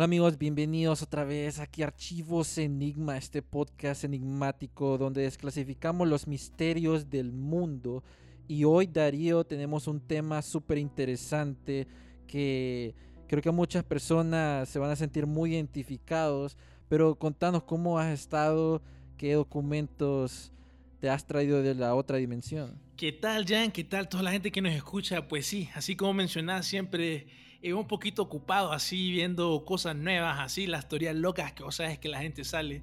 Hola 0.00 0.06
amigos, 0.06 0.38
bienvenidos 0.38 1.02
otra 1.02 1.24
vez 1.24 1.58
aquí 1.58 1.82
a 1.82 1.88
Archivos 1.88 2.56
Enigma, 2.56 3.18
este 3.18 3.42
podcast 3.42 4.02
enigmático 4.02 4.96
donde 4.96 5.20
desclasificamos 5.20 6.08
los 6.08 6.26
misterios 6.26 7.10
del 7.10 7.32
mundo. 7.32 8.02
Y 8.48 8.64
hoy 8.64 8.86
Darío 8.86 9.44
tenemos 9.44 9.86
un 9.88 10.00
tema 10.00 10.40
súper 10.40 10.78
interesante 10.78 11.86
que 12.26 12.94
creo 13.28 13.42
que 13.42 13.50
muchas 13.50 13.84
personas 13.84 14.70
se 14.70 14.78
van 14.78 14.90
a 14.90 14.96
sentir 14.96 15.26
muy 15.26 15.52
identificados, 15.52 16.56
pero 16.88 17.14
contanos 17.16 17.64
cómo 17.64 17.98
has 17.98 18.18
estado, 18.18 18.80
qué 19.18 19.34
documentos 19.34 20.50
te 20.98 21.10
has 21.10 21.26
traído 21.26 21.62
de 21.62 21.74
la 21.74 21.94
otra 21.94 22.16
dimensión. 22.16 22.80
¿Qué 22.96 23.12
tal, 23.12 23.44
Jan? 23.44 23.70
¿Qué 23.70 23.84
tal 23.84 24.08
toda 24.08 24.22
la 24.22 24.32
gente 24.32 24.50
que 24.50 24.62
nos 24.62 24.72
escucha? 24.72 25.28
Pues 25.28 25.44
sí, 25.44 25.68
así 25.74 25.94
como 25.94 26.14
mencionás, 26.14 26.64
siempre 26.64 27.26
he 27.62 27.74
un 27.74 27.86
poquito 27.86 28.22
ocupado 28.22 28.72
así 28.72 29.10
viendo 29.10 29.64
cosas 29.64 29.96
nuevas, 29.96 30.38
así 30.40 30.66
las 30.66 30.88
teorías 30.88 31.14
locas 31.14 31.52
que 31.52 31.62
vos 31.62 31.76
sabes 31.76 31.98
que 31.98 32.08
la 32.08 32.20
gente 32.20 32.44
sale, 32.44 32.82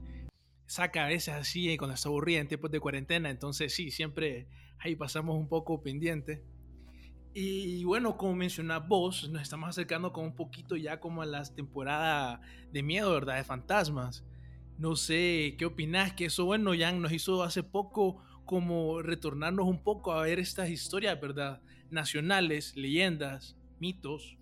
saca 0.65 1.05
a 1.05 1.07
veces 1.07 1.33
así 1.33 1.75
cuando 1.77 1.95
está 1.95 2.09
aburrida 2.09 2.39
en 2.39 2.47
tiempos 2.47 2.71
de 2.71 2.79
cuarentena, 2.79 3.29
entonces 3.29 3.73
sí, 3.73 3.91
siempre 3.91 4.47
ahí 4.79 4.95
pasamos 4.95 5.35
un 5.35 5.47
poco 5.47 5.81
pendiente. 5.81 6.43
Y 7.33 7.83
bueno, 7.83 8.17
como 8.17 8.33
mencionás 8.33 8.87
vos, 8.87 9.29
nos 9.29 9.43
estamos 9.43 9.69
acercando 9.69 10.11
con 10.11 10.25
un 10.25 10.35
poquito 10.35 10.75
ya 10.75 10.99
como 10.99 11.21
a 11.21 11.25
las 11.27 11.53
temporadas 11.53 12.39
de 12.71 12.81
miedo, 12.81 13.11
¿verdad? 13.13 13.37
De 13.37 13.43
fantasmas. 13.43 14.25
No 14.79 14.95
sé, 14.95 15.55
¿qué 15.57 15.65
opinás? 15.65 16.13
Que 16.13 16.25
eso, 16.25 16.45
bueno, 16.45 16.71
Jan 16.77 16.99
nos 16.99 17.11
hizo 17.11 17.43
hace 17.43 17.61
poco 17.61 18.23
como 18.45 19.03
retornarnos 19.03 19.67
un 19.67 19.83
poco 19.83 20.13
a 20.13 20.23
ver 20.23 20.39
estas 20.39 20.69
historias, 20.69 21.19
¿verdad? 21.21 21.61
Nacionales, 21.91 22.75
leyendas, 22.75 23.55
mitos, 23.79 24.36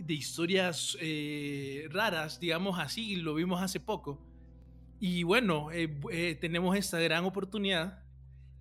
de 0.00 0.14
historias 0.14 0.96
eh, 1.00 1.88
raras, 1.90 2.40
digamos 2.40 2.78
así, 2.78 3.16
lo 3.16 3.34
vimos 3.34 3.62
hace 3.62 3.80
poco. 3.80 4.18
Y 4.98 5.22
bueno, 5.22 5.70
eh, 5.72 5.98
eh, 6.12 6.36
tenemos 6.40 6.76
esta 6.76 6.98
gran 7.00 7.24
oportunidad 7.24 8.02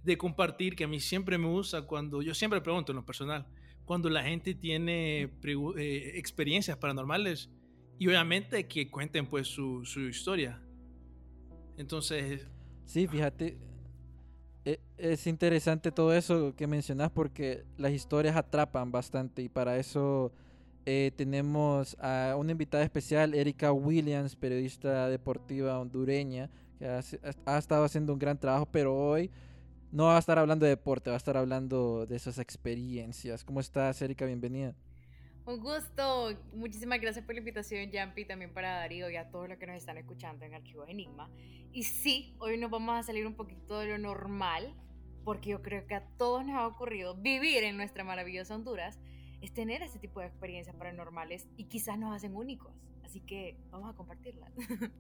de 0.04 0.18
compartir, 0.18 0.76
que 0.76 0.86
a 0.86 0.88
mí 0.88 1.00
siempre 1.00 1.38
me 1.38 1.48
gusta 1.48 1.82
cuando, 1.84 2.22
yo 2.22 2.34
siempre 2.34 2.62
pregunto 2.62 2.92
en 2.92 2.98
lo 2.98 3.06
personal, 3.06 3.48
cuando 3.86 4.10
la 4.10 4.24
gente 4.24 4.54
tiene 4.54 5.30
experiencias 6.14 6.78
paranormales 6.78 7.50
y 7.98 8.08
obviamente 8.08 8.68
que 8.68 8.90
cuenten 8.90 9.26
pues 9.28 9.48
su, 9.48 9.84
su 9.84 10.02
historia. 10.02 10.62
Entonces... 11.78 12.48
Sí, 12.86 13.08
fíjate, 13.08 13.58
e, 14.66 14.80
es 14.98 15.28
interesante 15.28 15.92
todo 15.92 16.14
eso 16.14 16.56
que 16.56 16.68
mencionas 16.68 17.12
porque 17.12 17.66
las 17.78 17.92
historias 17.92 18.36
atrapan 18.36 18.92
bastante 18.92 19.42
y 19.42 19.50
para 19.50 19.78
eso 19.78 20.32
eh, 20.92 21.12
tenemos 21.12 21.96
a 22.00 22.36
una 22.36 22.52
invitada 22.52 22.84
especial, 22.84 23.36
Erika 23.36 23.72
Williams, 23.72 24.36
periodista 24.36 25.08
deportiva 25.08 25.78
hondureña, 25.80 26.50
que 26.80 26.88
ha, 26.88 27.00
ha, 27.46 27.58
estado 27.60 27.84
haciendo 27.84 28.12
un 28.12 28.18
gran 28.18 28.40
trabajo, 28.40 28.66
pero 28.66 28.98
hoy 28.98 29.30
no 29.92 30.06
va 30.06 30.16
a 30.16 30.20
estar 30.20 30.40
hablando 30.40 30.66
de 30.66 30.72
deporte, 30.72 31.12
va 31.12 31.16
a 31.16 31.18
estar 31.18 31.38
hablando 31.38 32.08
de 32.08 32.16
esas 32.16 32.40
experiencias. 32.40 33.44
¿Cómo 33.44 33.60
estás, 33.60 34.02
Erika? 34.02 34.26
Bienvenida. 34.26 34.74
Un 35.46 35.60
gusto. 35.60 36.36
Muchísimas 36.54 37.00
gracias 37.00 37.24
por 37.24 37.36
la 37.36 37.40
invitación, 37.40 37.92
Jampi, 37.92 38.26
también 38.26 38.52
para 38.52 38.78
Darío 38.78 39.12
y 39.12 39.16
a 39.16 39.30
todos 39.30 39.48
los 39.48 39.60
que 39.60 39.68
nos 39.68 39.76
están 39.76 40.00
escuchando 40.00 40.44
en 40.44 40.56
Archivos 40.56 40.90
Enigma. 40.90 41.30
Y 41.72 41.84
sí, 41.84 42.36
hoy 42.40 42.58
nos 42.58 42.72
vamos 42.72 42.98
a 42.98 43.04
salir 43.04 43.28
un 43.28 43.36
poquito 43.36 43.78
de 43.78 43.90
lo 43.90 44.00
normal, 44.00 44.74
porque 45.24 45.52
yo 45.52 45.62
creo 45.62 45.86
que 45.86 45.94
a 45.94 46.04
todos 46.18 46.44
nos 46.48 46.56
ha 46.56 46.66
ocurrido 46.66 47.14
vivir 47.14 47.64
en 47.64 47.78
nuestra 47.78 48.04
maravillosa 48.04 48.56
Honduras, 48.56 48.98
es 49.42 49.54
tener 49.54 49.82
ese 49.82 50.00
tipo 50.00 50.20
de 50.20 50.28
experiencias 50.28 50.76
paranormales 50.76 51.48
y 51.58 51.66
quizás 51.66 51.98
nos 51.98 52.16
hacen 52.16 52.36
únicos. 52.36 52.72
Así 53.04 53.22
que 53.22 53.58
vamos 53.72 53.90
a 53.90 53.98
compartirlas. 53.98 54.52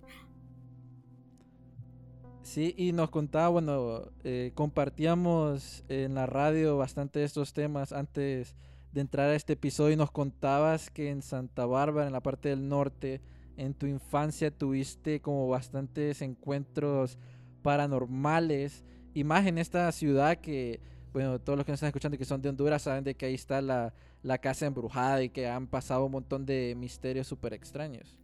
Sí, 2.41 2.73
y 2.77 2.93
nos 2.93 3.11
contaba, 3.11 3.49
bueno, 3.49 4.09
eh, 4.23 4.53
compartíamos 4.55 5.83
en 5.87 6.15
la 6.15 6.25
radio 6.25 6.77
bastante 6.77 7.23
estos 7.23 7.53
temas 7.53 7.91
antes 7.91 8.55
de 8.91 9.01
entrar 9.01 9.29
a 9.29 9.35
este 9.35 9.53
episodio 9.53 9.93
y 9.93 9.97
nos 9.97 10.09
contabas 10.09 10.89
que 10.89 11.09
en 11.09 11.21
Santa 11.21 11.65
Bárbara, 11.65 12.07
en 12.07 12.13
la 12.13 12.21
parte 12.21 12.49
del 12.49 12.67
norte, 12.67 13.21
en 13.57 13.73
tu 13.73 13.85
infancia 13.85 14.49
tuviste 14.51 15.21
como 15.21 15.47
bastantes 15.47 16.21
encuentros 16.21 17.19
paranormales 17.61 18.83
y 19.13 19.23
más 19.25 19.45
en 19.45 19.57
esta 19.57 19.91
ciudad 19.91 20.37
que, 20.37 20.79
bueno, 21.13 21.39
todos 21.39 21.57
los 21.57 21.65
que 21.65 21.73
nos 21.73 21.77
están 21.77 21.89
escuchando 21.89 22.15
y 22.15 22.17
que 22.17 22.25
son 22.25 22.41
de 22.41 22.49
Honduras 22.49 22.81
saben 22.81 23.03
de 23.03 23.15
que 23.15 23.25
ahí 23.25 23.35
está 23.35 23.61
la, 23.61 23.93
la 24.21 24.37
casa 24.37 24.65
embrujada 24.65 25.23
y 25.23 25.29
que 25.29 25.47
han 25.47 25.67
pasado 25.67 26.05
un 26.05 26.11
montón 26.11 26.45
de 26.45 26.75
misterios 26.75 27.27
súper 27.27 27.53
extraños. 27.53 28.17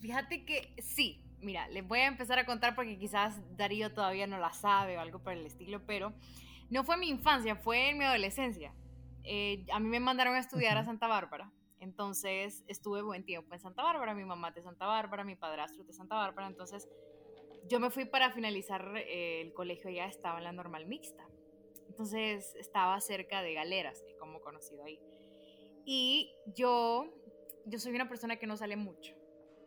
Fíjate 0.00 0.44
que 0.44 0.74
sí, 0.82 1.22
mira, 1.40 1.68
les 1.68 1.86
voy 1.86 2.00
a 2.00 2.06
empezar 2.06 2.38
a 2.38 2.46
contar 2.46 2.74
porque 2.74 2.98
quizás 2.98 3.40
Darío 3.56 3.92
todavía 3.92 4.26
no 4.26 4.38
la 4.38 4.52
sabe 4.52 4.98
o 4.98 5.00
algo 5.00 5.20
por 5.20 5.32
el 5.32 5.46
estilo, 5.46 5.84
pero 5.86 6.12
no 6.70 6.84
fue 6.84 6.96
mi 6.96 7.08
infancia, 7.08 7.56
fue 7.56 7.90
en 7.90 7.98
mi 7.98 8.04
adolescencia. 8.04 8.74
Eh, 9.24 9.64
a 9.72 9.78
mí 9.78 9.88
me 9.88 10.00
mandaron 10.00 10.34
a 10.34 10.40
estudiar 10.40 10.76
a 10.78 10.84
Santa 10.84 11.06
Bárbara. 11.06 11.50
Entonces 11.78 12.62
estuve 12.68 13.02
buen 13.02 13.24
tiempo 13.24 13.54
en 13.54 13.60
Santa 13.60 13.82
Bárbara, 13.82 14.14
mi 14.14 14.24
mamá 14.24 14.52
de 14.52 14.62
Santa 14.62 14.86
Bárbara, 14.86 15.24
mi 15.24 15.34
padrastro 15.34 15.84
de 15.84 15.92
Santa 15.92 16.14
Bárbara. 16.16 16.46
Entonces 16.46 16.88
yo 17.68 17.80
me 17.80 17.90
fui 17.90 18.04
para 18.04 18.30
finalizar 18.32 18.96
eh, 18.96 19.40
el 19.40 19.52
colegio, 19.52 19.90
ya 19.90 20.06
estaba 20.06 20.38
en 20.38 20.44
la 20.44 20.52
normal 20.52 20.86
mixta. 20.86 21.26
Entonces 21.88 22.54
estaba 22.54 23.00
cerca 23.00 23.42
de 23.42 23.54
Galeras, 23.54 24.02
como 24.18 24.40
conocido 24.40 24.84
ahí. 24.84 24.98
Y 25.84 26.32
yo, 26.54 27.12
yo 27.66 27.78
soy 27.78 27.94
una 27.94 28.08
persona 28.08 28.36
que 28.36 28.46
no 28.46 28.56
sale 28.56 28.76
mucho, 28.76 29.14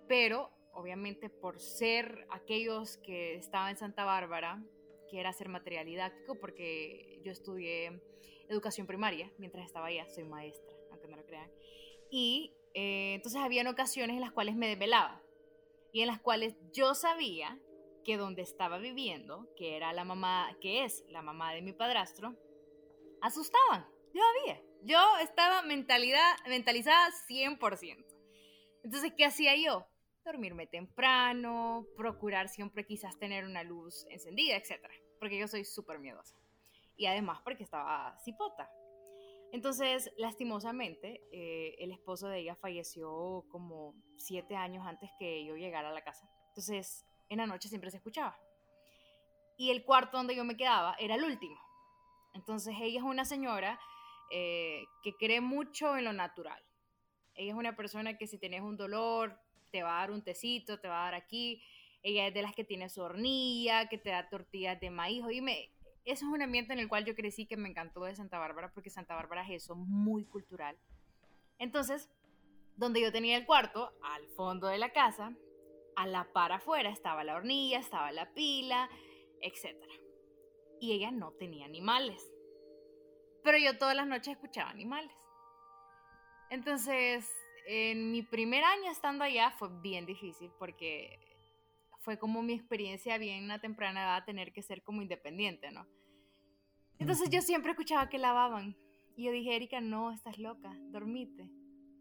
pero 0.08 0.52
obviamente 0.74 1.30
por 1.30 1.60
ser 1.60 2.28
aquellos 2.30 2.98
que 2.98 3.36
estaban 3.36 3.72
en 3.72 3.78
Santa 3.78 4.06
Bárbara, 4.06 4.64
que 5.10 5.20
era 5.20 5.30
hacer 5.30 5.50
material 5.50 5.86
didáctico, 5.86 6.40
porque 6.40 7.22
yo 7.24 7.32
estudié 7.32 8.02
educación 8.50 8.88
primaria 8.88 9.32
mientras 9.38 9.66
estaba 9.66 9.88
allá, 9.88 10.08
soy 10.10 10.24
maestra, 10.24 10.76
aunque 10.92 11.08
no 11.08 11.18
lo 11.18 11.26
crean. 11.26 11.50
Y 12.10 12.54
eh, 12.74 13.14
entonces 13.16 13.42
habían 13.42 13.68
ocasiones 13.68 14.16
en 14.16 14.22
las 14.22 14.32
cuales 14.32 14.56
me 14.56 14.68
desvelaba 14.68 15.22
y 15.92 16.02
en 16.02 16.08
las 16.08 16.20
cuales 16.20 16.56
yo 16.74 16.94
sabía 16.94 17.58
que 18.04 18.18
donde 18.18 18.42
estaba 18.42 18.78
viviendo, 18.78 19.48
que 19.56 19.76
era 19.78 19.94
la 19.94 20.04
mamá, 20.04 20.56
que 20.62 20.84
es 20.84 21.04
la 21.10 21.22
mamá 21.22 21.54
de 21.54 21.62
mi 21.62 21.74
padrastro, 21.74 22.36
asustaban. 23.22 23.88
Yo 24.14 24.22
había. 24.24 24.62
Yo 24.86 25.00
estaba 25.24 25.64
mentalidad, 25.64 26.38
mentalizada 26.48 27.10
100%. 27.28 28.06
Entonces, 28.84 29.14
¿qué 29.18 29.26
hacía 29.26 29.56
yo? 29.56 29.88
Dormirme 30.24 30.68
temprano, 30.68 31.88
procurar 31.98 32.50
siempre 32.50 32.86
quizás 32.86 33.18
tener 33.18 33.46
una 33.46 33.64
luz 33.64 34.06
encendida, 34.12 34.56
etc. 34.56 34.88
Porque 35.20 35.40
yo 35.40 35.48
soy 35.48 35.66
súper 35.66 35.98
miedosa 35.98 36.36
y 36.98 37.08
además 37.08 37.42
porque 37.44 37.64
estaba 37.64 38.16
cipota. 38.24 38.70
Entonces, 39.52 40.12
lastimosamente, 40.18 41.20
eh, 41.32 41.76
el 41.80 41.92
esposo 41.92 42.28
de 42.28 42.42
ella 42.42 42.56
falleció 42.56 43.44
como 43.50 43.96
siete 44.18 44.56
años 44.56 44.86
antes 44.86 45.10
que 45.18 45.46
yo 45.46 45.56
llegara 45.56 45.90
a 45.90 45.94
la 45.94 46.04
casa. 46.04 46.30
Entonces, 46.50 47.08
en 47.30 47.40
la 47.40 47.48
noche 47.48 47.70
siempre 47.70 47.90
se 47.90 47.98
escuchaba. 47.98 48.38
Y 49.58 49.72
el 49.72 49.84
cuarto 49.84 50.18
donde 50.18 50.36
yo 50.36 50.44
me 50.44 50.58
quedaba 50.58 50.96
era 51.00 51.16
el 51.16 51.24
último. 51.24 51.60
Entonces, 52.36 52.76
ella 52.80 53.00
es 53.00 53.04
una 53.04 53.26
señora 53.26 53.80
eh, 54.32 54.84
que 55.04 55.14
cree 55.18 55.42
mucho 55.42 55.98
en 55.98 56.06
lo 56.06 56.14
natural. 56.14 56.62
Ella 57.36 57.52
es 57.52 57.58
una 57.58 57.76
persona 57.76 58.18
que 58.18 58.28
si 58.28 58.38
tienes 58.38 58.62
un 58.62 58.78
dolor, 58.78 59.38
te 59.72 59.84
va 59.84 59.98
a 59.98 60.00
dar 60.02 60.12
un 60.12 60.24
tecito, 60.24 60.80
te 60.80 60.88
va 60.88 61.02
a 61.02 61.06
dar 61.06 61.16
aquí. 61.16 61.62
Ella 62.02 62.28
es 62.28 62.34
de 62.34 62.42
las 62.42 62.54
que 62.54 62.64
tiene 62.64 62.90
su 62.90 63.02
hornilla, 63.02 63.90
que 63.90 63.98
te 63.98 64.10
da 64.10 64.30
tortillas 64.30 64.80
de 64.80 64.90
maíz. 64.90 65.24
me 65.42 65.70
eso 66.06 66.26
es 66.26 66.32
un 66.32 66.42
ambiente 66.44 66.72
en 66.72 66.80
el 66.80 66.88
cual 66.88 67.04
yo 67.04 67.16
crecí 67.16 67.48
que 67.48 67.58
me 67.58 67.68
encantó 67.68 68.04
de 68.04 68.16
Santa 68.16 68.38
Bárbara 68.38 68.72
porque 68.72 68.92
Santa 68.92 69.16
Bárbara 69.16 69.42
es 69.42 69.64
eso, 69.64 69.76
muy 69.76 70.24
cultural. 70.24 70.78
Entonces, 71.58 72.12
donde 72.76 73.02
yo 73.02 73.12
tenía 73.12 73.38
el 73.38 73.46
cuarto, 73.48 73.92
al 74.04 74.28
fondo 74.36 74.68
de 74.68 74.78
la 74.78 74.94
casa, 74.94 75.36
a 75.96 76.06
la 76.06 76.32
par 76.32 76.52
afuera 76.52 76.92
estaba 76.92 77.24
la 77.24 77.36
hornilla, 77.36 77.80
estaba 77.80 78.12
la 78.12 78.32
pila, 78.34 78.88
etc. 79.42 79.76
Y 80.80 80.92
ella 80.92 81.10
no 81.10 81.32
tenía 81.32 81.66
animales. 81.66 82.35
Pero 83.46 83.60
yo 83.60 83.78
todas 83.78 83.96
las 83.96 84.08
noches 84.08 84.34
escuchaba 84.34 84.72
animales. 84.72 85.16
Entonces, 86.50 87.32
en 87.68 88.12
mi 88.12 88.24
primer 88.24 88.64
año 88.64 88.92
estando 88.92 89.24
allá 89.24 89.52
fue 89.52 89.70
bien 89.82 90.08
difícil 90.08 90.52
porque 90.58 91.20
fue 92.02 92.18
como 92.18 92.42
mi 92.42 92.54
experiencia 92.54 93.18
bien 93.20 93.50
a 93.52 93.62
temprana 93.62 94.04
edad 94.04 94.26
tener 94.26 94.52
que 94.52 94.64
ser 94.64 94.82
como 94.84 95.04
independiente, 95.04 95.72
¿no? 95.72 95.88
Entonces 96.98 97.30
yo 97.30 97.42
siempre 97.42 97.72
escuchaba 97.72 98.10
que 98.10 98.18
lavaban. 98.18 98.76
Y 99.16 99.26
yo 99.26 99.32
dije, 99.32 99.56
Erika, 99.56 99.80
no, 99.80 100.12
estás 100.12 100.40
loca, 100.40 100.76
dormite. 100.90 101.48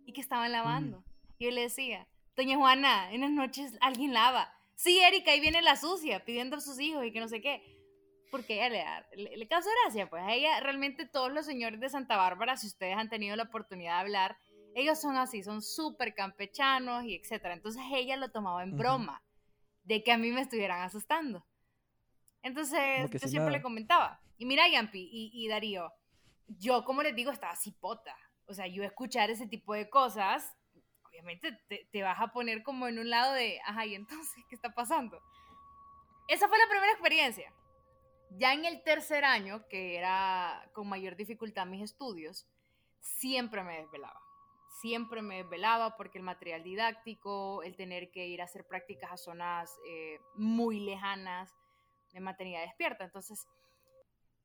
Y 0.07 0.13
que 0.13 0.23
estaban 0.23 0.51
lavando. 0.51 1.05
Y 1.39 1.45
yo 1.45 1.51
le 1.51 1.61
decía, 1.61 2.09
Doña 2.37 2.57
Juana, 2.57 3.13
en 3.13 3.21
las 3.21 3.31
noches 3.31 3.77
alguien 3.83 4.15
lava. 4.15 4.51
Sí, 4.77 4.99
Erika, 4.99 5.31
ahí 5.31 5.41
viene 5.41 5.61
la 5.61 5.77
sucia 5.77 6.25
pidiendo 6.25 6.57
a 6.57 6.61
sus 6.61 6.81
hijos 6.81 7.05
y 7.05 7.13
que 7.13 7.21
no 7.21 7.29
sé 7.29 7.41
qué. 7.41 7.74
Porque 8.35 8.55
ella 8.55 8.69
le, 8.69 8.79
da, 8.79 9.07
le, 9.15 9.37
le 9.37 9.47
causa 9.47 9.71
gracia, 9.85 10.11
pues 10.11 10.21
a 10.25 10.33
ella 10.33 10.59
realmente 10.59 11.07
todos 11.07 11.31
los 11.31 11.47
señores 11.47 11.79
de 11.79 11.89
Santa 11.89 12.17
Bárbara, 12.17 12.57
si 12.57 12.67
ustedes 12.67 12.97
han 12.97 13.09
tenido 13.09 13.37
la 13.37 13.45
oportunidad 13.45 13.93
de 13.93 14.01
hablar, 14.01 14.37
ellos 14.75 15.01
son 15.01 15.17
así, 15.17 15.45
son 15.45 15.63
súper 15.63 16.17
campechanos 16.17 17.05
y 17.05 17.15
etcétera. 17.15 17.55
Entonces 17.55 17.85
ella 17.93 18.17
lo 18.17 18.33
tomaba 18.33 18.65
en 18.65 18.77
broma, 18.77 19.23
de 19.85 20.03
que 20.03 20.11
a 20.11 20.19
mí 20.19 20.33
me 20.33 20.41
estuvieran 20.41 20.83
asustando. 20.83 21.47
Entonces 22.43 23.09
yo 23.09 23.29
siempre 23.29 23.53
le 23.53 23.63
comentaba, 23.63 24.21
y 24.37 24.47
mira 24.47 24.67
Yampi 24.67 25.09
y, 25.13 25.31
y 25.33 25.47
Darío, 25.47 25.93
yo 26.49 26.85
como 26.85 27.05
les 27.05 27.15
digo 27.15 27.31
estaba 27.31 27.55
cipota, 27.55 28.17
o 28.47 28.53
sea, 28.53 28.67
yo 28.67 28.83
escuchar 28.83 29.31
ese 29.31 29.47
tipo 29.47 29.75
de 29.75 29.89
cosas, 29.89 30.57
obviamente 31.05 31.57
te, 31.69 31.89
te 31.93 32.03
vas 32.03 32.21
a 32.21 32.33
poner 32.33 32.65
como 32.65 32.89
en 32.89 32.99
un 32.99 33.11
lado 33.11 33.33
de, 33.35 33.61
ajá, 33.65 33.87
y 33.87 33.95
entonces, 33.95 34.45
¿qué 34.49 34.57
está 34.57 34.75
pasando? 34.75 35.23
Esa 36.27 36.49
fue 36.49 36.59
la 36.59 36.67
primera 36.67 36.91
experiencia. 36.91 37.53
Ya 38.37 38.53
en 38.53 38.65
el 38.65 38.83
tercer 38.83 39.25
año, 39.25 39.67
que 39.69 39.97
era 39.97 40.69
con 40.73 40.89
mayor 40.89 41.15
dificultad 41.15 41.67
mis 41.67 41.83
estudios, 41.83 42.49
siempre 43.01 43.63
me 43.63 43.79
desvelaba. 43.79 44.21
Siempre 44.81 45.23
me 45.23 45.37
desvelaba 45.37 45.97
porque 45.97 46.19
el 46.19 46.25
material 46.25 46.65
didáctico, 46.65 47.63
el 47.63 47.77
tener 47.77 48.11
que 48.11 48.27
ir 48.27 48.41
a 48.41 48.45
hacer 48.45 48.67
prácticas 48.67 49.13
a 49.13 49.17
zonas 49.17 49.71
eh, 49.89 50.19
muy 50.35 50.81
lejanas, 50.81 51.55
me 52.13 52.21
mantenía 52.21 52.61
despierta. 52.61 53.05
Entonces, 53.05 53.47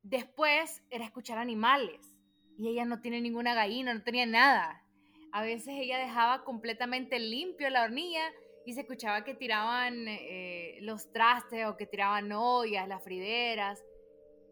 después 0.02 0.82
era 0.90 1.04
escuchar 1.04 1.38
animales. 1.38 2.16
Y 2.56 2.68
ella 2.68 2.84
no 2.84 3.00
tiene 3.00 3.20
ninguna 3.20 3.54
gallina, 3.54 3.92
no 3.92 4.02
tenía 4.02 4.26
nada. 4.26 4.84
A 5.32 5.42
veces 5.42 5.74
ella 5.76 5.98
dejaba 5.98 6.44
completamente 6.44 7.18
limpio 7.18 7.70
la 7.70 7.82
hornilla 7.82 8.30
y 8.64 8.74
se 8.74 8.80
escuchaba 8.80 9.24
que 9.24 9.34
tiraban 9.34 10.06
eh, 10.06 10.78
los 10.82 11.10
trastes 11.12 11.66
o 11.66 11.76
que 11.76 11.86
tiraban 11.86 12.30
ollas, 12.32 12.86
las 12.88 13.02
frideras. 13.02 13.82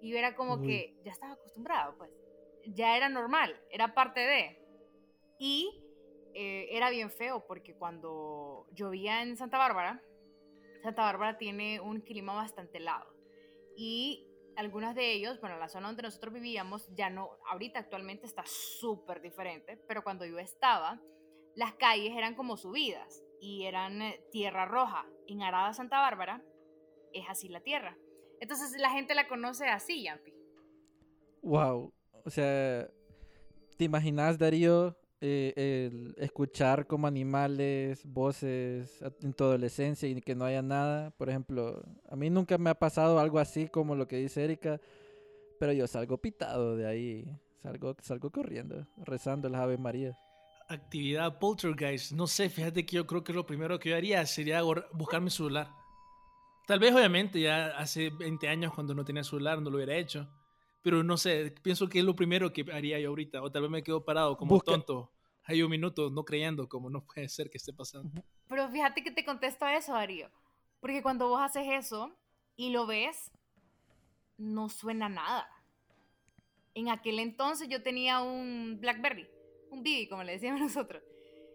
Y 0.00 0.14
era 0.16 0.34
como 0.34 0.60
que 0.62 0.96
ya 1.04 1.12
estaba 1.12 1.32
acostumbrado, 1.32 1.96
pues. 1.98 2.10
Ya 2.66 2.96
era 2.96 3.08
normal, 3.08 3.60
era 3.70 3.94
parte 3.94 4.20
de. 4.20 4.58
Y 5.38 5.84
eh, 6.34 6.68
era 6.70 6.90
bien 6.90 7.10
feo 7.10 7.46
porque 7.46 7.74
cuando 7.74 8.66
llovía 8.72 9.22
en 9.22 9.36
Santa 9.36 9.58
Bárbara, 9.58 10.02
Santa 10.82 11.02
Bárbara 11.02 11.38
tiene 11.38 11.80
un 11.80 12.00
clima 12.00 12.34
bastante 12.34 12.78
helado. 12.78 13.12
Y 13.76 14.26
algunos 14.56 14.94
de 14.94 15.12
ellos, 15.12 15.40
bueno, 15.40 15.58
la 15.58 15.68
zona 15.68 15.88
donde 15.88 16.02
nosotros 16.02 16.34
vivíamos, 16.34 16.88
ya 16.94 17.10
no, 17.10 17.30
ahorita 17.50 17.80
actualmente 17.80 18.26
está 18.26 18.44
súper 18.46 19.20
diferente, 19.20 19.76
pero 19.86 20.02
cuando 20.02 20.24
yo 20.24 20.38
estaba, 20.38 21.00
las 21.54 21.74
calles 21.74 22.16
eran 22.16 22.34
como 22.34 22.56
subidas 22.56 23.22
y 23.40 23.64
eran 23.64 24.02
eh, 24.02 24.20
tierra 24.30 24.66
roja. 24.66 25.06
En 25.26 25.42
Arada, 25.42 25.72
Santa 25.74 25.98
Bárbara, 26.00 26.42
es 27.12 27.24
así 27.28 27.48
la 27.48 27.60
tierra. 27.60 27.96
Entonces 28.40 28.80
la 28.80 28.90
gente 28.90 29.14
la 29.14 29.28
conoce 29.28 29.66
así, 29.66 30.04
Yampi. 30.04 30.32
Wow. 31.42 31.92
O 32.24 32.30
sea, 32.30 32.88
¿te 33.76 33.84
imaginas, 33.84 34.38
Darío, 34.38 34.96
eh, 35.20 35.52
el 35.56 36.14
escuchar 36.18 36.86
como 36.86 37.06
animales, 37.06 38.04
voces 38.06 39.02
en 39.22 39.32
tu 39.32 39.44
adolescencia 39.44 40.08
y 40.08 40.20
que 40.20 40.34
no 40.34 40.44
haya 40.44 40.62
nada? 40.62 41.10
Por 41.10 41.28
ejemplo, 41.28 41.82
a 42.08 42.16
mí 42.16 42.30
nunca 42.30 42.58
me 42.58 42.70
ha 42.70 42.74
pasado 42.74 43.18
algo 43.18 43.38
así 43.38 43.68
como 43.68 43.94
lo 43.94 44.06
que 44.06 44.16
dice 44.16 44.44
Erika, 44.44 44.80
pero 45.58 45.72
yo 45.72 45.86
salgo 45.86 46.18
pitado 46.18 46.76
de 46.76 46.86
ahí. 46.86 47.38
Salgo, 47.62 47.96
salgo 48.00 48.30
corriendo, 48.30 48.86
rezando 48.98 49.48
las 49.48 49.60
Ave 49.60 49.78
Marías 49.78 50.16
actividad 50.68 51.38
poltergeist. 51.38 52.12
No 52.12 52.26
sé, 52.26 52.48
fíjate 52.48 52.84
que 52.84 52.96
yo 52.96 53.06
creo 53.06 53.24
que 53.24 53.32
lo 53.32 53.46
primero 53.46 53.78
que 53.78 53.90
yo 53.90 53.96
haría 53.96 54.24
sería 54.26 54.62
buscar 54.92 55.20
mi 55.20 55.30
celular. 55.30 55.70
Tal 56.66 56.78
vez, 56.78 56.94
obviamente, 56.94 57.40
ya 57.40 57.68
hace 57.78 58.10
20 58.10 58.48
años 58.48 58.74
cuando 58.74 58.94
no 58.94 59.04
tenía 59.04 59.24
celular 59.24 59.60
no 59.60 59.70
lo 59.70 59.76
hubiera 59.76 59.96
hecho. 59.96 60.28
Pero 60.82 61.02
no 61.02 61.16
sé, 61.16 61.54
pienso 61.62 61.88
que 61.88 61.98
es 61.98 62.04
lo 62.04 62.14
primero 62.14 62.52
que 62.52 62.64
haría 62.72 63.00
yo 63.00 63.08
ahorita. 63.08 63.42
O 63.42 63.50
tal 63.50 63.62
vez 63.62 63.70
me 63.70 63.82
quedo 63.82 64.04
parado 64.04 64.36
como 64.36 64.60
tonto. 64.60 65.10
Hay 65.44 65.62
un 65.62 65.70
minuto 65.70 66.10
no 66.10 66.24
creyendo 66.24 66.68
como 66.68 66.90
no 66.90 67.04
puede 67.04 67.28
ser 67.28 67.48
que 67.48 67.56
esté 67.56 67.72
pasando. 67.72 68.22
Pero 68.48 68.68
fíjate 68.68 69.02
que 69.02 69.10
te 69.10 69.24
contesto 69.24 69.64
a 69.64 69.74
eso, 69.74 69.92
Darío. 69.94 70.30
Porque 70.78 71.02
cuando 71.02 71.28
vos 71.28 71.40
haces 71.40 71.66
eso 71.68 72.14
y 72.54 72.70
lo 72.70 72.86
ves, 72.86 73.32
no 74.36 74.68
suena 74.68 75.08
nada. 75.08 75.48
En 76.74 76.90
aquel 76.90 77.18
entonces 77.18 77.68
yo 77.68 77.82
tenía 77.82 78.20
un 78.20 78.78
Blackberry 78.78 79.26
un 79.70 79.82
bibi, 79.82 80.08
como 80.08 80.24
le 80.24 80.32
decíamos 80.32 80.60
nosotros. 80.60 81.02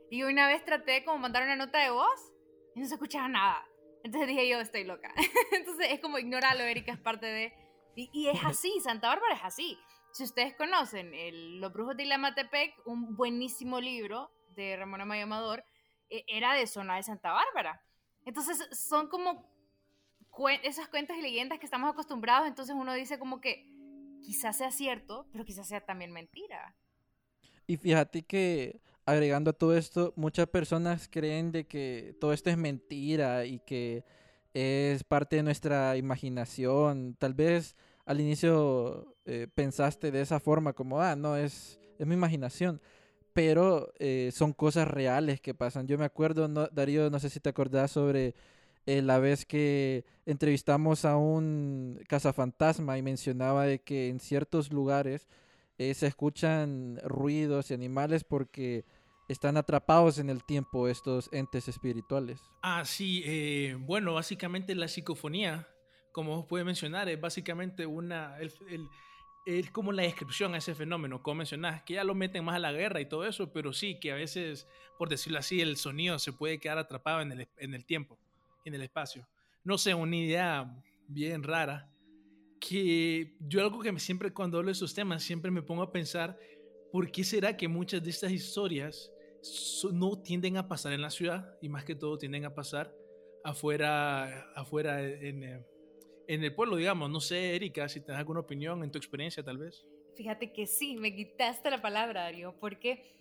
Y 0.10 0.24
una 0.24 0.48
vez 0.48 0.64
traté 0.64 1.04
como 1.04 1.18
mandar 1.18 1.44
una 1.44 1.56
nota 1.56 1.80
de 1.80 1.90
voz 1.90 2.34
y 2.76 2.80
no 2.80 2.88
se 2.88 2.96
escuchaba 2.96 3.28
nada. 3.28 3.68
Entonces 4.04 4.28
dije 4.28 4.48
yo, 4.48 4.60
estoy 4.60 4.84
loca. 4.84 5.14
Entonces 5.52 5.88
es 5.92 6.00
como 6.00 6.20
ignóralo, 6.20 6.64
Erika 6.64 6.92
es 6.92 7.00
parte 7.00 7.26
de... 7.26 7.54
Y, 7.96 8.28
es 8.28 8.44
así, 8.44 8.80
Santa 8.82 9.08
Bárbara 9.10 9.36
es 9.36 9.44
así. 9.44 9.78
Si 10.14 10.24
ustedes 10.24 10.56
conocen 10.56 11.12
Los 11.62 11.72
Brujos 11.72 11.96
de 11.96 12.04
Ilamatepec, 12.04 12.74
un 12.86 13.16
buenísimo 13.16 13.80
libro 13.80 14.32
de 14.56 14.76
Ramón 14.76 15.02
Amaya 15.02 15.24
Amador, 15.24 15.64
e, 16.10 16.26
era 16.28 16.54
de 16.54 16.66
zona 16.66 16.96
de 16.96 17.04
Santa 17.04 17.32
Bárbara. 17.32 17.84
Entonces 18.26 18.68
son 18.72 19.10
como 19.10 19.48
esas 20.64 20.88
cuentas 20.88 21.18
y 21.18 21.22
leyendas 21.22 21.60
que 21.60 21.66
estamos 21.66 21.92
acostumbrados, 21.92 22.48
entonces 22.48 22.76
uno 22.76 22.94
dice 22.94 23.20
como 23.20 23.40
que 23.40 23.68
quizás 24.24 24.58
sea 24.58 24.72
cierto, 24.72 25.28
pero 25.32 25.46
quizás 25.46 25.68
sea 25.68 25.86
también 25.86 26.12
mentira. 26.12 26.76
Y 27.68 27.78
fíjate 27.78 28.24
que 28.24 28.82
agregando 29.06 29.52
a 29.52 29.54
todo 29.54 29.76
esto, 29.78 30.14
muchas 30.16 30.48
personas 30.48 31.08
creen 31.10 31.52
de 31.52 31.66
que 31.66 32.16
todo 32.20 32.34
esto 32.34 32.50
es 32.50 32.58
mentira 32.58 33.46
y 33.46 33.60
que 33.60 34.04
es 34.54 35.04
parte 35.04 35.38
de 35.38 35.44
nuestra 35.44 35.98
imaginación. 35.98 37.16
Tal 37.20 37.34
vez 37.34 37.76
al 38.06 38.22
inicio 38.22 39.16
eh, 39.26 39.48
pensaste 39.54 40.12
de 40.12 40.22
esa 40.22 40.40
forma, 40.40 40.74
como, 40.74 41.02
ah, 41.02 41.16
no, 41.16 41.38
es, 41.38 41.80
es 42.00 42.08
mi 42.08 42.14
imaginación. 42.16 42.82
Pero 43.34 43.92
eh, 44.00 44.32
son 44.34 44.54
cosas 44.54 44.88
reales 44.88 45.42
que 45.42 45.56
pasan. 45.56 45.88
Yo 45.88 45.98
me 45.98 46.06
acuerdo, 46.06 46.48
Darío, 46.72 47.10
no 47.10 47.20
sé 47.20 47.30
si 47.30 47.40
te 47.40 47.50
acordás 47.50 47.92
sobre 47.92 48.36
eh, 48.86 49.02
la 49.02 49.20
vez 49.20 49.46
que 49.46 50.06
entrevistamos 50.26 51.06
a 51.06 51.18
un 51.18 52.00
cazafantasma 52.08 52.98
y 52.98 53.02
mencionaba 53.02 53.66
de 53.66 53.80
que 53.80 54.10
en 54.10 54.20
ciertos 54.20 54.72
lugares 54.72 55.28
eh, 55.78 55.94
se 55.94 56.08
escuchan 56.08 57.00
ruidos 57.04 57.72
y 57.72 57.74
animales 57.74 58.24
porque 58.24 58.86
están 59.28 59.58
atrapados 59.58 60.20
en 60.20 60.30
el 60.30 60.44
tiempo 60.44 60.88
estos 60.88 61.30
entes 61.32 61.68
espirituales. 61.68 62.42
Ah, 62.62 62.84
sí, 62.86 63.24
eh, 63.26 63.76
bueno, 63.80 64.14
básicamente 64.14 64.76
la 64.76 64.88
psicofonía, 64.88 65.68
como 66.12 66.36
vos 66.36 66.46
puedes 66.48 66.66
mencionar, 66.66 67.10
es 67.10 67.20
básicamente 67.20 67.86
una, 67.86 68.38
es 69.46 69.72
como 69.72 69.92
la 69.92 70.04
descripción 70.04 70.54
a 70.54 70.58
ese 70.58 70.76
fenómeno, 70.76 71.24
como 71.24 71.36
mencionás, 71.36 71.84
que 71.84 71.96
ya 71.96 72.04
lo 72.04 72.16
meten 72.16 72.46
más 72.46 72.56
a 72.56 72.60
la 72.60 72.72
guerra 72.72 73.02
y 73.02 73.06
todo 73.06 73.26
eso, 73.26 73.52
pero 73.52 73.74
sí, 73.74 74.00
que 74.00 74.12
a 74.12 74.16
veces, 74.16 74.68
por 74.98 75.10
decirlo 75.10 75.40
así, 75.40 75.62
el 75.62 75.78
sonido 75.78 76.20
se 76.20 76.34
puede 76.34 76.60
quedar 76.60 76.78
atrapado 76.78 77.22
en 77.22 77.32
el, 77.32 77.48
en 77.58 77.74
el 77.74 77.86
tiempo, 77.86 78.18
en 78.66 78.74
el 78.76 78.82
espacio. 78.82 79.28
No 79.64 79.78
sé, 79.78 79.94
una 79.94 80.16
idea 80.16 80.84
bien 81.08 81.44
rara 81.44 81.93
que 82.68 83.34
yo 83.40 83.62
algo 83.62 83.82
que 83.82 84.00
siempre 84.00 84.32
cuando 84.32 84.58
hablo 84.58 84.68
de 84.68 84.74
esos 84.74 84.94
temas, 84.94 85.22
siempre 85.24 85.52
me 85.52 85.62
pongo 85.62 85.84
a 85.84 85.92
pensar, 85.92 86.38
¿por 86.92 87.12
qué 87.12 87.24
será 87.24 87.58
que 87.58 87.68
muchas 87.68 88.02
de 88.02 88.10
estas 88.10 88.32
historias 88.32 89.12
no 89.92 90.22
tienden 90.22 90.56
a 90.56 90.68
pasar 90.68 90.94
en 90.94 91.02
la 91.02 91.10
ciudad 91.10 91.58
y 91.62 91.68
más 91.68 91.84
que 91.84 91.96
todo 91.96 92.18
tienden 92.18 92.46
a 92.46 92.56
pasar 92.56 92.96
afuera, 93.44 94.50
afuera 94.56 95.04
en, 95.04 95.44
eh, 95.44 95.66
en 96.28 96.44
el 96.44 96.56
pueblo, 96.56 96.78
digamos? 96.78 97.10
No 97.10 97.20
sé, 97.20 97.56
Erika, 97.56 97.90
si 97.90 98.00
tienes 98.00 98.20
alguna 98.20 98.40
opinión 98.40 98.82
en 98.84 98.92
tu 98.92 98.98
experiencia 98.98 99.44
tal 99.44 99.58
vez. 99.58 99.86
Fíjate 100.16 100.54
que 100.54 100.66
sí, 100.66 100.96
me 100.96 101.14
quitaste 101.14 101.70
la 101.70 101.82
palabra, 101.82 102.22
Darío, 102.24 102.56
porque 102.62 103.14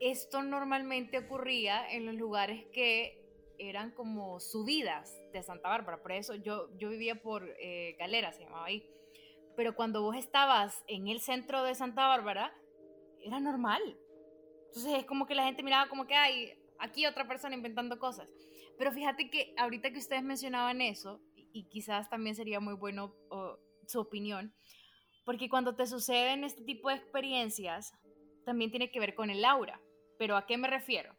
esto 0.00 0.42
normalmente 0.42 1.18
ocurría 1.18 1.88
en 1.88 2.06
los 2.06 2.16
lugares 2.16 2.64
que 2.72 3.17
eran 3.58 3.90
como 3.90 4.40
subidas 4.40 5.14
de 5.32 5.42
Santa 5.42 5.68
Bárbara. 5.68 6.02
Por 6.02 6.12
eso 6.12 6.34
yo, 6.34 6.68
yo 6.76 6.88
vivía 6.88 7.20
por 7.20 7.48
eh, 7.60 7.96
Galera, 7.98 8.32
se 8.32 8.44
llamaba 8.44 8.66
ahí. 8.66 8.88
Pero 9.56 9.74
cuando 9.74 10.02
vos 10.02 10.16
estabas 10.16 10.84
en 10.86 11.08
el 11.08 11.20
centro 11.20 11.62
de 11.64 11.74
Santa 11.74 12.06
Bárbara, 12.06 12.54
era 13.20 13.40
normal. 13.40 13.82
Entonces 14.68 14.94
es 14.94 15.04
como 15.04 15.26
que 15.26 15.34
la 15.34 15.44
gente 15.44 15.62
miraba 15.62 15.88
como 15.88 16.06
que 16.06 16.14
hay 16.14 16.52
aquí 16.78 17.06
otra 17.06 17.26
persona 17.26 17.56
inventando 17.56 17.98
cosas. 17.98 18.28
Pero 18.78 18.92
fíjate 18.92 19.30
que 19.30 19.54
ahorita 19.56 19.90
que 19.90 19.98
ustedes 19.98 20.22
mencionaban 20.22 20.80
eso, 20.80 21.20
y 21.34 21.64
quizás 21.64 22.08
también 22.08 22.36
sería 22.36 22.60
muy 22.60 22.74
bueno 22.74 23.14
su 23.86 24.00
opinión, 24.00 24.54
porque 25.24 25.48
cuando 25.48 25.74
te 25.74 25.86
suceden 25.86 26.44
este 26.44 26.62
tipo 26.62 26.88
de 26.88 26.96
experiencias, 26.96 27.92
también 28.44 28.70
tiene 28.70 28.90
que 28.90 29.00
ver 29.00 29.14
con 29.14 29.30
el 29.30 29.44
aura. 29.44 29.80
Pero 30.18 30.36
¿a 30.36 30.46
qué 30.46 30.56
me 30.56 30.68
refiero? 30.68 31.17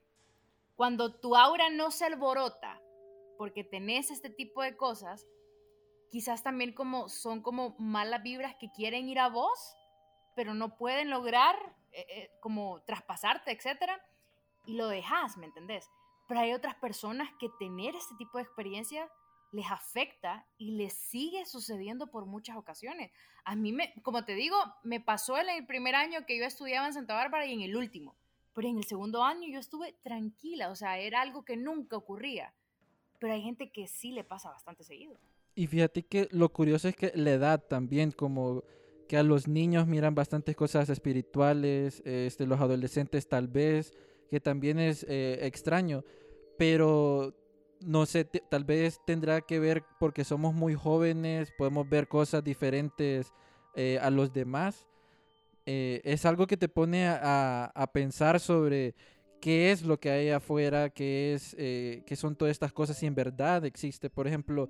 Cuando 0.80 1.20
tu 1.20 1.36
aura 1.36 1.70
no 1.70 1.92
se 1.92 2.06
alborota 2.06 2.82
porque 3.38 3.66
tenés 3.66 4.12
este 4.12 4.30
tipo 4.30 4.62
de 4.62 4.78
cosas, 4.78 5.28
quizás 6.10 6.42
también 6.42 6.72
como 6.72 7.10
son 7.10 7.42
como 7.42 7.76
malas 7.80 8.24
vibras 8.24 8.56
que 8.58 8.72
quieren 8.72 9.10
ir 9.10 9.20
a 9.20 9.28
vos, 9.28 9.76
pero 10.38 10.54
no 10.54 10.78
pueden 10.78 11.10
lograr 11.10 11.58
eh, 11.92 12.06
eh, 12.08 12.32
como 12.40 12.82
traspasarte, 12.86 13.52
etcétera, 13.52 14.02
y 14.68 14.78
lo 14.78 14.88
dejas, 14.88 15.36
¿me 15.36 15.48
entendés? 15.48 15.86
Pero 16.30 16.40
hay 16.40 16.54
otras 16.54 16.76
personas 16.76 17.30
que 17.42 17.50
tener 17.60 17.94
este 17.94 18.16
tipo 18.16 18.38
de 18.38 18.46
experiencia 18.46 19.12
les 19.52 19.70
afecta 19.70 20.48
y 20.58 20.78
les 20.78 20.94
sigue 20.94 21.46
sucediendo 21.46 22.10
por 22.10 22.26
muchas 22.26 22.56
ocasiones. 22.56 23.12
A 23.44 23.58
mí, 23.58 23.74
me, 23.74 23.94
como 24.02 24.24
te 24.24 24.34
digo, 24.34 24.56
me 24.84 25.02
pasó 25.02 25.38
en 25.40 25.50
el 25.50 25.68
primer 25.68 25.96
año 25.96 26.26
que 26.26 26.38
yo 26.38 26.46
estudiaba 26.46 26.88
en 26.88 26.94
Santa 26.94 27.16
Bárbara 27.16 27.46
y 27.48 27.54
en 27.54 27.64
el 27.64 27.76
último, 27.76 28.16
pero 28.60 28.68
en 28.68 28.78
el 28.78 28.84
segundo 28.84 29.24
año 29.24 29.48
yo 29.48 29.58
estuve 29.58 29.96
tranquila, 30.04 30.70
o 30.70 30.76
sea, 30.76 31.00
era 31.00 31.22
algo 31.22 31.46
que 31.46 31.56
nunca 31.56 31.96
ocurría, 31.96 32.54
pero 33.18 33.32
hay 33.32 33.42
gente 33.42 33.72
que 33.72 33.88
sí 33.88 34.12
le 34.12 34.26
pasa 34.26 34.50
bastante 34.50 34.84
seguido. 34.84 35.18
Y 35.56 35.68
fíjate 35.68 36.04
que 36.04 36.28
lo 36.32 36.50
curioso 36.50 36.90
es 36.90 36.96
que 36.98 37.14
la 37.16 37.32
edad 37.32 37.64
también, 37.70 38.12
como 38.12 38.66
que 39.08 39.16
a 39.16 39.24
los 39.24 39.48
niños 39.48 39.88
miran 39.88 40.14
bastantes 40.14 40.58
cosas 40.58 40.90
espirituales, 40.90 42.02
este, 42.04 42.46
los 42.46 42.60
adolescentes 42.60 43.30
tal 43.30 43.48
vez, 43.48 43.94
que 44.30 44.42
también 44.42 44.78
es 44.78 45.06
eh, 45.08 45.40
extraño, 45.44 46.04
pero 46.58 47.34
no 47.80 48.06
sé, 48.06 48.26
tal 48.26 48.66
vez 48.66 49.00
tendrá 49.06 49.40
que 49.40 49.60
ver 49.60 49.86
porque 50.02 50.26
somos 50.26 50.54
muy 50.54 50.76
jóvenes, 50.76 51.54
podemos 51.58 51.88
ver 51.88 52.10
cosas 52.10 52.44
diferentes 52.44 53.32
eh, 53.74 54.00
a 54.02 54.10
los 54.10 54.34
demás. 54.34 54.89
Eh, 55.72 56.02
es 56.04 56.26
algo 56.26 56.48
que 56.48 56.58
te 56.58 56.68
pone 56.68 57.08
a, 57.08 57.92
pensar 57.94 58.40
sobre 58.40 58.96
qué 59.40 59.72
es 59.72 59.84
lo 59.84 60.00
que 60.00 60.10
hay 60.10 60.30
afuera, 60.30 60.90
qué, 60.90 61.36
es, 61.36 61.56
eh, 61.60 62.02
qué 62.08 62.16
son 62.16 62.36
todas 62.36 62.52
estas 62.52 62.74
cosas 62.74 63.02
y 63.04 63.06
en 63.06 63.14
verdad 63.14 63.64
existe. 63.66 64.10
Por 64.10 64.28
ejemplo, 64.28 64.68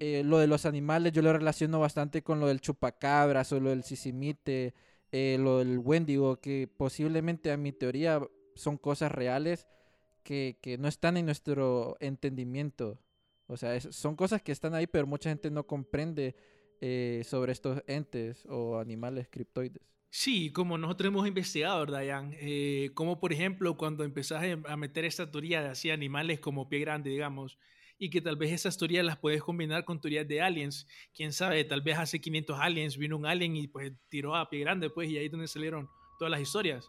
lo 0.00 0.38
de 0.38 0.46
los 0.46 0.64
animales 0.64 1.12
yo 1.12 1.20
lo 1.20 1.30
relaciono 1.30 1.78
bastante 1.78 2.22
con 2.22 2.40
lo 2.40 2.46
del 2.48 2.62
chupacabras 2.62 3.52
o 3.52 3.60
lo 3.60 3.68
del 3.68 3.84
sisimite, 3.84 4.72
lo 5.12 5.58
del 5.58 5.78
wendigo, 5.78 6.40
que 6.40 6.68
posiblemente 6.74 7.52
a 7.52 7.58
mi 7.58 7.72
teoría 7.72 8.22
son 8.54 8.78
cosas 8.78 9.12
reales 9.12 9.66
que, 10.22 10.76
no 10.78 10.88
están 10.88 11.16
en 11.16 11.26
nuestro 11.26 11.96
entendimiento. 12.00 12.98
O 13.46 13.56
sea, 13.56 13.78
son 13.80 14.16
cosas 14.16 14.42
que 14.42 14.52
están 14.52 14.74
ahí, 14.74 14.86
pero 14.86 15.06
mucha 15.06 15.30
gente 15.30 15.50
no 15.50 15.66
comprende 15.66 16.36
eh, 16.80 17.22
sobre 17.24 17.52
estos 17.52 17.82
entes 17.86 18.46
o 18.46 18.78
animales 18.78 19.28
criptoides. 19.28 19.82
Sí, 20.12 20.52
como 20.52 20.76
nosotros 20.76 21.08
hemos 21.08 21.26
investigado, 21.28 21.80
¿verdad, 21.80 22.02
Jan? 22.06 22.34
Eh, 22.40 22.90
como 22.94 23.20
por 23.20 23.32
ejemplo 23.32 23.76
cuando 23.76 24.02
empezás 24.02 24.42
a 24.66 24.76
meter 24.76 25.04
esta 25.04 25.30
teoría 25.30 25.62
de 25.62 25.68
así 25.68 25.90
animales 25.90 26.40
como 26.40 26.68
pie 26.68 26.80
grande, 26.80 27.10
digamos, 27.10 27.58
y 27.96 28.10
que 28.10 28.20
tal 28.20 28.36
vez 28.36 28.50
esas 28.50 28.76
teorías 28.76 29.04
las 29.04 29.18
puedes 29.18 29.40
combinar 29.42 29.84
con 29.84 30.00
teorías 30.00 30.26
de 30.26 30.40
aliens. 30.40 30.88
Quién 31.14 31.32
sabe, 31.32 31.62
tal 31.64 31.82
vez 31.82 31.96
hace 31.98 32.20
500 32.20 32.58
aliens 32.58 32.96
vino 32.96 33.16
un 33.16 33.26
alien 33.26 33.54
y 33.56 33.68
pues 33.68 33.92
tiró 34.08 34.34
a 34.34 34.50
pie 34.50 34.60
grande, 34.60 34.90
pues, 34.90 35.08
y 35.08 35.16
ahí 35.16 35.26
es 35.26 35.30
donde 35.30 35.46
salieron 35.46 35.88
todas 36.18 36.30
las 36.32 36.40
historias. 36.40 36.88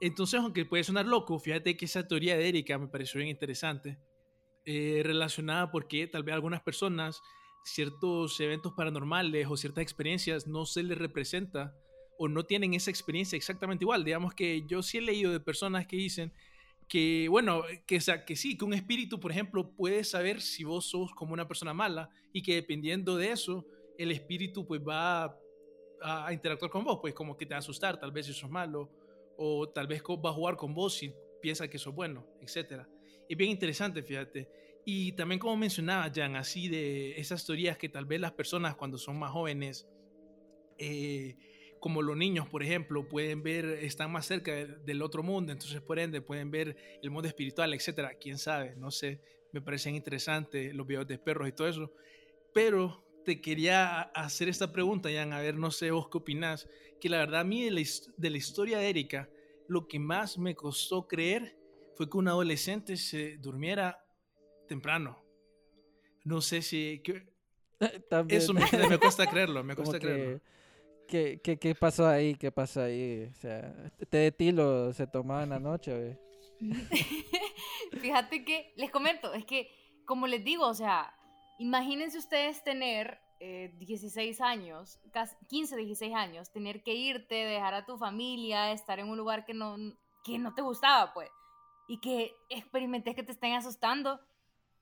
Entonces, 0.00 0.40
aunque 0.40 0.64
puede 0.64 0.82
sonar 0.82 1.06
loco, 1.06 1.38
fíjate 1.38 1.76
que 1.76 1.84
esa 1.84 2.06
teoría 2.08 2.36
de 2.36 2.48
Erika 2.48 2.78
me 2.78 2.88
pareció 2.88 3.18
bien 3.18 3.30
interesante, 3.30 3.98
eh, 4.64 5.02
relacionada 5.04 5.70
porque 5.70 6.08
tal 6.08 6.24
vez 6.24 6.34
algunas 6.34 6.62
personas 6.62 7.22
ciertos 7.64 8.38
eventos 8.40 8.72
paranormales 8.72 9.46
o 9.48 9.56
ciertas 9.56 9.82
experiencias 9.82 10.46
no 10.46 10.66
se 10.66 10.82
les 10.82 10.98
representa 10.98 11.74
o 12.18 12.28
no 12.28 12.44
tienen 12.44 12.74
esa 12.74 12.90
experiencia 12.90 13.36
exactamente 13.36 13.84
igual. 13.84 14.04
Digamos 14.04 14.34
que 14.34 14.64
yo 14.66 14.82
sí 14.82 14.98
he 14.98 15.00
leído 15.00 15.32
de 15.32 15.40
personas 15.40 15.86
que 15.86 15.96
dicen 15.96 16.32
que, 16.88 17.26
bueno, 17.28 17.62
que, 17.86 18.00
que 18.26 18.36
sí, 18.36 18.56
que 18.56 18.64
un 18.64 18.74
espíritu, 18.74 19.18
por 19.18 19.30
ejemplo, 19.30 19.72
puede 19.74 20.04
saber 20.04 20.40
si 20.40 20.64
vos 20.64 20.88
sos 20.88 21.12
como 21.12 21.32
una 21.32 21.48
persona 21.48 21.74
mala 21.74 22.10
y 22.32 22.42
que 22.42 22.54
dependiendo 22.54 23.16
de 23.16 23.32
eso, 23.32 23.66
el 23.98 24.12
espíritu 24.12 24.66
pues 24.66 24.80
va 24.80 25.24
a, 25.24 26.26
a 26.26 26.32
interactuar 26.32 26.70
con 26.70 26.84
vos, 26.84 26.98
pues 27.00 27.14
como 27.14 27.36
que 27.36 27.46
te 27.46 27.54
va 27.54 27.56
a 27.56 27.58
asustar, 27.58 27.98
tal 27.98 28.12
vez 28.12 28.26
si 28.26 28.32
sos 28.32 28.50
malo 28.50 28.90
o 29.36 29.68
tal 29.68 29.86
vez 29.86 30.02
va 30.02 30.30
a 30.30 30.32
jugar 30.32 30.56
con 30.56 30.74
vos 30.74 30.94
si 30.94 31.12
piensa 31.40 31.68
que 31.68 31.78
sos 31.78 31.94
bueno, 31.94 32.26
etc. 32.40 32.82
Es 33.28 33.36
bien 33.36 33.50
interesante, 33.50 34.02
fíjate. 34.02 34.48
Y 34.84 35.12
también 35.12 35.40
como 35.40 35.56
mencionaba 35.56 36.10
Jan, 36.14 36.36
así 36.36 36.68
de 36.68 37.18
esas 37.18 37.44
teorías 37.44 37.76
que 37.76 37.88
tal 37.88 38.06
vez 38.06 38.20
las 38.20 38.32
personas 38.32 38.76
cuando 38.76 38.98
son 38.98 39.18
más 39.18 39.32
jóvenes, 39.32 39.88
eh, 40.78 41.36
como 41.86 42.02
los 42.02 42.16
niños, 42.16 42.48
por 42.48 42.64
ejemplo, 42.64 43.06
pueden 43.06 43.44
ver, 43.44 43.64
están 43.64 44.10
más 44.10 44.26
cerca 44.26 44.52
del 44.52 45.02
otro 45.02 45.22
mundo, 45.22 45.52
entonces 45.52 45.80
por 45.80 46.00
ende 46.00 46.20
pueden 46.20 46.50
ver 46.50 46.76
el 47.00 47.12
mundo 47.12 47.28
espiritual, 47.28 47.72
etc. 47.72 48.16
Quién 48.20 48.38
sabe, 48.38 48.74
no 48.74 48.90
sé, 48.90 49.20
me 49.52 49.62
parecen 49.62 49.94
interesantes 49.94 50.74
los 50.74 50.84
videos 50.84 51.06
de 51.06 51.16
perros 51.16 51.46
y 51.48 51.52
todo 51.52 51.68
eso. 51.68 51.92
Pero 52.52 53.06
te 53.24 53.40
quería 53.40 54.00
hacer 54.00 54.48
esta 54.48 54.72
pregunta, 54.72 55.10
Jan, 55.12 55.32
a 55.32 55.40
ver, 55.40 55.54
no 55.54 55.70
sé 55.70 55.92
vos 55.92 56.08
qué 56.10 56.18
opinás, 56.18 56.68
que 57.00 57.08
la 57.08 57.18
verdad 57.18 57.42
a 57.42 57.44
mí 57.44 57.62
de 57.62 57.70
la, 57.70 58.36
historia 58.36 58.78
de 58.78 58.90
Erika, 58.90 59.30
lo 59.68 59.86
que 59.86 60.00
más 60.00 60.38
me 60.38 60.56
costó 60.56 61.06
creer 61.06 61.56
fue 61.94 62.10
que 62.10 62.16
un 62.16 62.26
adolescente 62.26 62.96
se 62.96 63.36
durmiera 63.36 64.04
temprano. 64.66 65.24
No 66.24 66.40
sé 66.40 66.62
si... 66.62 67.00
Eso 68.28 68.54
me, 68.54 68.64
me, 68.88 68.98
cuesta 68.98 69.30
creerlo, 69.30 69.62
me 69.62 69.76
cuesta 69.76 70.00
creerlo. 70.00 70.40
¿Qué, 71.06 71.40
qué, 71.42 71.58
qué 71.58 71.74
pasó 71.74 72.06
ahí? 72.06 72.34
¿Qué 72.34 72.50
pasó 72.50 72.82
ahí? 72.82 73.28
O 73.30 73.34
sea, 73.34 73.72
té 74.10 74.18
de 74.18 74.32
tilo 74.32 74.92
se 74.92 75.06
tomaba 75.06 75.42
en 75.42 75.50
la 75.50 75.60
noche, 75.60 76.18
Fíjate 78.00 78.44
que, 78.44 78.72
les 78.76 78.90
comento, 78.90 79.34
es 79.34 79.44
que, 79.44 79.70
como 80.06 80.26
les 80.26 80.42
digo, 80.42 80.66
o 80.66 80.74
sea, 80.74 81.12
Imagínense 81.58 82.18
ustedes 82.18 82.62
tener 82.62 83.18
16 83.40 84.40
eh, 84.40 84.42
años, 84.42 84.98
15, 85.48 85.76
16 85.76 86.14
años, 86.14 86.50
tener 86.52 86.82
que 86.82 86.94
irte, 86.94 87.34
dejar 87.34 87.74
a 87.74 87.86
tu 87.86 87.96
familia, 87.96 88.72
estar 88.72 88.98
en 88.98 89.08
un 89.08 89.16
lugar 89.16 89.46
que 89.46 89.54
no, 89.54 89.76
que 90.22 90.38
no 90.38 90.54
te 90.54 90.62
gustaba, 90.62 91.14
pues, 91.14 91.30
y 91.88 92.00
que 92.00 92.34
experimentes 92.50 93.14
que 93.14 93.22
te 93.22 93.32
estén 93.32 93.54
asustando, 93.54 94.20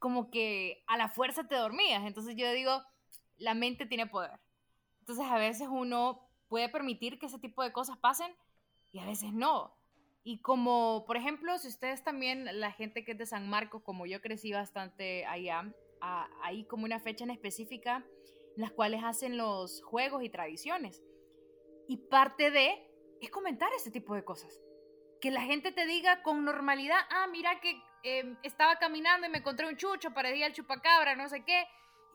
como 0.01 0.31
que 0.31 0.83
a 0.89 0.97
la 0.97 1.09
fuerza 1.09 1.47
te 1.47 1.55
dormías. 1.55 2.05
Entonces 2.05 2.35
yo 2.37 2.51
digo, 2.53 2.83
la 3.37 3.55
mente 3.55 3.87
tiene 3.87 4.07
poder. 4.07 4.41
Entonces 5.05 5.27
a 5.31 5.37
veces 5.37 5.69
uno 5.71 6.27
puede 6.49 6.71
permitir 6.71 7.19
que 7.19 7.27
ese 7.27 7.39
tipo 7.39 7.63
de 7.63 7.73
cosas 7.73 7.99
pasen 7.99 8.35
y 8.91 9.01
a 9.01 9.05
veces 9.05 9.35
no. 9.35 9.77
Y 10.23 10.41
como, 10.41 11.05
por 11.07 11.19
ejemplo, 11.19 11.59
si 11.59 11.69
ustedes 11.69 12.03
también, 12.03 12.49
la 12.59 12.73
gente 12.73 13.05
que 13.05 13.13
es 13.13 13.19
de 13.19 13.27
San 13.27 13.47
Marcos, 13.47 13.83
como 13.83 14.07
yo 14.07 14.23
crecí 14.23 14.51
bastante 14.51 15.27
allá, 15.27 15.71
hay 16.41 16.65
como 16.65 16.87
una 16.87 17.01
fecha 17.01 17.25
en 17.25 17.33
específica 17.33 18.03
en 18.57 18.63
las 18.63 18.73
cuales 18.73 19.05
hacen 19.05 19.37
los 19.37 19.83
juegos 19.83 20.25
y 20.25 20.31
tradiciones. 20.31 21.03
Y 21.87 21.99
parte 21.99 22.51
de 22.51 22.91
es 23.21 23.29
comentar 23.29 23.69
ese 23.77 23.91
tipo 23.91 24.15
de 24.15 24.25
cosas. 24.25 24.59
Que 25.21 25.31
la 25.31 25.43
gente 25.43 25.71
te 25.71 25.85
diga 25.85 26.23
con 26.23 26.47
normalidad, 26.47 27.01
ah, 27.11 27.27
mira 27.27 27.61
que 27.61 27.79
em, 28.05 28.39
estaba 28.43 28.77
caminando 28.77 29.27
y 29.27 29.31
me 29.31 29.39
encontré 29.39 29.69
un 29.69 29.77
chucho, 29.77 30.15
parecía 30.15 30.47
el 30.47 30.55
chupacabra, 30.55 31.15
no 31.15 31.29
sé 31.29 31.45
qué. 31.45 31.67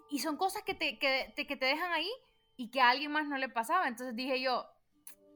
Y 0.09 0.17
son 0.17 0.37
cosas 0.37 0.63
que 0.63 0.73
te, 0.73 0.97
que, 0.97 1.31
te, 1.35 1.45
que 1.45 1.55
te 1.55 1.67
dejan 1.67 1.91
ahí 1.91 2.09
y 2.59 2.67
que 2.71 2.81
a 2.81 2.89
alguien 2.89 3.13
más 3.13 3.25
no 3.25 3.37
le 3.37 3.47
pasaba. 3.47 3.87
Entonces 3.87 4.13
dije 4.17 4.41
yo, 4.41 4.65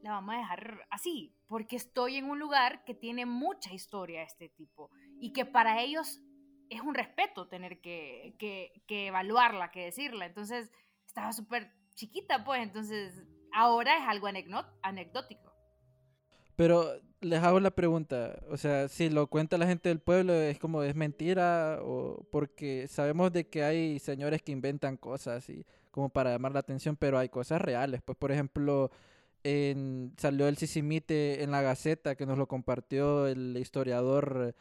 la 0.02 0.12
vamos 0.12 0.36
a 0.36 0.40
dejar 0.40 0.86
así, 0.90 1.34
porque 1.48 1.78
estoy 1.78 2.18
en 2.18 2.30
un 2.30 2.38
lugar 2.38 2.84
que 2.84 2.94
tiene 2.94 3.26
mucha 3.26 3.74
historia 3.74 4.20
de 4.20 4.26
este 4.26 4.50
tipo 4.50 4.92
y 5.22 5.32
que 5.32 5.46
para 5.46 5.82
ellos 5.82 6.20
es 6.70 6.82
un 6.82 6.94
respeto 6.94 7.48
tener 7.48 7.80
que, 7.80 8.36
que, 8.38 9.08
evaluarla, 9.08 9.72
que 9.72 9.86
decirla. 9.86 10.26
Entonces, 10.26 10.70
estaba 11.08 11.32
súper 11.32 11.72
chiquita, 11.96 12.44
pues, 12.44 12.62
entonces 12.62 13.24
ahora 13.54 13.98
es 14.00 14.04
algo 14.06 14.28
anecdótico. 14.82 15.54
Pero 16.58 16.92
les 17.22 17.42
hago 17.42 17.62
la 17.62 17.72
pregunta, 17.72 18.38
o 18.50 18.58
sea, 18.58 18.90
si 18.90 19.10
lo 19.10 19.28
cuenta 19.28 19.58
la 19.58 19.68
gente 19.68 19.88
del 19.88 20.02
pueblo, 20.02 20.34
es 20.34 20.60
como, 20.60 20.84
¿es 20.84 20.94
mentira? 20.94 21.80
O 21.84 22.28
porque 22.34 22.90
sabemos 22.90 23.32
de 23.32 23.48
que 23.48 23.64
hay 23.64 24.00
señores 24.00 24.42
que 24.42 24.52
inventan 24.52 24.98
cosas 24.98 25.50
y 25.50 25.66
como 25.94 26.10
para 26.10 26.32
llamar 26.32 26.54
la 26.54 26.60
atención, 26.60 26.96
pero 26.98 27.20
hay 27.20 27.30
cosas 27.30 27.62
reales. 27.62 28.02
Pues, 28.04 28.18
por 28.18 28.32
ejemplo, 28.32 28.90
salió 30.18 30.48
el 30.48 30.58
Sisimite 30.58 31.44
en 31.44 31.52
la 31.52 31.62
Gaceta, 31.62 32.16
que 32.16 32.26
nos 32.26 32.38
lo 32.38 32.48
compartió 32.48 33.28
el 33.28 33.56
historiador 33.60 34.56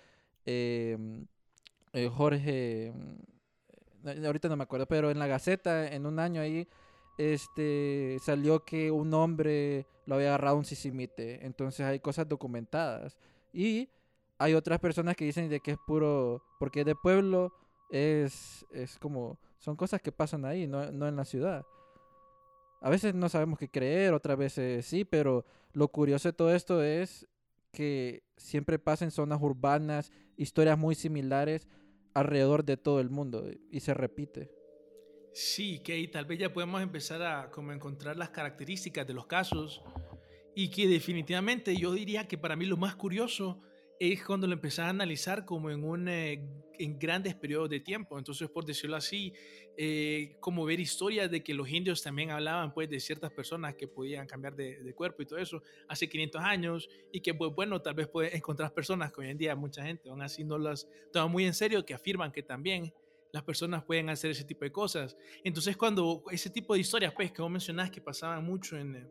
eh, 0.45 1.25
eh, 1.95 2.11
Jorge, 2.15 2.93
mm, 4.05 4.27
ahorita 4.27 4.49
no 4.51 4.57
me 4.57 4.65
acuerdo, 4.65 4.87
pero 4.87 5.11
en 5.11 5.19
la 5.19 5.27
Gaceta, 5.27 5.89
en 5.89 6.05
un 6.05 6.19
año 6.19 6.43
ahí, 6.43 6.69
este, 7.17 8.19
salió 8.23 8.63
que 8.67 8.91
un 8.91 9.15
hombre 9.15 9.87
lo 10.05 10.17
había 10.17 10.29
agarrado 10.29 10.57
un 10.57 10.67
sisimite. 10.67 11.47
Entonces 11.47 11.87
hay 11.87 12.01
cosas 12.01 12.29
documentadas. 12.29 13.17
Y 13.55 13.89
hay 14.37 14.53
otras 14.53 14.81
personas 14.81 15.17
que 15.17 15.25
dicen 15.25 15.49
de 15.49 15.61
que 15.61 15.73
es 15.73 15.79
puro, 15.87 16.45
porque 16.59 16.85
de 16.85 16.95
pueblo 16.95 17.55
es, 17.93 18.67
es 18.73 18.99
como, 18.99 19.39
son 19.59 19.77
cosas 19.77 20.01
que 20.01 20.11
pasan 20.11 20.47
ahí, 20.47 20.67
no, 20.67 20.91
no 20.91 21.07
en 21.07 21.15
la 21.15 21.27
ciudad. 21.27 21.65
A 22.81 22.91
veces 22.91 23.15
no 23.15 23.29
sabemos 23.29 23.59
qué 23.59 23.69
creer, 23.69 24.15
otras 24.15 24.37
veces 24.37 24.87
sí, 24.87 25.05
pero 25.05 25.45
lo 25.73 25.89
curioso 25.89 26.29
de 26.29 26.33
todo 26.33 26.53
esto 26.53 26.83
es 26.83 27.29
que 27.71 28.25
siempre 28.37 28.79
pasa 28.79 29.05
en 29.05 29.11
zonas 29.11 29.41
urbanas, 29.41 30.11
historias 30.37 30.79
muy 30.79 30.95
similares, 30.95 31.69
alrededor 32.15 32.65
de 32.65 32.77
todo 32.77 33.01
el 33.01 33.11
mundo 33.11 33.45
y 33.71 33.81
se 33.81 33.95
repite. 33.95 34.51
Sí, 35.35 35.79
que 35.81 36.07
tal 36.09 36.25
vez 36.25 36.39
ya 36.39 36.53
podemos 36.53 36.83
empezar 36.83 37.23
a 37.23 37.51
como 37.51 37.73
encontrar 37.73 38.17
las 38.17 38.31
características 38.31 39.07
de 39.07 39.15
los 39.15 39.27
casos 39.27 39.83
y 40.55 40.71
que 40.71 40.87
definitivamente 40.87 41.77
yo 41.77 41.93
diría 41.93 42.27
que 42.27 42.37
para 42.37 42.57
mí 42.57 42.67
lo 42.67 42.77
más 42.77 42.97
curioso 42.97 43.63
es 44.11 44.25
cuando 44.25 44.49
lo 44.49 44.55
empezás 44.55 44.87
a 44.87 44.89
analizar 44.89 45.45
como 45.45 45.71
en, 45.71 45.85
un, 45.85 46.09
eh, 46.09 46.45
en 46.77 46.99
grandes 46.99 47.37
periodos 47.37 47.71
de 47.71 47.79
tiempo. 47.79 48.19
Entonces, 48.19 48.51
por 48.51 48.65
decirlo 48.65 48.97
así, 48.97 49.33
eh, 49.77 50.35
como 50.41 50.65
ver 50.65 50.81
historias 50.81 51.31
de 51.31 51.45
que 51.45 51.55
los 51.55 51.69
indios 51.71 52.03
también 52.03 52.31
hablaban 52.31 52.75
pues 52.75 52.91
de 52.91 52.99
ciertas 52.99 53.31
personas 53.31 53.77
que 53.77 53.87
podían 53.87 54.27
cambiar 54.27 54.57
de, 54.57 54.83
de, 54.83 54.93
cuerpo 54.93 55.23
y 55.23 55.27
todo 55.27 55.39
eso 55.39 55.63
hace 55.87 56.09
500 56.09 56.43
años 56.43 56.89
y 57.13 57.21
que 57.21 57.33
pues 57.33 57.53
bueno, 57.55 57.81
tal 57.81 57.95
vez 57.95 58.09
puedes 58.09 58.35
encontrar 58.35 58.75
personas 58.75 59.13
que 59.13 59.21
hoy 59.21 59.29
en 59.29 59.39
día 59.39 59.55
mucha 59.55 59.85
gente 59.85 60.09
aún 60.09 60.21
así 60.21 60.43
no 60.43 60.59
las 60.59 60.89
toma 61.13 61.29
muy 61.29 61.45
en 61.45 61.55
serio, 61.55 61.85
que 61.85 61.95
afirman 61.95 62.33
que 62.33 62.43
también 62.43 62.93
las 63.31 63.45
personas 63.45 63.85
pueden 63.85 64.11
hacer 64.11 64.33
ese 64.33 64.43
tipo 64.43 64.65
de 64.65 64.73
cosas. 64.73 65.17
Entonces, 65.45 65.77
cuando 65.77 66.25
ese 66.33 66.51
tipo 66.51 66.75
de 66.75 66.81
historias, 66.81 67.15
pues, 67.15 67.31
que 67.31 67.41
vos 67.41 67.51
mencionás 67.51 67.91
que 67.91 68.01
pasaban 68.01 68.45
mucho 68.45 68.77
en, 68.77 69.09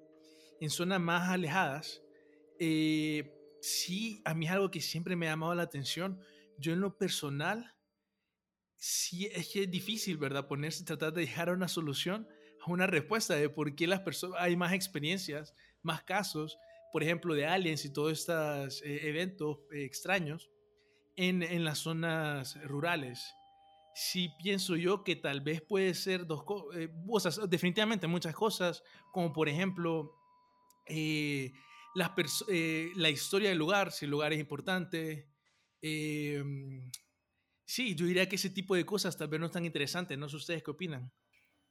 en 0.60 0.70
zonas 0.70 1.00
más 1.00 1.30
alejadas, 1.30 2.04
eh, 2.60 3.41
sí, 3.62 4.22
a 4.26 4.34
mí 4.34 4.46
es 4.46 4.52
algo 4.52 4.72
que 4.72 4.82
siempre 4.82 5.16
me 5.16 5.28
ha 5.28 5.32
llamado 5.32 5.56
la 5.56 5.64
atención. 5.64 6.20
Yo 6.58 6.74
en 6.74 6.82
lo 6.82 6.98
personal, 6.98 7.76
sí 8.78 9.28
es 9.28 9.50
que 9.50 9.64
es 9.64 9.72
difícil, 9.72 10.18
¿verdad? 10.18 10.48
Ponerse, 10.48 10.84
tratar 10.84 11.14
de 11.14 11.22
dejar 11.22 11.50
una 11.50 11.68
solución 11.68 12.28
a 12.62 12.72
una 12.72 12.88
respuesta 12.88 13.36
de 13.36 13.50
por 13.50 13.76
qué 13.76 13.88
las 13.88 14.02
personas, 14.02 14.42
hay 14.42 14.56
más 14.56 14.74
experiencias, 14.74 15.54
más 15.82 16.04
casos, 16.04 16.58
por 16.92 17.04
ejemplo, 17.04 17.34
de 17.34 17.46
aliens 17.46 17.86
y 17.86 17.94
todos 17.94 18.12
estos 18.12 18.82
eh, 18.84 19.08
eventos 19.08 19.60
eh, 19.72 19.84
extraños 19.86 20.50
en, 21.16 21.44
en, 21.44 21.64
las 21.64 21.80
zonas 21.80 22.62
rurales. 22.66 23.34
Sí 23.96 24.30
pienso 24.42 24.76
yo 24.76 25.04
que 25.04 25.16
tal 25.16 25.42
vez 25.42 25.62
puede 25.62 25.94
ser 25.94 26.26
dos 26.26 26.44
eh, 26.76 26.90
cosas, 27.08 27.40
definitivamente 27.50 28.08
muchas 28.08 28.36
cosas, 28.36 28.84
como 29.12 29.34
por 29.34 29.50
ejemplo 29.50 30.22
eh, 30.88 31.54
la 31.96 33.10
historia 33.10 33.50
del 33.50 33.58
lugar, 33.58 33.92
si 33.92 34.06
el 34.06 34.12
lugar 34.12 34.34
es 34.34 34.40
importante. 34.40 35.28
Em, 35.82 36.92
sí, 37.66 37.96
yo 37.96 38.06
diría 38.06 38.30
que 38.30 38.36
ese 38.36 38.50
tipo 38.50 38.76
de 38.76 38.86
cosas 38.86 39.18
tal 39.18 39.28
vez 39.28 39.40
no 39.40 39.48
es 39.48 39.52
tan 39.52 39.66
interesante. 39.66 40.18
No 40.18 40.30
sé 40.30 40.36
ustedes 40.38 40.64
qué 40.64 40.72
opinan. 40.72 41.12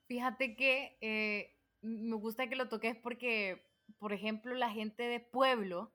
Fíjate 0.06 0.56
que 0.56 0.98
eh, 1.00 1.56
me 1.82 2.16
gusta 2.16 2.48
que 2.48 2.56
lo 2.56 2.68
toques 2.68 2.96
porque, 2.96 3.64
por 3.98 4.12
ejemplo, 4.12 4.54
la 4.54 4.70
gente 4.70 5.04
de 5.04 5.20
pueblo 5.20 5.94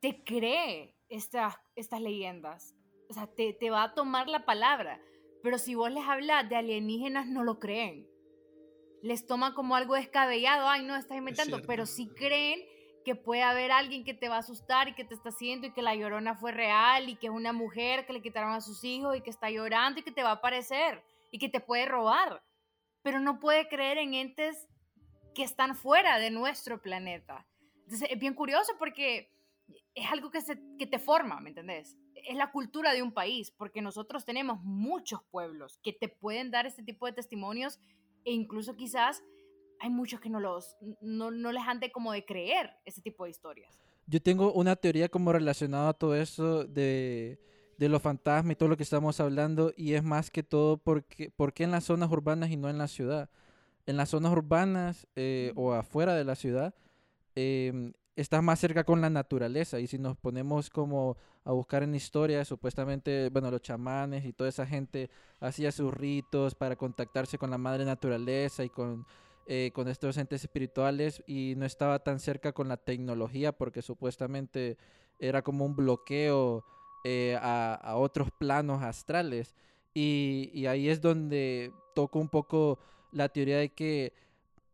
te 0.00 0.22
cree 0.22 0.96
estas, 1.08 1.56
estas 1.74 2.00
leyendas. 2.00 2.74
O 3.08 3.14
sea, 3.14 3.26
te, 3.26 3.54
te 3.54 3.70
va 3.70 3.84
a 3.84 3.94
tomar 3.94 4.28
la 4.28 4.44
palabra. 4.44 5.00
Pero 5.42 5.58
si 5.58 5.74
vos 5.74 5.90
les 5.90 6.04
hablas 6.04 6.48
de 6.48 6.56
alienígenas, 6.56 7.26
no 7.26 7.42
lo 7.42 7.58
creen. 7.58 8.06
Les 9.02 9.26
toma 9.26 9.54
como 9.54 9.76
algo 9.76 9.94
descabellado. 9.94 10.68
Ay, 10.68 10.84
no, 10.84 10.96
estás 10.96 11.16
inventando. 11.16 11.62
Pero 11.66 11.86
sí 11.86 12.08
creen 12.14 12.60
que 13.04 13.14
puede 13.14 13.42
haber 13.42 13.70
alguien 13.72 14.04
que 14.04 14.14
te 14.14 14.28
va 14.28 14.36
a 14.36 14.40
asustar 14.40 14.88
y 14.88 14.94
que 14.94 15.04
te 15.04 15.14
está 15.14 15.30
haciendo 15.30 15.66
y 15.66 15.72
que 15.72 15.82
la 15.82 15.94
llorona 15.94 16.34
fue 16.34 16.52
real 16.52 17.08
y 17.08 17.16
que 17.16 17.28
es 17.28 17.32
una 17.32 17.52
mujer 17.52 18.06
que 18.06 18.12
le 18.12 18.22
quitaron 18.22 18.52
a 18.52 18.60
sus 18.60 18.84
hijos 18.84 19.16
y 19.16 19.20
que 19.20 19.30
está 19.30 19.50
llorando 19.50 20.00
y 20.00 20.02
que 20.02 20.12
te 20.12 20.22
va 20.22 20.30
a 20.30 20.34
aparecer 20.34 21.02
y 21.30 21.38
que 21.38 21.48
te 21.48 21.60
puede 21.60 21.86
robar. 21.86 22.42
Pero 23.02 23.20
no 23.20 23.40
puede 23.40 23.68
creer 23.68 23.98
en 23.98 24.14
entes 24.14 24.68
que 25.34 25.42
están 25.42 25.74
fuera 25.76 26.18
de 26.18 26.30
nuestro 26.30 26.82
planeta. 26.82 27.46
Entonces 27.84 28.08
es 28.10 28.18
bien 28.18 28.34
curioso 28.34 28.72
porque 28.78 29.30
es 29.94 30.10
algo 30.10 30.30
que, 30.30 30.40
se, 30.40 30.60
que 30.78 30.86
te 30.86 30.98
forma, 30.98 31.40
¿me 31.40 31.50
entendés? 31.50 31.96
Es 32.14 32.36
la 32.36 32.50
cultura 32.50 32.92
de 32.92 33.02
un 33.02 33.12
país, 33.12 33.50
porque 33.50 33.82
nosotros 33.82 34.24
tenemos 34.24 34.60
muchos 34.62 35.22
pueblos 35.30 35.78
que 35.82 35.92
te 35.92 36.08
pueden 36.08 36.50
dar 36.50 36.66
este 36.66 36.82
tipo 36.82 37.06
de 37.06 37.12
testimonios 37.12 37.78
e 38.24 38.32
incluso 38.32 38.76
quizás 38.76 39.22
hay 39.80 39.90
muchos 39.90 40.20
que 40.20 40.30
no, 40.30 40.40
los, 40.40 40.76
no, 41.00 41.30
no 41.30 41.52
les 41.52 41.62
han 41.66 41.80
de 41.80 41.90
como 41.90 42.12
de 42.12 42.24
creer 42.24 42.70
ese 42.84 43.00
tipo 43.00 43.24
de 43.24 43.30
historias. 43.30 43.78
Yo 44.06 44.22
tengo 44.22 44.52
una 44.52 44.76
teoría 44.76 45.08
como 45.08 45.32
relacionada 45.32 45.90
a 45.90 45.94
todo 45.94 46.14
eso 46.14 46.64
de, 46.64 47.38
de 47.78 47.88
los 47.88 48.02
fantasmas 48.02 48.52
y 48.52 48.56
todo 48.56 48.68
lo 48.68 48.76
que 48.76 48.82
estamos 48.82 49.20
hablando 49.20 49.72
y 49.76 49.94
es 49.94 50.02
más 50.02 50.30
que 50.30 50.42
todo 50.42 50.78
porque, 50.78 51.30
porque 51.36 51.64
en 51.64 51.70
las 51.70 51.84
zonas 51.84 52.10
urbanas 52.10 52.50
y 52.50 52.56
no 52.56 52.68
en 52.68 52.78
la 52.78 52.88
ciudad. 52.88 53.30
En 53.86 53.96
las 53.96 54.10
zonas 54.10 54.32
urbanas 54.32 55.06
eh, 55.16 55.52
o 55.56 55.72
afuera 55.72 56.14
de 56.14 56.24
la 56.24 56.34
ciudad 56.34 56.74
eh, 57.36 57.92
estás 58.16 58.42
más 58.42 58.58
cerca 58.58 58.82
con 58.82 59.00
la 59.00 59.10
naturaleza 59.10 59.78
y 59.78 59.86
si 59.86 59.96
nos 59.96 60.16
ponemos 60.16 60.70
como 60.70 61.16
a 61.44 61.52
buscar 61.52 61.84
en 61.84 61.94
historia, 61.94 62.44
supuestamente, 62.44 63.30
bueno, 63.30 63.50
los 63.50 63.62
chamanes 63.62 64.24
y 64.24 64.32
toda 64.32 64.50
esa 64.50 64.66
gente 64.66 65.08
hacía 65.40 65.70
sus 65.70 65.94
ritos 65.94 66.54
para 66.54 66.76
contactarse 66.76 67.38
con 67.38 67.50
la 67.50 67.58
madre 67.58 67.84
naturaleza 67.84 68.64
y 68.64 68.68
con 68.68 69.06
eh, 69.50 69.70
con 69.72 69.88
estos 69.88 70.18
entes 70.18 70.44
espirituales 70.44 71.22
y 71.26 71.54
no 71.56 71.64
estaba 71.64 72.00
tan 72.00 72.20
cerca 72.20 72.52
con 72.52 72.68
la 72.68 72.76
tecnología 72.76 73.50
porque 73.50 73.80
supuestamente 73.80 74.76
era 75.18 75.40
como 75.40 75.64
un 75.64 75.74
bloqueo 75.74 76.66
eh, 77.02 77.34
a, 77.40 77.94
otros 77.96 78.30
planos 78.30 78.82
astrales. 78.82 79.54
Y, 79.94 80.66
ahí 80.66 80.90
es 80.90 81.00
donde 81.00 81.72
toco 81.94 82.18
un 82.18 82.28
poco 82.28 82.78
la 83.10 83.30
teoría 83.30 83.56
de 83.56 83.70
que 83.70 84.12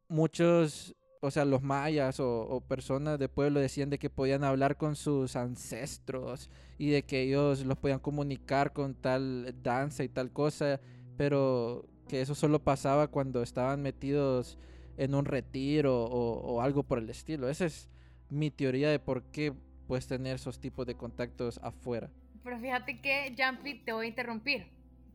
muchos, 0.08 0.96
o 1.20 1.30
sea, 1.30 1.44
los 1.44 1.62
mayas 1.62 2.18
o, 2.18 2.40
o, 2.40 2.60
personas 2.60 3.20
de 3.20 3.28
pueblo 3.28 3.60
decían 3.60 3.90
de 3.90 4.00
que 4.00 4.10
podían 4.10 4.42
hablar 4.42 4.76
con 4.76 4.96
sus 4.96 5.36
ancestros 5.36 6.50
y 6.78 6.90
de 6.90 7.04
que 7.04 7.22
ellos 7.22 7.64
los 7.64 7.78
podían 7.78 8.00
comunicar 8.00 8.72
con 8.72 8.96
tal 8.96 9.54
danza 9.62 10.02
y 10.02 10.08
tal 10.08 10.32
cosa, 10.32 10.80
pero 11.16 11.86
que 12.08 12.20
eso 12.20 12.34
solo 12.34 12.62
pasaba 12.62 13.08
cuando 13.08 13.42
estaban 13.42 13.82
metidos 13.82 14.58
en 14.96 15.14
un 15.14 15.24
retiro 15.24 16.04
o, 16.04 16.60
algo 16.60 16.82
por 16.82 16.98
el 16.98 17.10
estilo. 17.10 17.48
Esa 17.48 17.66
es 17.66 17.88
mi 18.30 18.50
teoría 18.50 18.90
de 18.90 18.98
por 18.98 19.22
qué 19.24 19.52
puedes 19.86 20.06
tener 20.06 20.36
esos 20.36 20.60
tipos 20.60 20.86
de 20.86 20.96
contactos 20.96 21.58
afuera. 21.62 22.10
Pero 22.42 22.58
fíjate 22.58 23.00
que, 23.00 23.34
Jumpy, 23.38 23.80
te 23.80 23.92
voy 23.92 24.06
a 24.06 24.08
interrumpir, 24.08 24.66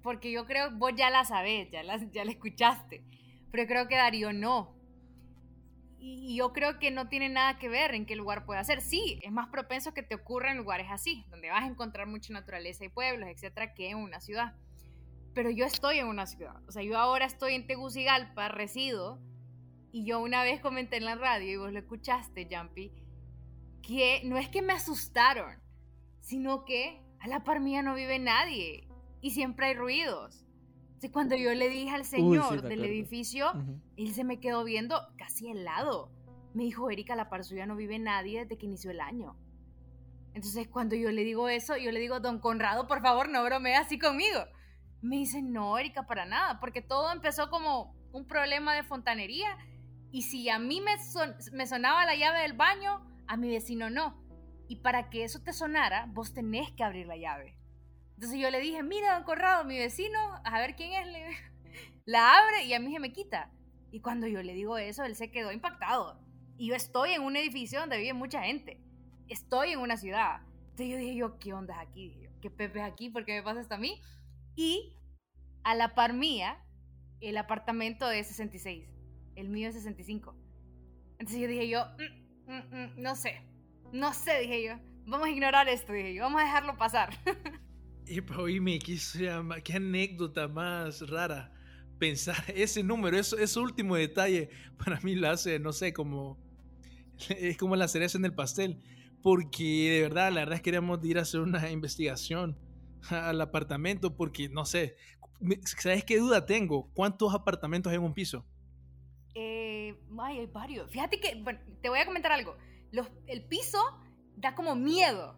porque 0.02 0.32
yo 0.32 0.46
creo, 0.46 0.72
vos 0.72 0.92
ya 0.96 1.10
la 1.10 1.26
sabés, 1.26 1.70
ya 1.72 1.84
la, 1.84 1.96
escuchaste, 1.96 3.04
pero 3.52 3.68
creo 3.68 3.88
que 3.88 3.96
Darío 3.96 4.34
no. 4.34 4.76
Y 6.02 6.38
yo 6.38 6.54
creo 6.54 6.80
que 6.80 6.92
no 6.92 7.10
tiene 7.10 7.28
nada 7.28 7.60
que 7.60 7.68
ver 7.68 7.94
en 7.94 8.06
qué 8.06 8.16
lugar 8.16 8.46
puede 8.46 8.64
ser. 8.64 8.82
Sí, 8.82 9.20
es 9.22 9.32
más 9.34 9.50
propenso 9.50 9.94
que 9.94 10.02
te 10.02 10.16
ocurra 10.16 10.52
en 10.52 10.58
lugares 10.58 10.88
así, 10.90 11.26
donde 11.30 11.50
vas 11.50 11.64
a 11.64 11.68
encontrar 11.68 12.08
mucha 12.08 12.32
naturaleza 12.32 12.86
y 12.86 12.90
pueblos, 12.90 13.30
etcétera, 13.30 13.74
que 13.74 13.90
en 13.90 13.98
una 13.98 14.22
ciudad 14.22 14.56
pero 15.34 15.50
yo 15.50 15.66
estoy 15.66 16.00
en 16.00 16.08
una 16.08 16.26
ciudad. 16.26 16.62
O 16.68 16.72
sea, 16.72 16.84
yo 16.84 16.98
ahora 16.98 17.26
estoy 17.26 17.54
en 17.54 17.68
Tegucigalpa, 17.68 18.50
resido, 18.50 19.20
y 19.92 20.06
yo 20.06 20.20
una 20.20 20.44
vez 20.44 20.62
comenté 20.62 20.98
en 20.98 21.06
la 21.06 21.16
radio, 21.16 21.52
y 21.52 21.58
vos 21.58 21.72
lo 21.72 21.80
escuchaste, 21.80 22.48
Jumpy, 22.52 22.92
que 23.82 24.22
no 24.26 24.38
es 24.38 24.50
que 24.50 24.62
me 24.62 24.74
asustaron, 24.74 25.60
sino 26.22 26.66
que 26.66 27.02
a 27.20 27.28
la 27.28 27.44
par 27.44 27.60
mía 27.60 27.82
no 27.82 27.96
vive 27.96 28.20
nadie 28.20 28.88
y 29.22 29.32
siempre 29.32 29.68
hay 29.68 29.74
ruidos. 29.74 30.46
Entonces, 30.88 31.12
cuando 31.12 31.36
yo 31.36 31.54
le 31.54 31.70
dije 31.70 31.96
al 31.96 32.06
señor 32.06 32.62
del 32.62 32.84
edificio, 32.84 33.54
él 33.96 34.14
se 34.14 34.24
me 34.24 34.40
quedó 34.40 34.64
viendo 34.64 35.00
casi 35.18 35.50
al 35.50 35.64
lado. 35.64 36.12
Me 36.54 36.64
dijo, 36.64 36.90
Erika, 36.90 37.14
a 37.14 37.16
la 37.16 37.30
par 37.30 37.44
suya 37.44 37.66
no 37.66 37.76
vive 37.76 38.00
nadie 38.00 38.42
desde 38.42 38.58
que 38.58 38.66
inició 38.66 38.92
el 38.92 39.00
año. 39.00 39.38
Entonces, 40.34 40.68
cuando 40.68 40.96
yo 40.96 41.12
le 41.12 41.24
digo 41.24 41.48
eso, 41.50 41.78
yo 41.78 41.92
le 41.92 42.00
digo, 42.00 42.20
don 42.20 42.40
Conrado, 42.40 42.86
por 42.88 43.02
favor, 43.02 43.30
no 43.30 43.44
bromee 43.44 43.76
así 43.76 43.98
conmigo. 43.98 44.40
Me 45.02 45.18
dice, 45.18 45.42
no, 45.42 45.78
Erika, 45.78 46.06
para 46.06 46.26
nada, 46.26 46.60
porque 46.60 46.82
todo 46.82 47.12
empezó 47.12 47.50
como 47.50 47.96
un 48.12 48.28
problema 48.28 48.74
de 48.74 48.84
fontanería 48.84 49.58
y 50.12 50.24
si 50.24 50.50
a 50.50 50.60
mí 50.60 50.82
me, 50.82 50.98
sonaba 51.68 52.06
la 52.06 52.16
llave 52.16 52.42
del 52.42 52.54
baño, 52.54 53.06
a 53.28 53.38
mi 53.38 53.50
vecino 53.50 53.90
no. 53.90 54.18
Y 54.68 54.78
para 54.78 55.10
que 55.10 55.24
eso 55.24 55.42
te 55.42 55.54
sonara, 55.54 56.08
vos 56.10 56.34
tenés 56.34 56.72
que 56.72 56.84
abrir 56.84 57.08
la 57.08 57.18
llave. 57.18 57.56
Entonces 58.16 58.40
yo 58.40 58.50
le 58.50 58.60
dije, 58.60 58.84
mira, 58.84 59.14
don 59.14 59.24
Corrado, 59.24 59.64
mi 59.64 59.78
vecino, 59.78 60.20
a 60.44 60.60
ver 60.60 60.76
quién 60.76 60.94
es. 60.94 61.38
La 62.06 62.38
abre 62.38 62.66
y 62.66 62.74
a 62.74 62.80
mí 62.80 62.92
se 62.92 63.00
me 63.00 63.14
quita. 63.14 63.52
Y 63.92 64.02
cuando 64.02 64.28
yo 64.28 64.42
le 64.42 64.54
digo 64.54 64.78
eso, 64.78 65.04
él 65.04 65.16
se 65.16 65.32
quedó 65.32 65.52
impactado. 65.52 66.20
Y 66.58 66.68
yo 66.68 66.76
estoy 66.76 67.12
en 67.12 67.22
un 67.22 67.36
edificio 67.36 67.80
donde 67.80 67.98
vive 67.98 68.14
mucha 68.14 68.42
gente. 68.42 68.82
Estoy 69.28 69.72
en 69.72 69.80
una 69.80 69.96
ciudad. 69.96 70.42
Entonces 70.72 70.90
yo 70.90 70.98
dije, 70.98 71.24
¿qué 71.40 71.54
onda 71.54 71.80
aquí? 71.80 72.28
¿Qué 72.42 72.50
pepe 72.50 72.80
es 72.80 72.86
aquí? 72.86 73.10
¿Por 73.10 73.26
qué 73.26 73.36
me 73.36 73.44
pasa 73.44 73.62
esto 73.62 73.76
a 73.76 73.78
mí? 73.78 74.02
Y 74.60 74.92
a 75.64 75.74
la 75.74 75.96
par 75.96 76.12
mía, 76.12 76.58
el 77.22 77.38
apartamento 77.38 78.12
es 78.12 78.28
66 78.28 78.90
el 79.40 79.48
mío 79.48 79.70
es 79.70 79.76
65. 79.76 80.36
Entonces 81.14 81.42
yo 81.42 81.48
dije 81.48 81.70
yo, 81.70 81.86
mm, 82.48 82.54
mm, 82.54 82.76
mm, 82.76 83.02
no 83.02 83.16
sé, 83.16 83.42
no 83.94 84.14
sé, 84.14 84.42
dije 84.42 84.66
yo, 84.66 84.74
vamos 85.06 85.28
a 85.28 85.32
ignorar 85.32 85.70
esto, 85.70 85.94
dije 85.94 86.14
yo, 86.14 86.24
vamos 86.24 86.42
a 86.42 86.46
dejarlo 86.46 86.78
pasar. 86.78 87.10
Y 88.06 88.22
oíme, 88.34 88.80
qué, 88.80 88.98
qué 89.64 89.74
anécdota 89.74 90.48
más 90.48 91.08
rara 91.08 91.54
pensar 92.00 92.44
ese 92.56 92.82
número, 92.82 93.18
eso, 93.18 93.38
ese 93.38 93.60
último 93.60 93.96
detalle, 93.96 94.50
para 94.84 95.00
mí 95.02 95.16
lo 95.16 95.30
hace, 95.30 95.60
no 95.60 95.72
sé, 95.72 95.94
como, 95.94 96.38
es 97.30 97.56
como 97.56 97.76
la 97.76 97.88
cereza 97.88 98.18
en 98.18 98.26
el 98.26 98.34
pastel, 98.34 98.82
porque 99.22 99.92
de 99.92 100.02
verdad, 100.02 100.34
la 100.34 100.42
verdad 100.42 100.56
es 100.56 100.62
que 100.62 100.66
queríamos 100.66 101.06
ir 101.06 101.18
a 101.20 101.22
hacer 101.22 101.40
una 101.40 101.70
investigación 101.70 102.58
al 103.10 103.42
apartamento, 103.42 104.16
porque 104.16 104.50
no 104.50 104.66
sé, 104.66 104.96
¿sabes 105.64 106.04
qué 106.04 106.18
duda 106.20 106.46
tengo? 106.46 106.90
¿Cuántos 106.94 107.34
apartamentos 107.34 107.92
hay 107.92 107.98
en 107.98 108.04
un 108.04 108.14
piso? 108.14 108.46
ay, 110.20 110.40
hay 110.40 110.46
varios. 110.48 110.90
Fíjate 110.92 111.20
que, 111.20 111.42
bueno, 111.42 111.60
te 111.82 111.90
voy 111.90 112.00
a 112.00 112.06
comentar 112.06 112.32
algo. 112.32 112.56
Los, 112.92 113.08
el 113.28 113.44
piso 113.44 113.80
da 114.36 114.56
como 114.56 114.76
miedo, 114.76 115.36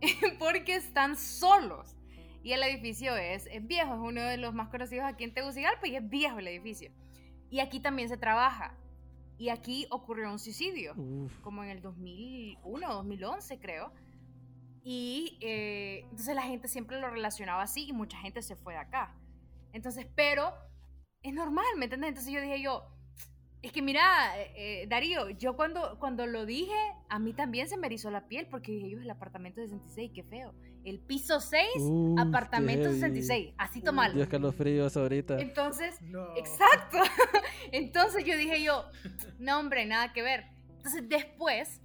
porque 0.38 0.76
están 0.76 1.16
solos. 1.16 1.96
Y 2.42 2.52
el 2.52 2.62
edificio 2.62 3.16
es, 3.16 3.46
es 3.46 3.66
viejo, 3.66 3.94
es 3.94 4.00
uno 4.00 4.22
de 4.22 4.38
los 4.38 4.54
más 4.54 4.68
conocidos 4.68 5.04
aquí 5.04 5.24
en 5.24 5.34
Tegucigalpa 5.34 5.86
y 5.86 5.96
es 5.96 6.08
viejo 6.08 6.38
el 6.38 6.48
edificio. 6.48 6.90
Y 7.50 7.60
aquí 7.60 7.80
también 7.80 8.08
se 8.08 8.16
trabaja. 8.16 8.76
Y 9.36 9.48
aquí 9.48 9.86
ocurrió 9.90 10.30
un 10.30 10.38
suicidio, 10.38 10.94
como 11.42 11.64
en 11.64 11.70
el 11.70 11.80
2001, 11.80 12.94
2011 12.94 13.58
creo. 13.58 13.92
Y 14.82 15.38
eh, 15.40 16.00
entonces 16.04 16.34
la 16.34 16.42
gente 16.42 16.68
siempre 16.68 17.00
lo 17.00 17.10
relacionaba 17.10 17.62
así 17.62 17.86
y 17.88 17.92
mucha 17.92 18.18
gente 18.18 18.42
se 18.42 18.56
fue 18.56 18.74
de 18.74 18.80
acá. 18.80 19.14
Entonces, 19.72 20.06
pero 20.14 20.52
es 21.22 21.34
normal, 21.34 21.66
¿me 21.76 21.84
entiendes? 21.84 22.08
Entonces 22.08 22.32
yo 22.32 22.40
dije 22.40 22.62
yo, 22.62 22.90
es 23.62 23.72
que 23.72 23.82
mira, 23.82 24.02
eh, 24.56 24.86
Darío, 24.88 25.28
yo 25.30 25.54
cuando, 25.54 25.98
cuando 25.98 26.26
lo 26.26 26.46
dije, 26.46 26.72
a 27.10 27.18
mí 27.18 27.34
también 27.34 27.68
se 27.68 27.76
me 27.76 27.88
erizó 27.88 28.10
la 28.10 28.26
piel 28.26 28.46
porque 28.50 28.72
dije 28.72 28.90
yo, 28.90 29.00
el 29.00 29.10
apartamento 29.10 29.60
66, 29.60 30.12
qué 30.14 30.22
feo. 30.24 30.54
El 30.82 30.98
piso 30.98 31.40
6, 31.40 31.66
apartamento 32.18 32.90
66, 32.90 33.52
así 33.58 33.82
tomalo. 33.82 34.14
Dios 34.14 34.28
que 34.28 34.38
los 34.38 34.54
fríos 34.54 34.96
ahorita. 34.96 35.38
Entonces, 35.40 35.98
exacto. 36.36 36.96
Entonces 37.72 38.24
yo 38.24 38.34
dije 38.38 38.62
yo, 38.62 38.86
no 39.38 39.60
hombre, 39.60 39.84
nada 39.84 40.14
que 40.14 40.22
ver. 40.22 40.46
Entonces 40.78 41.06
después, 41.06 41.82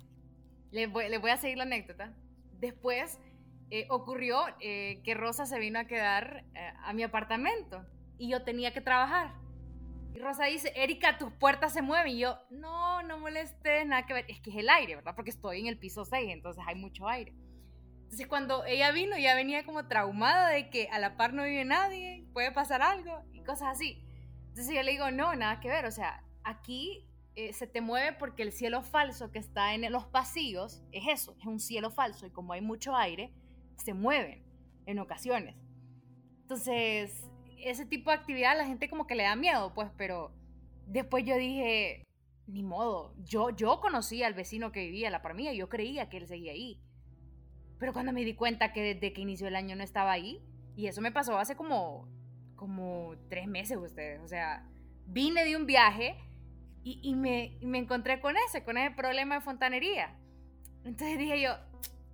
le 0.72 0.88
voy, 0.88 1.10
le 1.10 1.18
voy 1.18 1.32
a 1.32 1.38
seguir 1.38 1.58
la 1.58 1.64
anécdota. 1.64 2.14
Después 2.60 3.20
eh, 3.70 3.88
ocurrió 3.89 4.44
eh, 4.60 5.02
que 5.04 5.13
Rosa 5.13 5.46
se 5.46 5.60
vino 5.60 5.80
a 5.80 5.86
quedar 5.86 6.46
a 6.84 6.94
mi 6.94 7.04
apartamento 7.04 7.86
y 8.18 8.30
yo 8.30 8.44
tenía 8.44 8.74
que 8.74 8.82
trabajar. 8.82 9.34
Y 10.15 10.20
Rosa 10.20 10.46
dice, 10.46 10.72
Erika, 10.76 11.18
tus 11.18 11.32
puertas 11.34 11.74
se 11.74 11.82
mueven. 11.82 12.13
Y 12.13 12.20
yo, 12.20 12.38
no, 12.50 13.04
no 13.04 13.20
molestes, 13.20 13.86
nada 13.86 14.06
que 14.06 14.13
ver. 14.13 14.26
Es 14.30 14.39
que 14.39 14.50
es 14.50 14.56
el 14.56 14.70
aire, 14.70 14.96
¿verdad? 14.96 15.13
Porque 15.13 15.30
estoy 15.30 15.60
en 15.60 15.68
el 15.68 15.78
piso 15.78 16.06
6, 16.06 16.30
entonces 16.32 16.63
hay 16.65 16.76
mucho 16.76 17.08
aire. 17.10 17.34
Entonces 18.04 18.28
cuando 18.28 18.63
ella 18.65 18.91
vino, 18.91 19.18
ya 19.18 19.36
venía 19.36 19.65
como 19.65 19.88
traumada 19.88 20.50
de 20.50 20.70
que 20.70 20.88
a 20.89 21.00
la 21.00 21.18
par 21.18 21.34
no 21.34 21.44
vive 21.44 21.65
nadie, 21.65 22.26
puede 22.32 22.52
pasar 22.54 22.82
algo 22.82 23.24
y 23.34 23.44
cosas 23.44 23.70
así. 23.76 24.06
Entonces 24.50 24.74
yo 24.74 24.84
le 24.84 24.91
digo, 24.91 25.12
no, 25.12 25.36
nada 25.36 25.60
que 25.60 25.68
ver. 25.68 25.86
O 25.86 25.91
sea, 25.91 26.24
aquí 26.46 27.06
eh, 27.36 27.52
se 27.54 27.67
te 27.67 27.82
mueve 27.82 28.15
porque 28.17 28.43
el 28.43 28.52
cielo 28.52 28.82
falso 28.82 29.32
que 29.32 29.39
está 29.39 29.74
en 29.74 29.91
los 29.91 30.06
pasillos 30.06 30.82
es 30.91 31.04
eso, 31.08 31.36
es 31.39 31.45
un 31.45 31.60
cielo 31.60 31.91
falso. 31.91 32.26
Y 32.26 32.32
como 32.32 32.54
hay 32.54 32.62
mucho 32.62 32.95
aire, 32.95 33.34
se 33.76 33.93
mueven 33.93 34.43
en 34.86 35.00
ocasiones. 35.00 35.56
Entonces, 36.43 37.30
ese 37.58 37.86
tipo 37.86 38.10
de 38.10 38.17
actividad 38.17 38.52
a 38.52 38.56
la 38.56 38.65
gente 38.65 38.89
como 38.89 39.08
que 39.08 39.15
le 39.15 39.24
da 39.24 39.36
miedo, 39.36 39.74
pues, 39.74 39.89
pero 39.98 40.32
después 40.88 41.26
yo 41.26 41.36
dije, 41.36 42.04
ni 42.48 42.63
modo, 42.63 43.13
yo, 43.24 43.50
yo 43.50 43.82
conocí 43.82 44.24
al 44.24 44.34
vecino 44.34 44.71
que 44.71 44.86
vivía 44.86 45.10
la 45.10 45.21
par 45.21 45.34
mía, 45.34 45.54
yo 45.54 45.67
creía 45.67 46.08
que 46.10 46.17
él 46.17 46.28
seguía 46.28 46.54
ahí. 46.54 46.80
Pero 47.80 47.91
cuando 47.91 48.13
me 48.13 48.24
di 48.24 48.36
cuenta 48.36 48.71
que 48.71 48.93
desde 48.93 49.12
que 49.12 49.21
inició 49.21 49.48
el 49.48 49.56
año 49.56 49.76
no 49.76 49.84
estaba 49.84 50.12
ahí, 50.12 50.41
y 50.76 50.88
eso 50.88 51.02
me 51.02 51.12
pasó 51.12 51.38
hace 51.38 51.56
como, 51.56 52.08
como 52.56 53.15
tres 53.30 53.48
meses 53.48 53.78
ustedes, 53.78 54.21
o 54.21 54.28
sea, 54.28 54.69
vine 55.08 55.43
de 55.43 55.56
un 55.56 55.65
viaje 55.65 56.15
y, 56.86 57.00
y, 57.02 57.15
me, 57.15 57.58
y 57.60 57.65
me 57.65 57.80
encontré 57.80 58.21
con 58.21 58.38
ese, 58.38 58.63
con 58.63 58.78
ese 58.78 58.95
problema 58.95 59.36
de 59.36 59.41
fontanería. 59.41 60.15
Entonces 60.84 61.17
dije 61.17 61.41
yo, 61.41 61.58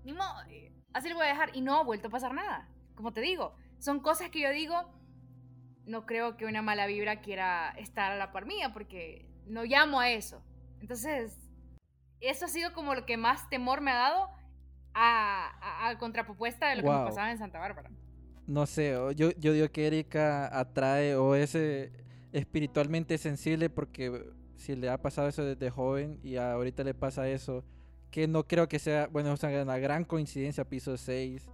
ni 0.06 0.14
modo, 0.14 0.34
así 0.94 1.10
lo 1.10 1.16
voy 1.16 1.26
a 1.26 1.30
dejar, 1.30 1.54
y 1.54 1.60
no 1.60 1.78
ha 1.78 1.84
vuelto 1.84 2.08
a 2.08 2.12
pasar 2.12 2.34
nada. 2.34 2.70
Como 2.96 3.12
te 3.12 3.20
digo, 3.20 3.54
son 3.80 4.00
cosas 4.00 4.30
que 4.30 4.40
yo 4.40 4.50
digo, 4.50 4.90
no 5.86 6.06
creo 6.06 6.38
que 6.38 6.46
una 6.46 6.62
mala 6.62 6.88
vibra 6.88 7.20
quiera 7.20 7.72
estar 7.72 8.14
a 8.14 8.16
la 8.16 8.32
par 8.32 8.46
mía, 8.46 8.72
porque 8.72 9.30
no 9.46 9.66
llamo 9.66 10.00
a 10.00 10.10
eso. 10.10 10.42
Entonces, 10.80 11.38
eso 12.22 12.46
ha 12.46 12.48
sido 12.48 12.72
como 12.72 12.96
lo 12.96 13.06
que 13.06 13.18
más 13.18 13.50
temor 13.50 13.82
me 13.82 13.92
ha 13.92 13.96
dado 13.96 14.30
a, 14.94 15.90
a, 15.90 15.98
contrapropuesta 15.98 16.70
de 16.70 16.78
lo 16.78 16.84
que 16.84 16.90
me 16.90 17.06
pasaba 17.06 17.30
en 17.30 17.40
Santa 17.40 17.60
Bárbara. 17.60 17.92
No 18.48 18.66
sé, 18.66 18.96
yo, 19.18 19.32
yo 19.32 19.52
digo 19.52 19.70
que 19.70 19.88
Erika 19.88 20.58
atrae 20.58 21.16
o 21.16 21.36
es 21.36 21.56
eh, 21.56 21.92
espiritualmente 22.32 23.18
sensible 23.18 23.70
porque 23.70 24.32
si 24.62 24.76
le 24.76 24.90
ha 24.90 25.02
pasado 25.02 25.28
eso 25.28 25.44
desde 25.44 25.70
joven 25.70 26.20
y 26.24 26.38
ahorita 26.38 26.84
le 26.84 26.94
pasa 26.94 27.28
eso, 27.28 27.64
que 28.12 28.28
no 28.28 28.48
creo 28.48 28.70
que 28.70 28.80
sea, 28.80 29.08
bueno, 29.08 29.34
es 29.34 29.44
una 29.44 29.78
gran 29.80 30.06
coincidencia, 30.06 30.64
piso 30.64 30.98
6, 30.98 31.50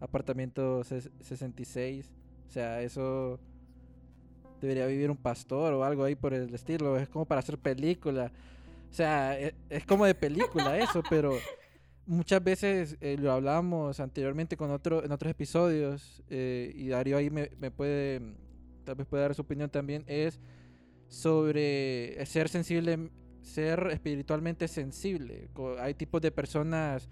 apartamento 0.00 0.82
66, 0.84 2.12
o 2.48 2.50
sea, 2.50 2.82
eso 2.82 3.38
debería 4.60 4.86
vivir 4.86 5.10
un 5.10 5.16
pastor 5.16 5.72
o 5.72 5.84
algo 5.84 6.04
ahí 6.04 6.14
por 6.14 6.34
el 6.34 6.52
estilo. 6.54 6.96
Es 6.96 7.08
como 7.08 7.24
para 7.24 7.40
hacer 7.40 7.58
película. 7.58 8.32
O 8.90 8.94
sea, 8.94 9.38
e, 9.38 9.54
es, 9.70 9.84
como 9.84 10.04
de 10.04 10.14
película 10.14 10.78
eso, 10.78 11.02
pero 11.10 11.32
muchas 12.06 12.42
veces 12.42 12.96
eh, 13.00 13.16
lo 13.18 13.32
hablamos 13.32 14.00
anteriormente 14.00 14.56
con 14.56 14.70
otro, 14.70 15.04
en 15.04 15.12
otros 15.12 15.30
episodios 15.30 16.22
eh, 16.28 16.72
y 16.74 16.88
Darío 16.88 17.16
ahí 17.16 17.30
me, 17.30 17.50
me, 17.60 17.70
puede, 17.70 18.20
tal 18.84 18.96
vez 18.96 19.06
puede 19.06 19.22
dar 19.22 19.34
su 19.34 19.42
opinión 19.42 19.70
también, 19.70 20.04
es 20.06 20.40
sobre 21.12 22.24
ser 22.24 22.48
sensible, 22.48 23.10
ser 23.42 23.88
espiritualmente 23.92 24.66
sensible. 24.66 25.50
Hay 25.78 25.92
tipos 25.92 26.22
de 26.22 26.30
personas 26.32 27.10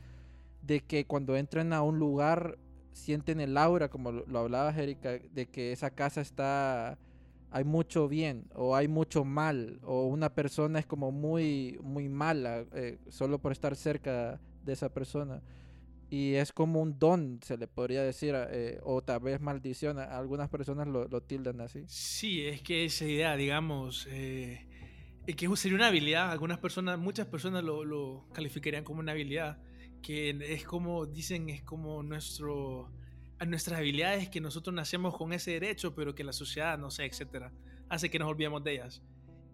de 0.63 0.81
que 0.81 1.05
cuando 1.05 1.37
entran 1.37 1.75
a 1.75 1.83
un 1.83 1.99
lugar 1.99 2.57
sienten 2.95 3.41
el 3.41 3.59
aura, 3.59 3.91
como 3.91 4.11
lo, 4.11 4.39
hablabas 4.39 4.79
Erika, 4.79 5.19
de 5.19 5.47
que 5.47 5.73
esa 5.73 5.91
casa 5.91 6.23
está 6.23 6.99
hay 7.51 7.65
mucho 7.65 8.09
bien 8.09 8.45
o 8.55 8.75
hay 8.75 8.89
mucho 8.89 9.25
mal 9.25 9.81
o 9.83 10.07
una 10.07 10.33
persona 10.33 10.79
es 10.79 10.87
como 10.87 11.11
muy 11.11 11.79
muy 11.83 12.09
mala 12.09 12.65
eh, 12.73 12.99
solo 13.09 13.41
por 13.41 13.51
estar 13.51 13.75
cerca 13.75 14.41
de 14.65 14.73
esa 14.73 14.89
persona 14.89 15.43
y 16.11 16.35
es 16.35 16.53
como 16.53 16.81
un 16.81 16.99
don 16.99 17.41
se 17.43 17.57
le 17.57 17.67
podría 17.69 18.03
decir 18.03 18.35
eh, 18.37 18.81
o 18.83 19.03
tal 19.03 19.21
vez 19.21 19.41
maldición 19.41 19.99
algunas 19.99 20.49
personas 20.49 20.89
lo, 20.89 21.09
tildan 21.23 21.61
así 21.61 21.85
sí 21.87 22.45
es 22.47 22.63
que 22.63 22.85
esa 22.85 23.05
idea 23.05 23.37
digamos 23.37 24.07
eh, 24.11 24.67
que 25.37 25.57
sería 25.57 25.77
una 25.77 25.87
habilidad 25.87 26.31
algunas 26.31 26.59
personas 26.59 26.99
muchas 26.99 27.27
personas 27.27 27.63
lo, 27.63 27.85
lo 27.85 28.27
calificarían 28.33 28.85
como 28.85 29.01
una 29.01 29.13
habilidad 29.13 29.59
que 30.03 30.37
es 30.49 30.65
como 30.65 31.07
dicen 31.07 31.49
es 31.49 31.63
como 31.63 32.03
nuestro 32.03 32.91
a 33.41 33.47
nuestras 33.47 33.79
habilidades 33.79 34.29
que 34.29 34.41
nosotros 34.41 34.75
nacemos 34.75 35.17
con 35.17 35.33
ese 35.33 35.53
derecho, 35.53 35.95
pero 35.95 36.15
que 36.15 36.23
la 36.23 36.33
sociedad, 36.33 36.79
no 36.79 36.91
sé, 36.91 37.07
etcétera, 37.07 37.51
hace 37.89 38.11
que 38.11 38.19
nos 38.19 38.29
olvidemos 38.29 38.63
de 38.63 38.73
ellas. 38.75 39.03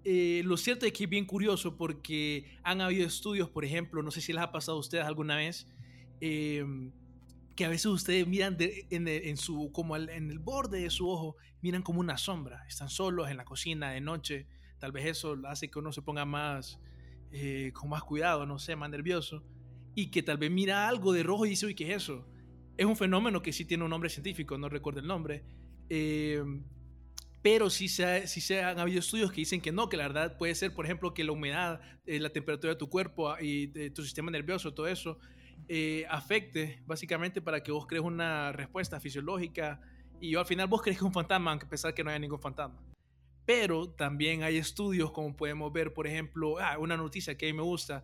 Eh, 0.05 0.42
lo 0.45 0.57
cierto 0.57 0.87
es 0.87 0.92
que 0.92 1.05
es 1.05 1.11
bien 1.11 1.25
curioso 1.25 1.77
porque 1.77 2.59
han 2.64 2.81
habido 2.81 3.07
estudios, 3.07 3.49
por 3.49 3.64
ejemplo, 3.64 4.03
no 4.03 4.11
sé 4.11 4.21
si 4.21 4.33
les 4.33 4.42
ha 4.42 4.51
pasado 4.51 4.77
a 4.77 4.81
ustedes 4.81 5.05
alguna 5.05 5.37
vez, 5.37 5.69
em, 6.20 6.92
que 7.55 7.64
a 7.64 7.68
veces 7.68 7.87
ustedes 7.87 8.26
miran 8.26 8.57
en, 8.59 9.37
su, 9.37 9.70
como 9.72 9.96
en 9.96 10.31
el 10.31 10.38
borde 10.38 10.81
de 10.81 10.90
su 10.90 11.09
ojo, 11.09 11.37
miran 11.62 11.83
como 11.83 12.00
una 12.00 12.18
sombra, 12.18 12.64
están 12.68 12.90
solos 12.90 13.31
en 13.31 13.37
la 13.38 13.44
cocina 13.44 13.90
de 13.90 14.00
noche, 14.00 14.46
tal 14.79 14.92
vez 14.92 15.07
eso 15.07 15.38
hace 15.46 15.70
que 15.70 15.79
uno 15.79 15.90
se 15.92 16.02
ponga 16.02 16.26
más, 16.26 16.79
eh, 17.33 17.70
con 17.72 17.88
más 17.88 18.02
cuidado, 18.02 18.44
no 18.44 18.59
sé, 18.59 18.76
más 18.76 18.90
nervioso, 18.90 19.42
y 19.94 20.11
que 20.11 20.22
tal 20.22 20.37
vez 20.37 20.50
mira 20.50 20.87
algo 20.87 21.12
de 21.14 21.22
rojo 21.22 21.46
y 21.46 21.50
dice, 21.50 21.66
uy, 21.66 21.74
¿qué 21.74 21.90
es 21.90 22.02
eso? 22.02 22.26
es 22.76 22.87
un 22.87 22.96
fenómeno 22.96 23.42
que 23.42 23.52
sí 23.52 23.64
tiene 23.64 23.85
un 23.85 23.90
nombre 23.90 24.11
científico, 24.11 24.59
no 24.59 24.68
recuerdo 24.68 25.00
el 25.00 25.07
nombre. 25.07 25.44
Eh, 25.88 26.42
pero 27.42 27.70
sí 27.70 27.88
se, 27.88 28.26
sí 28.26 28.40
se 28.40 28.62
han 28.62 28.79
habido 28.79 28.98
estudios 28.98 29.31
que 29.31 29.37
dicen 29.37 29.61
que 29.61 29.72
no, 29.72 29.88
que 29.88 29.96
la 29.96 30.09
verdad 30.09 30.37
puede 30.37 30.55
ser, 30.55 30.74
por 30.74 30.85
ejemplo, 30.85 31.14
que 31.14 31.22
la 31.24 31.33
humedad, 31.33 31.81
eh, 32.05 32.18
la 32.18 32.31
temperatura 32.31 32.72
de 32.72 32.79
tu 32.79 32.88
cuerpo 32.88 33.31
ah, 33.31 33.40
y 33.40 33.66
de 33.66 33.90
tu 33.90 34.02
sistema 34.02 34.31
nervioso, 34.31 34.74
todo 34.74 34.88
eso, 34.88 35.18
eh, 35.69 36.07
afecte 36.09 36.83
básicamente 36.87 37.40
para 37.40 37.62
que 37.62 37.73
vos 37.73 37.87
crees 37.87 38.05
una 38.05 38.53
respuesta 38.53 39.01
fisiológica 39.01 39.81
y 40.21 40.35
al 40.35 40.47
final 40.47 40.66
vos 40.69 40.83
crees 40.83 40.99
que 40.99 41.05
es 41.05 41.07
un 41.07 41.12
fantasma, 41.12 41.51
aunque 41.51 41.66
pesar 41.66 41.95
que 41.95 42.03
no 42.03 42.11
haya 42.11 42.19
ningún 42.19 42.40
fantasma. 42.40 42.81
Pero 43.45 43.90
también 43.90 44.42
hay 44.42 44.57
estudios, 44.57 45.12
como 45.12 45.37
podemos 45.37 45.73
ver, 45.73 45.92
por 45.92 46.07
ejemplo, 46.07 46.59
ah, 46.59 46.79
una 46.79 46.97
noticia 46.97 47.37
que 47.37 47.49
a 47.49 47.53
mí 47.53 47.57
me 47.57 47.62
gusta, 47.62 48.03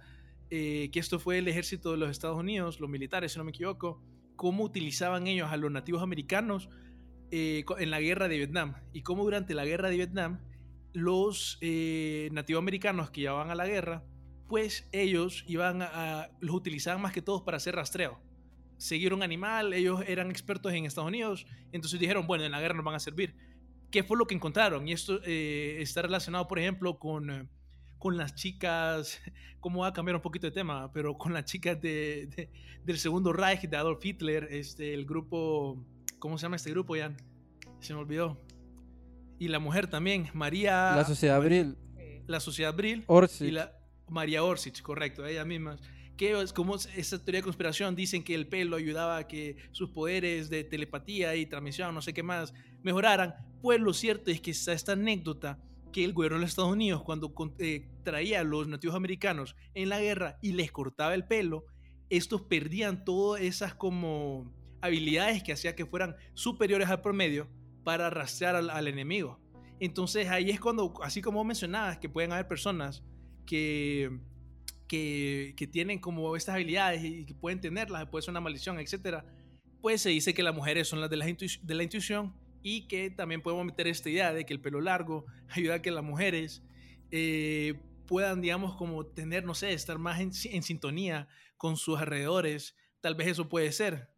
que 0.50 0.90
esto 0.94 1.18
fue 1.18 1.38
el 1.38 1.48
ejército 1.48 1.92
de 1.92 1.96
los 1.96 2.10
Estados 2.10 2.38
Unidos, 2.38 2.78
los 2.78 2.90
militares, 2.90 3.32
si 3.32 3.38
no 3.38 3.44
me 3.44 3.50
equivoco, 3.50 4.02
cómo 4.36 4.64
utilizaban 4.64 5.26
ellos 5.26 5.50
a 5.50 5.56
los 5.56 5.70
nativos 5.70 6.02
americanos 6.02 6.68
eh, 7.30 7.64
en 7.78 7.90
la 7.90 8.00
guerra 8.00 8.28
de 8.28 8.36
Vietnam 8.36 8.74
y 8.92 9.02
cómo 9.02 9.24
durante 9.24 9.54
la 9.54 9.64
guerra 9.64 9.88
de 9.88 9.96
Vietnam 9.96 10.40
los 10.92 11.58
eh, 11.60 12.28
nativos 12.32 12.60
americanos 12.60 13.10
que 13.10 13.22
iban 13.22 13.50
a 13.50 13.54
la 13.54 13.66
guerra, 13.66 14.04
pues 14.52 14.86
ellos 14.92 15.44
iban 15.48 15.80
a, 15.80 16.28
los 16.40 16.54
utilizaban 16.54 17.00
más 17.00 17.14
que 17.14 17.22
todos 17.22 17.40
para 17.40 17.56
hacer 17.56 17.74
rastreo. 17.74 18.20
Seguir 18.76 19.14
un 19.14 19.22
animal, 19.22 19.72
ellos 19.72 20.04
eran 20.06 20.30
expertos 20.30 20.74
en 20.74 20.84
Estados 20.84 21.08
Unidos, 21.08 21.46
entonces 21.72 21.98
dijeron, 21.98 22.26
bueno, 22.26 22.44
en 22.44 22.52
la 22.52 22.60
guerra 22.60 22.74
nos 22.74 22.84
van 22.84 22.96
a 22.96 23.00
servir. 23.00 23.34
¿Qué 23.90 24.02
fue 24.02 24.18
lo 24.18 24.26
que 24.26 24.34
encontraron? 24.34 24.86
Y 24.86 24.92
esto 24.92 25.20
eh, 25.24 25.78
está 25.80 26.02
relacionado, 26.02 26.48
por 26.48 26.58
ejemplo, 26.58 26.98
con 26.98 27.48
con 27.96 28.18
las 28.18 28.34
chicas, 28.34 29.22
cómo 29.60 29.80
va 29.80 29.86
a 29.86 29.92
cambiar 29.94 30.16
un 30.16 30.22
poquito 30.22 30.46
de 30.46 30.50
tema, 30.50 30.92
pero 30.92 31.16
con 31.16 31.32
las 31.32 31.46
chicas 31.46 31.80
de, 31.80 32.50
del 32.84 32.98
segundo 32.98 33.32
Reich 33.32 33.62
de 33.62 33.76
Adolf 33.78 34.04
Hitler, 34.04 34.48
este, 34.50 34.92
el 34.92 35.06
grupo, 35.06 35.82
¿cómo 36.18 36.36
se 36.36 36.42
llama 36.42 36.56
este 36.56 36.72
grupo, 36.72 36.94
Jan? 36.94 37.16
Se 37.80 37.94
me 37.94 38.00
olvidó. 38.00 38.38
Y 39.38 39.48
la 39.48 39.60
mujer 39.60 39.86
también, 39.86 40.28
María... 40.34 40.94
La 40.94 41.06
Sociedad 41.06 41.36
Abril. 41.36 41.78
La 42.26 42.38
Sociedad 42.38 42.74
Abril. 42.74 43.04
Orsic. 43.06 43.48
Y 43.48 43.50
la, 43.52 43.72
María 44.12 44.44
Orsic, 44.44 44.80
correcto, 44.82 45.26
ella 45.26 45.44
misma. 45.44 45.78
que 46.16 46.40
es 46.40 46.52
como 46.52 46.76
esa 46.76 47.18
teoría 47.18 47.40
de 47.40 47.44
conspiración 47.44 47.96
dicen 47.96 48.22
que 48.22 48.34
el 48.34 48.46
pelo 48.46 48.76
ayudaba 48.76 49.16
a 49.16 49.26
que 49.26 49.56
sus 49.72 49.90
poderes 49.90 50.50
de 50.50 50.62
telepatía 50.62 51.34
y 51.34 51.46
transmisión, 51.46 51.94
no 51.94 52.02
sé 52.02 52.12
qué 52.12 52.22
más, 52.22 52.52
mejoraran. 52.82 53.34
Pues 53.60 53.80
lo 53.80 53.92
cierto 53.92 54.30
es 54.30 54.40
que 54.40 54.50
está 54.50 54.72
esta 54.72 54.92
anécdota 54.92 55.58
que 55.92 56.04
el 56.04 56.12
gobierno 56.12 56.38
de 56.38 56.42
los 56.42 56.50
Estados 56.50 56.72
Unidos 56.72 57.02
cuando 57.02 57.32
eh, 57.58 57.88
traía 58.02 58.40
a 58.40 58.44
los 58.44 58.66
nativos 58.66 58.96
americanos 58.96 59.56
en 59.74 59.88
la 59.88 60.00
guerra 60.00 60.38
y 60.40 60.52
les 60.52 60.72
cortaba 60.72 61.14
el 61.14 61.24
pelo, 61.24 61.66
estos 62.10 62.42
perdían 62.42 63.04
todas 63.04 63.42
esas 63.42 63.74
como 63.74 64.52
habilidades 64.80 65.42
que 65.42 65.52
hacía 65.52 65.74
que 65.74 65.86
fueran 65.86 66.16
superiores 66.34 66.88
al 66.88 67.00
promedio 67.00 67.48
para 67.84 68.10
rastrear 68.10 68.56
al, 68.56 68.88
enemigo. 68.88 69.40
Entonces 69.80 70.28
ahí 70.28 70.50
es 70.50 70.60
cuando, 70.60 70.92
así 71.02 71.20
como 71.20 71.42
mencionabas, 71.44 71.98
que 71.98 72.08
pueden 72.08 72.32
haber 72.32 72.48
personas 72.48 73.02
que, 73.46 74.20
que, 74.88 75.68
tienen 75.70 75.98
como 75.98 76.36
estas 76.36 76.54
habilidades 76.56 77.02
y 77.02 77.24
que 77.24 77.34
pueden 77.34 77.60
tenerlas, 77.60 78.08
puede 78.08 78.22
ser 78.22 78.32
una 78.32 78.40
maldición, 78.40 78.78
etc. 78.78 79.24
Pues 79.80 80.02
se 80.02 80.10
dice 80.10 80.34
que 80.34 80.42
las 80.42 80.54
mujeres 80.54 80.88
son 80.88 81.00
las 81.00 81.10
de 81.10 81.16
la, 81.16 81.24
la 81.24 81.82
intuición 81.82 82.34
y 82.62 82.86
que 82.88 83.10
también 83.10 83.42
podemos 83.42 83.64
meter 83.64 83.86
esta 83.86 84.10
idea 84.10 84.32
de 84.32 84.44
que 84.44 84.52
el 84.52 84.60
pelo 84.60 84.80
largo 84.80 85.26
ayuda 85.48 85.76
a 85.76 85.82
que 85.82 85.90
las 85.90 86.04
mujeres 86.04 86.62
eh, 87.10 87.74
puedan, 88.06 88.40
digamos, 88.40 88.76
como 88.76 89.06
tener, 89.06 89.44
no 89.44 89.54
sé, 89.54 89.72
estar 89.72 89.98
más 89.98 90.20
en, 90.20 90.30
en, 90.52 90.62
sintonía 90.62 91.28
con 91.56 91.76
sus 91.76 91.98
alrededores. 91.98 92.76
Tal 93.00 93.14
vez 93.14 93.28
eso 93.28 93.48
puede 93.48 93.72
ser. 93.72 94.10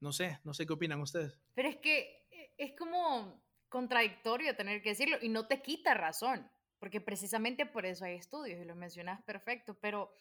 No 0.00 0.12
sé, 0.12 0.38
no 0.44 0.54
sé 0.54 0.66
qué 0.66 0.72
opinan 0.72 1.00
ustedes. 1.00 1.38
Pero 1.54 1.68
es 1.68 1.76
que 1.76 2.26
eh, 2.30 2.54
es 2.58 2.72
como 2.78 3.42
contradictorio 3.68 4.54
tener 4.54 4.82
que 4.82 4.90
decirlo 4.90 5.16
y 5.20 5.28
no 5.28 5.48
te 5.48 5.60
quita 5.60 5.94
razón, 5.94 6.48
porque 6.84 7.00
precisamente 7.00 7.64
por 7.64 7.86
eso 7.86 8.04
hay 8.04 8.16
estudios 8.16 8.60
y 8.60 8.64
lo 8.66 8.76
mencionas 8.76 9.22
perfecto, 9.22 9.74
pero 9.80 10.14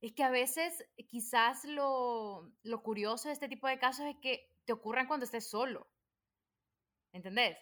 es 0.00 0.12
que 0.12 0.22
a 0.22 0.30
veces 0.30 0.86
quizás 1.08 1.64
lo, 1.64 2.52
lo 2.62 2.82
curioso 2.84 3.26
de 3.26 3.34
este 3.34 3.48
tipo 3.48 3.66
de 3.66 3.80
casos 3.80 4.06
es 4.06 4.14
que 4.22 4.48
te 4.64 4.72
ocurran 4.72 5.08
cuando 5.08 5.24
estés 5.24 5.50
solo 5.50 5.88
¿entendés? 7.10 7.58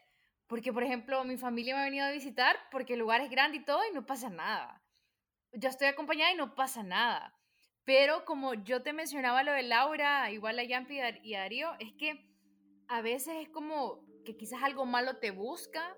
Porque, 0.48 0.70
por 0.70 0.82
ejemplo, 0.82 1.24
mi 1.24 1.38
familia 1.38 1.74
me 1.74 1.80
ha 1.80 1.84
venido 1.84 2.04
a 2.04 2.10
visitar 2.10 2.54
porque 2.70 2.92
el 2.92 2.98
lugar 2.98 3.22
es 3.22 3.30
grande 3.30 3.56
y 3.56 3.64
todo 3.64 3.80
y 3.90 3.94
no 3.94 4.04
pasa 4.04 4.28
nada. 4.28 4.84
Yo 5.54 5.70
estoy 5.70 5.88
acompañada 5.88 6.30
y 6.30 6.36
no 6.36 6.54
pasa 6.54 6.82
nada. 6.82 7.34
Pero 7.84 8.26
como 8.26 8.52
yo 8.52 8.82
te 8.82 8.92
mencionaba 8.92 9.44
lo 9.44 9.52
de 9.52 9.62
Laura, 9.62 10.30
igual 10.30 10.58
a 10.58 10.64
Yampi 10.64 11.00
y 11.22 11.34
a 11.36 11.40
Darío, 11.40 11.72
es 11.78 11.94
que 11.94 12.28
a 12.88 13.00
veces 13.00 13.34
es 13.40 13.48
como 13.48 14.04
que 14.26 14.36
quizás 14.36 14.62
algo 14.62 14.84
malo 14.84 15.16
te 15.16 15.30
busca, 15.30 15.96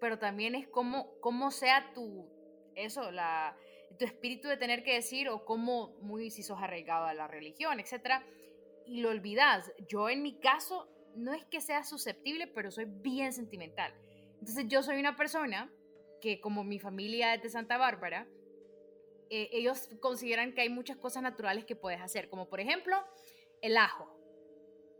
pero 0.00 0.18
también 0.18 0.54
es 0.54 0.68
como, 0.68 1.18
como 1.20 1.50
sea 1.50 1.92
tu, 1.94 2.28
eso, 2.74 3.10
la, 3.10 3.56
tu 3.98 4.04
espíritu 4.04 4.48
de 4.48 4.56
tener 4.56 4.82
que 4.82 4.94
decir 4.94 5.28
o 5.28 5.44
como 5.44 5.96
muy 6.00 6.30
si 6.30 6.42
sos 6.42 6.58
arraigado 6.60 7.06
a 7.06 7.14
la 7.14 7.28
religión, 7.28 7.80
etc. 7.80 8.22
Y 8.86 9.00
lo 9.00 9.10
olvidas. 9.10 9.72
Yo 9.88 10.08
en 10.08 10.22
mi 10.22 10.38
caso 10.38 10.88
no 11.14 11.32
es 11.32 11.44
que 11.46 11.60
sea 11.60 11.84
susceptible, 11.84 12.46
pero 12.46 12.70
soy 12.70 12.86
bien 12.86 13.32
sentimental. 13.32 13.92
Entonces 14.34 14.66
yo 14.68 14.82
soy 14.82 14.98
una 14.98 15.16
persona 15.16 15.72
que 16.20 16.40
como 16.40 16.64
mi 16.64 16.78
familia 16.78 17.34
es 17.34 17.42
de 17.42 17.50
Santa 17.50 17.78
Bárbara, 17.78 18.26
eh, 19.30 19.48
ellos 19.52 19.88
consideran 20.00 20.54
que 20.54 20.60
hay 20.60 20.68
muchas 20.68 20.96
cosas 20.96 21.22
naturales 21.22 21.64
que 21.64 21.74
puedes 21.74 22.00
hacer, 22.00 22.28
como 22.28 22.48
por 22.48 22.60
ejemplo 22.60 22.96
el 23.60 23.76
ajo. 23.76 24.12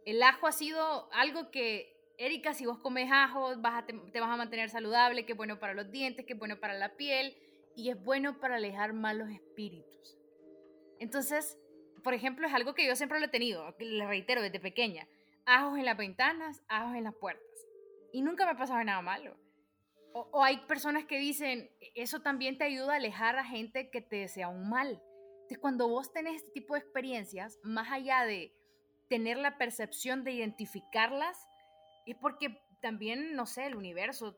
El 0.04 0.22
ajo 0.22 0.46
ha 0.46 0.52
sido 0.52 1.08
algo 1.12 1.50
que, 1.50 1.95
Erika, 2.18 2.54
si 2.54 2.66
vos 2.66 2.78
comes 2.78 3.10
ajo, 3.12 3.56
vas 3.58 3.86
te, 3.86 3.92
te, 3.92 4.20
vas 4.20 4.30
a 4.30 4.36
mantener 4.36 4.70
saludable, 4.70 5.26
que 5.26 5.32
es 5.32 5.36
bueno 5.36 5.58
para 5.58 5.74
los 5.74 5.90
dientes, 5.90 6.24
que 6.24 6.32
es 6.32 6.38
bueno 6.38 6.58
para 6.58 6.74
la 6.74 6.96
piel 6.96 7.36
y 7.74 7.90
es 7.90 8.02
bueno 8.02 8.40
para 8.40 8.56
alejar 8.56 8.92
malos 8.92 9.30
espíritus. 9.30 10.18
Entonces, 10.98 11.58
por 12.02 12.14
ejemplo, 12.14 12.46
es 12.46 12.54
algo 12.54 12.74
que 12.74 12.86
yo 12.86 12.96
siempre 12.96 13.20
lo 13.20 13.26
he 13.26 13.28
tenido, 13.28 13.74
le 13.78 14.06
reitero, 14.06 14.40
desde 14.40 14.60
pequeña 14.60 15.06
ajos 15.46 15.78
en 15.78 15.84
las 15.84 15.96
ventanas, 15.96 16.62
ajos 16.68 16.96
en 16.96 17.04
las 17.04 17.14
puertas. 17.14 17.46
Y 18.12 18.20
nunca 18.20 18.44
me 18.44 18.52
ha 18.52 18.56
pasado 18.56 18.82
nada 18.84 19.00
malo. 19.00 19.36
O, 20.12 20.42
hay 20.42 20.58
personas 20.66 21.04
que 21.04 21.18
dicen, 21.18 21.70
eso 21.94 22.20
también 22.20 22.58
te 22.58 22.64
ayuda 22.64 22.94
a 22.94 22.96
alejar 22.96 23.38
a 23.38 23.44
gente 23.44 23.90
que 23.90 24.00
te 24.00 24.16
desea 24.16 24.48
un 24.48 24.68
mal. 24.68 25.00
Entonces, 25.34 25.58
cuando 25.58 25.88
vos 25.88 26.12
tenés 26.12 26.36
este 26.36 26.50
tipo 26.52 26.74
de 26.74 26.80
experiencias, 26.80 27.58
más 27.62 27.92
allá 27.92 28.24
de 28.24 28.52
tener 29.08 29.36
la 29.36 29.58
percepción 29.58 30.24
de 30.24 30.32
identificarlas, 30.32 31.38
es 32.12 32.16
porque 32.16 32.60
también, 32.80 33.34
no 33.34 33.46
sé, 33.46 33.66
el 33.66 33.76
universo, 33.76 34.36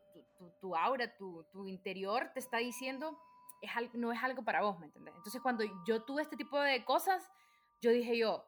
tu, 0.60 0.76
aura, 0.76 1.16
tu, 1.16 1.66
interior 1.66 2.30
te 2.32 2.40
está 2.40 2.58
diciendo, 2.58 3.18
no 3.94 4.12
es 4.12 4.22
algo 4.22 4.44
para 4.44 4.62
vos, 4.62 4.78
¿me 4.78 4.86
entiendes? 4.86 5.14
Entonces, 5.16 5.40
cuando 5.42 5.64
yo 5.86 6.02
tuve 6.04 6.22
este 6.22 6.36
tipo 6.36 6.60
de 6.60 6.84
cosas, 6.84 7.28
yo 7.80 7.90
dije 7.90 8.16
yo, 8.16 8.44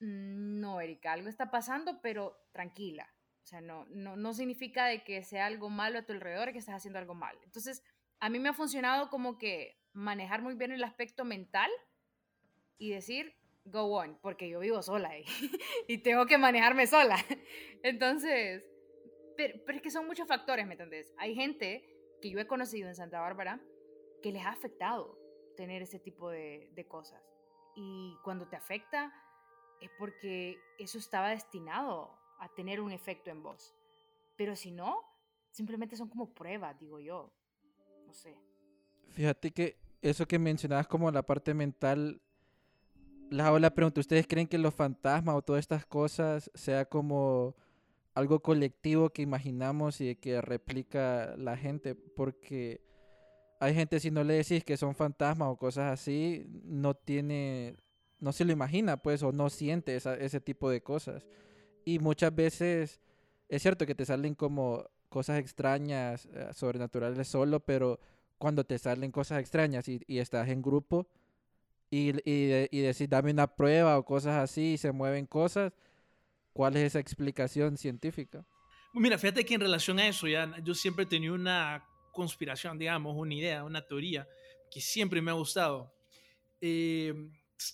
Mm, 0.00 0.60
no, 0.60 0.80
Erika, 0.80 1.12
algo 1.12 1.28
está 1.28 1.50
pasando, 1.50 2.00
pero 2.02 2.36
tranquila. 2.52 3.08
O 3.42 3.46
sea, 3.46 3.60
no, 3.60 3.86
no, 3.90 4.16
no 4.16 4.32
significa 4.32 4.86
de 4.86 5.04
que 5.04 5.22
sea 5.22 5.46
algo 5.46 5.70
malo 5.70 5.98
a 5.98 6.06
tu 6.06 6.12
alrededor 6.12 6.52
que 6.52 6.58
estás 6.58 6.76
haciendo 6.76 6.98
algo 6.98 7.14
mal. 7.14 7.38
Entonces, 7.44 7.82
a 8.20 8.28
mí 8.28 8.38
me 8.38 8.50
ha 8.50 8.54
funcionado 8.54 9.10
como 9.10 9.38
que 9.38 9.78
manejar 9.92 10.42
muy 10.42 10.54
bien 10.54 10.72
el 10.72 10.84
aspecto 10.84 11.24
mental 11.24 11.70
y 12.78 12.90
decir, 12.90 13.34
go 13.64 13.84
on, 13.96 14.18
porque 14.20 14.48
yo 14.48 14.60
vivo 14.60 14.82
sola 14.82 15.18
y, 15.18 15.24
y 15.88 15.98
tengo 15.98 16.26
que 16.26 16.38
manejarme 16.38 16.86
sola. 16.86 17.16
Entonces, 17.82 18.68
pero, 19.36 19.58
pero, 19.64 19.76
es 19.76 19.82
que 19.82 19.90
son 19.90 20.06
muchos 20.06 20.28
factores, 20.28 20.66
¿me 20.66 20.72
entendés? 20.72 21.12
Hay 21.18 21.34
gente 21.34 21.84
que 22.20 22.30
yo 22.30 22.38
he 22.38 22.46
conocido 22.46 22.88
en 22.88 22.94
Santa 22.94 23.20
Bárbara 23.20 23.60
que 24.22 24.32
les 24.32 24.44
ha 24.44 24.50
afectado 24.50 25.18
tener 25.56 25.82
ese 25.82 25.98
tipo 25.98 26.30
de, 26.30 26.70
de 26.74 26.86
cosas. 26.86 27.22
Y 27.76 28.16
cuando 28.22 28.48
te 28.48 28.56
afecta, 28.56 29.12
es 29.80 29.90
porque 29.98 30.58
eso 30.78 30.98
estaba 30.98 31.30
destinado 31.30 32.16
a 32.38 32.48
tener 32.54 32.80
un 32.80 32.92
efecto 32.92 33.30
en 33.30 33.42
vos. 33.42 33.74
Pero 34.36 34.56
si 34.56 34.70
no, 34.70 35.02
simplemente 35.50 35.96
son 35.96 36.08
como 36.08 36.32
pruebas, 36.32 36.78
digo 36.78 37.00
yo. 37.00 37.32
No 38.06 38.12
sé. 38.12 38.36
Fíjate 39.10 39.52
que 39.52 39.78
eso 40.02 40.26
que 40.26 40.38
mencionabas 40.38 40.86
como 40.86 41.10
la 41.10 41.22
parte 41.22 41.54
mental, 41.54 42.20
les 43.30 43.46
hago 43.46 43.58
la 43.58 43.74
pregunta, 43.74 44.00
¿ustedes 44.00 44.26
creen 44.26 44.46
que 44.46 44.58
los 44.58 44.74
fantasmas 44.74 45.36
o 45.36 45.42
todas 45.42 45.60
estas 45.60 45.86
cosas 45.86 46.50
sea 46.54 46.84
como 46.84 47.56
algo 48.14 48.40
colectivo 48.40 49.10
que 49.10 49.22
imaginamos 49.22 50.00
y 50.00 50.16
que 50.16 50.40
replica 50.40 51.34
la 51.36 51.56
gente? 51.56 51.94
Porque 51.94 52.80
hay 53.60 53.74
gente 53.74 54.00
si 54.00 54.10
no 54.10 54.24
le 54.24 54.34
decís 54.34 54.64
que 54.64 54.76
son 54.76 54.94
fantasmas 54.94 55.48
o 55.48 55.56
cosas 55.56 55.92
así, 55.92 56.46
no 56.64 56.94
tiene 56.94 57.76
no 58.20 58.32
se 58.32 58.44
lo 58.44 58.52
imagina, 58.52 58.96
pues, 58.96 59.22
o 59.22 59.32
no 59.32 59.50
siente 59.50 59.96
ese 59.96 60.40
tipo 60.40 60.70
de 60.70 60.82
cosas. 60.82 61.26
Y 61.84 61.98
muchas 61.98 62.34
veces 62.34 63.00
es 63.48 63.62
cierto 63.62 63.86
que 63.86 63.94
te 63.94 64.06
salen 64.06 64.34
como 64.34 64.84
cosas 65.10 65.38
extrañas, 65.38 66.26
eh, 66.32 66.48
sobrenaturales 66.54 67.28
solo, 67.28 67.60
pero 67.60 68.00
cuando 68.38 68.64
te 68.64 68.78
salen 68.78 69.12
cosas 69.12 69.40
extrañas 69.40 69.88
y, 69.88 70.02
estás 70.08 70.48
en 70.48 70.62
grupo 70.62 71.06
y, 71.90 72.10
y, 72.28 72.68
y 72.70 72.80
decís, 72.80 73.08
dame 73.08 73.30
una 73.30 73.46
prueba 73.46 73.98
o 73.98 74.04
cosas 74.04 74.42
así 74.42 74.74
y 74.74 74.78
se 74.78 74.92
mueven 74.92 75.26
cosas, 75.26 75.72
¿cuál 76.52 76.76
es 76.76 76.84
esa 76.84 76.98
explicación 77.00 77.76
científica? 77.76 78.44
Mira, 78.94 79.18
fíjate 79.18 79.44
que 79.44 79.54
en 79.54 79.60
relación 79.60 79.98
a 79.98 80.06
eso, 80.06 80.28
ya 80.28 80.54
yo 80.62 80.74
siempre 80.74 81.04
he 81.04 81.08
tenido 81.08 81.34
una 81.34 81.84
conspiración, 82.12 82.78
digamos, 82.78 83.14
una 83.16 83.34
idea, 83.34 83.64
una 83.64 83.84
teoría 83.84 84.26
que 84.70 84.80
siempre 84.80 85.20
me 85.20 85.32
ha 85.32 85.34
gustado. 85.34 85.92
Eh, 86.60 87.12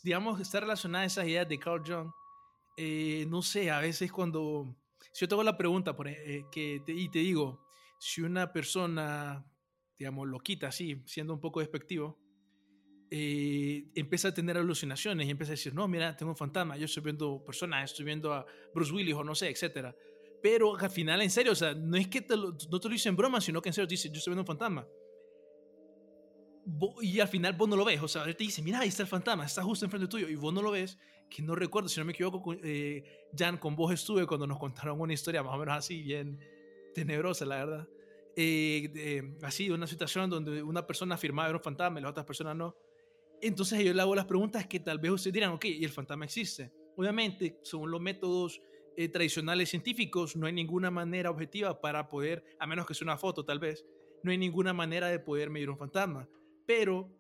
digamos, 0.03 0.41
está 0.41 0.61
relacionada 0.61 1.05
a 1.05 1.07
esas 1.07 1.27
ideas 1.27 1.49
de 1.49 1.59
Carl 1.59 1.83
Jung. 1.87 2.11
Eh, 2.77 3.27
no 3.29 3.43
sé, 3.43 3.71
a 3.71 3.81
veces 3.81 4.11
cuando, 4.11 4.75
si 5.13 5.21
yo 5.21 5.29
te 5.29 5.35
hago 5.35 5.43
la 5.43 5.59
pregunta 5.59 5.95
por, 5.95 6.09
eh, 6.09 6.47
que 6.51 6.83
te, 6.85 6.93
y 6.93 7.11
te 7.11 7.19
digo, 7.19 7.67
si 7.99 8.23
una 8.23 8.51
persona, 8.53 9.45
digamos, 9.99 10.27
lo 10.27 10.39
quita 10.41 10.69
así, 10.69 11.03
siendo 11.05 11.35
un 11.35 11.41
poco 11.41 11.61
despectivo, 11.61 12.19
eh, 13.11 13.85
empieza 13.95 14.29
a 14.29 14.35
tener 14.35 14.57
alucinaciones 14.57 15.27
y 15.27 15.31
empieza 15.31 15.53
a 15.53 15.55
decir, 15.55 15.75
no, 15.75 15.89
mira, 15.89 16.17
tengo 16.17 16.33
un 16.33 16.37
fantasma, 16.37 16.77
yo 16.77 16.85
estoy 16.85 17.03
viendo 17.03 17.43
personas, 17.45 17.91
estoy 17.91 18.05
viendo 18.05 18.33
a 18.33 18.47
Bruce 18.75 18.93
Willis 18.93 19.15
o 19.15 19.25
no 19.25 19.35
sé, 19.35 19.51
etcétera. 19.51 19.95
Pero 20.43 20.77
al 20.77 20.91
final, 20.91 21.21
en 21.21 21.31
serio, 21.31 21.53
o 21.53 21.57
sea, 21.57 21.75
no 21.75 21.97
es 21.97 22.09
que 22.09 22.23
te 22.23 22.37
lo, 22.37 22.53
no 22.71 22.81
te 22.81 22.89
lo 22.89 22.93
dicen 22.93 23.11
en 23.11 23.17
broma, 23.17 23.41
sino 23.41 23.61
que 23.61 23.69
en 23.69 23.73
serio 23.75 23.89
te 23.89 23.97
yo 23.97 24.03
estoy 24.03 24.31
viendo 24.31 24.43
un 24.43 24.47
fantasma 24.47 24.87
y 27.01 27.21
al 27.21 27.29
final 27.29 27.55
vos 27.55 27.69
no 27.69 27.77
lo 27.77 27.85
ves, 27.85 28.03
o 28.03 28.09
sea, 28.09 28.25
él 28.25 28.37
te 28.37 28.45
dice, 28.45 28.63
mira, 28.63 28.81
ahí 28.81 28.89
está 28.89 29.03
el 29.03 29.09
fantasma, 29.09 29.45
está 29.45 29.63
justo 29.63 29.85
enfrente 29.85 30.09
tuyo, 30.09 30.29
y 30.29 30.35
vos 30.35 30.53
no 30.53 30.63
lo 30.63 30.71
ves, 30.71 30.99
que 31.29 31.43
no 31.43 31.55
recuerdo, 31.55 31.89
si 31.89 31.99
no 32.01 32.05
me 32.07 32.13
equivoco, 32.13 32.55
eh, 32.63 33.29
Jan, 33.37 33.59
con 33.59 33.77
vos 33.77 33.93
estuve 33.93 34.27
cuando 34.27 34.47
nos 34.47 34.59
contaron 34.59 35.01
una 35.01 35.13
historia 35.13 35.43
más 35.43 35.55
o 35.55 35.59
menos 35.59 35.77
así, 35.77 36.03
bien 36.03 36.39
tenebrosa, 36.95 37.45
la 37.45 37.57
verdad. 37.57 37.89
Eh, 38.37 39.37
así, 39.43 39.71
una 39.71 39.87
situación 39.87 40.31
donde 40.31 40.63
una 40.63 40.87
persona 40.87 41.15
afirmaba 41.15 41.49
era 41.49 41.59
un 41.59 41.63
fantasma 41.63 41.99
y 41.99 42.03
la 42.03 42.11
otra 42.11 42.25
persona 42.25 42.55
no. 42.55 42.75
Entonces 43.43 43.83
yo 43.85 43.95
le 43.95 44.03
hago 44.03 44.15
las 44.15 44.27
preguntas 44.27 44.67
que 44.67 44.81
tal 44.81 44.99
vez 44.99 45.13
ustedes 45.13 45.35
dirán, 45.35 45.53
ok, 45.53 45.65
y 45.65 45.85
el 45.85 45.91
fantasma 45.91 46.25
existe. 46.25 46.73
Obviamente, 46.97 47.59
según 47.63 47.91
los 47.91 48.01
métodos 48.01 48.61
eh, 48.97 49.09
tradicionales 49.09 49.71
científicos, 49.71 50.37
no 50.37 50.47
hay 50.47 50.53
ninguna 50.53 50.91
manera 50.91 51.31
objetiva 51.31 51.81
para 51.81 52.09
poder, 52.09 52.45
a 52.59 52.67
menos 52.67 52.87
que 52.87 52.95
sea 52.95 53.07
una 53.07 53.17
foto 53.17 53.45
tal 53.45 53.59
vez, 53.59 53.87
no 54.23 54.31
hay 54.31 54.39
ninguna 54.39 54.73
manera 54.73 55.09
de 55.09 55.19
poder 55.19 55.49
medir 55.49 55.71
un 55.71 55.79
fantasma 55.79 56.29
pero 56.71 57.11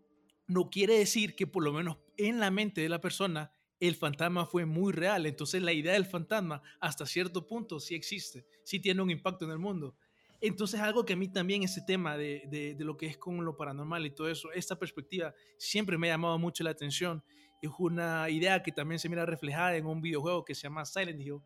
no 0.47 0.71
quiere 0.71 0.97
decir 0.97 1.35
que 1.35 1.45
por 1.45 1.65
lo 1.65 1.73
menos 1.73 1.97
en 2.17 2.39
la 2.39 2.53
mente 2.53 2.83
de 2.83 2.89
la 2.89 3.01
persona 3.01 3.53
el 3.81 3.97
fantasma 3.97 4.47
fue 4.47 4.65
muy 4.65 4.93
real. 4.93 5.27
Entonces 5.27 5.61
la 5.61 5.73
idea 5.73 5.95
del 5.95 6.07
fantasma 6.07 6.63
hasta 6.79 7.05
cierto 7.05 7.49
punto 7.49 7.81
sí 7.81 7.97
existe, 7.97 8.47
sí 8.63 8.79
tiene 8.79 9.03
un 9.03 9.11
impacto 9.11 9.45
en 9.45 9.51
el 9.51 9.59
mundo. 9.59 9.97
Entonces 10.41 10.81
algo 10.81 11.05
que 11.05 11.13
a 11.13 11.17
mí 11.17 11.29
también 11.29 11.63
ese 11.63 11.83
tema 11.83 12.17
de, 12.17 12.45
de, 12.49 12.85
lo 12.85 12.97
que 12.97 13.07
es 13.07 13.19
con 13.19 13.45
lo 13.45 13.57
paranormal 13.57 14.07
y 14.07 14.11
todo 14.11 14.29
eso, 14.29 14.51
esta 14.53 14.79
perspectiva 14.79 15.35
siempre 15.59 15.99
me 15.99 16.09
ha 16.09 16.15
llamado 16.15 16.39
mucho 16.39 16.65
la 16.65 16.71
atención. 16.71 17.23
Es 17.61 17.71
una 17.79 18.31
idea 18.31 18.63
que 18.63 18.73
también 18.73 18.99
se 18.99 19.09
mira 19.09 19.27
reflejada 19.27 19.77
en 19.77 19.85
un 19.85 20.01
videojuego 20.01 20.45
que 20.45 20.55
se 20.55 20.63
llama 20.63 20.87
Silent 20.87 21.21
Hill. 21.21 21.41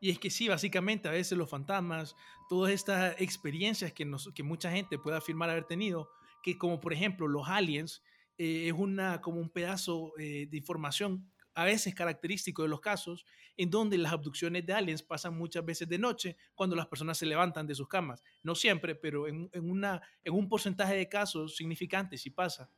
Y 0.00 0.10
es 0.10 0.18
que 0.18 0.30
sí, 0.30 0.48
básicamente 0.48 1.08
a 1.08 1.12
veces 1.12 1.38
los 1.38 1.48
fantasmas, 1.48 2.16
todas 2.48 2.72
estas 2.72 3.20
experiencias 3.20 3.92
que, 3.92 4.04
nos, 4.04 4.30
que 4.34 4.42
mucha 4.42 4.70
gente 4.72 4.98
puede 4.98 5.18
afirmar 5.18 5.50
haber 5.50 5.64
tenido, 5.64 6.10
que 6.42 6.58
como 6.58 6.80
por 6.80 6.92
ejemplo 6.92 7.28
los 7.28 7.46
aliens, 7.48 8.02
eh, 8.38 8.68
es 8.68 8.72
una, 8.72 9.20
como 9.20 9.38
un 9.38 9.50
pedazo 9.50 10.12
eh, 10.18 10.48
de 10.50 10.56
información 10.56 11.29
a 11.54 11.64
veces 11.64 11.94
característico 11.94 12.62
de 12.62 12.68
los 12.68 12.80
casos, 12.80 13.26
en 13.56 13.70
donde 13.70 13.98
las 13.98 14.12
abducciones 14.12 14.64
de 14.64 14.72
aliens 14.72 15.02
pasan 15.02 15.36
muchas 15.36 15.64
veces 15.64 15.88
de 15.88 15.98
noche 15.98 16.36
cuando 16.54 16.76
las 16.76 16.86
personas 16.86 17.18
se 17.18 17.26
levantan 17.26 17.66
de 17.66 17.74
sus 17.74 17.88
camas. 17.88 18.22
No 18.42 18.54
siempre, 18.54 18.94
pero 18.94 19.26
en, 19.26 19.50
un 19.52 20.48
porcentaje 20.48 20.96
de 20.96 21.08
casos 21.08 21.56
significante 21.56 22.16
sí 22.16 22.30
pasa. 22.30 22.70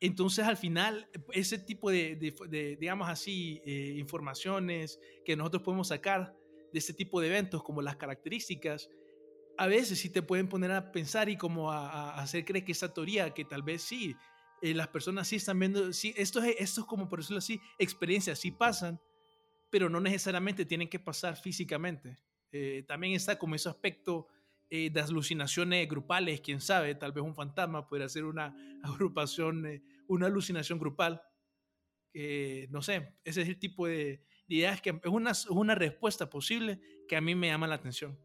Entonces, 0.00 0.44
al 0.44 0.56
final, 0.56 1.08
ese 1.32 1.58
tipo 1.58 1.90
de, 1.90 2.76
digamos 2.80 3.08
así, 3.08 3.62
eh, 3.64 3.94
informaciones 3.96 4.98
que 5.24 5.36
nosotros 5.36 5.62
podemos 5.62 5.88
sacar 5.88 6.34
de 6.72 6.78
este 6.78 6.92
tipo 6.92 7.20
de 7.20 7.28
eventos, 7.28 7.62
como 7.62 7.82
las 7.82 7.96
características, 7.96 8.90
a 9.56 9.66
veces 9.68 10.00
sí 10.00 10.10
te 10.10 10.22
pueden 10.22 10.48
poner 10.48 10.72
a 10.72 10.90
pensar 10.90 11.28
y 11.28 11.36
como 11.36 11.70
a 11.70 12.20
hacer 12.20 12.44
creer 12.44 12.64
que 12.64 12.72
esa 12.72 12.92
teoría, 12.92 13.32
que 13.32 13.44
tal 13.44 13.62
vez 13.62 13.82
sí, 13.82 14.16
eh, 14.62 14.74
las 14.74 14.86
personas 14.86 15.26
sí 15.26 15.36
están 15.36 15.58
viendo, 15.58 15.92
sí, 15.92 16.14
esto 16.16 16.40
es, 16.40 16.54
esto 16.56 16.82
es 16.82 16.86
como 16.86 17.08
por 17.08 17.18
decirlo 17.18 17.38
así, 17.38 17.60
experiencias 17.78 18.38
sí 18.38 18.52
pasan, 18.52 19.00
pero 19.70 19.88
no 19.88 20.00
necesariamente 20.00 20.64
tienen 20.64 20.88
que 20.88 21.00
pasar 21.00 21.36
físicamente. 21.36 22.16
Eh, 22.52 22.84
también 22.86 23.14
está 23.14 23.36
como 23.36 23.56
ese 23.56 23.68
aspecto 23.68 24.28
eh, 24.70 24.88
de 24.88 25.00
alucinaciones 25.00 25.88
grupales, 25.88 26.40
quién 26.40 26.60
sabe, 26.60 26.94
tal 26.94 27.10
vez 27.10 27.24
un 27.24 27.34
fantasma 27.34 27.88
puede 27.88 28.08
ser 28.08 28.24
una 28.24 28.54
agrupación, 28.84 29.82
una 30.06 30.26
alucinación 30.26 30.78
grupal. 30.78 31.20
no 32.70 32.82
sé, 32.82 33.16
ese 33.24 33.42
es 33.42 33.48
el 33.48 33.58
tipo 33.58 33.88
de, 33.88 34.22
ideas 34.46 34.80
que 34.80 34.90
es 34.90 35.10
una, 35.10 35.32
una 35.50 35.74
respuesta 35.74 36.30
posible 36.30 36.78
que 37.08 37.16
a 37.16 37.20
mí 37.20 37.34
me 37.34 37.48
llama 37.48 37.66
la 37.66 37.74
atención. 37.74 38.16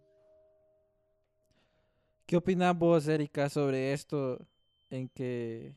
¿Qué 2.28 2.38
opinas 2.38 2.78
vos, 2.78 3.08
Erika, 3.08 3.50
sobre 3.50 3.94
esto 3.94 4.46
en 4.92 5.10
que 5.10 5.76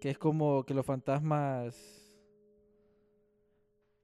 que 0.00 0.10
es 0.10 0.18
como 0.18 0.64
que 0.64 0.74
los 0.74 0.86
fantasmas 0.86 2.06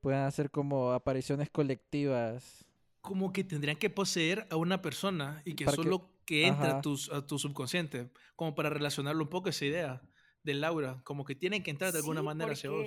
puedan 0.00 0.26
hacer 0.26 0.50
como 0.50 0.92
apariciones 0.92 1.48
colectivas. 1.50 2.66
Como 3.00 3.32
que 3.32 3.44
tendrían 3.44 3.76
que 3.76 3.90
poseer 3.90 4.46
a 4.50 4.56
una 4.56 4.82
persona 4.82 5.42
y 5.44 5.54
que 5.54 5.66
solo 5.66 6.10
que, 6.24 6.46
entra 6.46 6.78
a 6.78 6.80
tu, 6.80 6.96
a 7.12 7.26
tu, 7.26 7.38
subconsciente, 7.38 8.10
como 8.36 8.54
para 8.54 8.70
relacionarlo 8.70 9.24
un 9.24 9.30
poco 9.30 9.48
esa 9.48 9.64
idea 9.64 10.02
de 10.44 10.54
Laura, 10.54 11.00
como 11.04 11.24
que 11.24 11.34
tienen 11.34 11.62
que 11.62 11.70
entrar 11.70 11.92
de 11.92 11.98
alguna 11.98 12.22
manera 12.22 12.52
hacia 12.52 12.70
vos. 12.70 12.86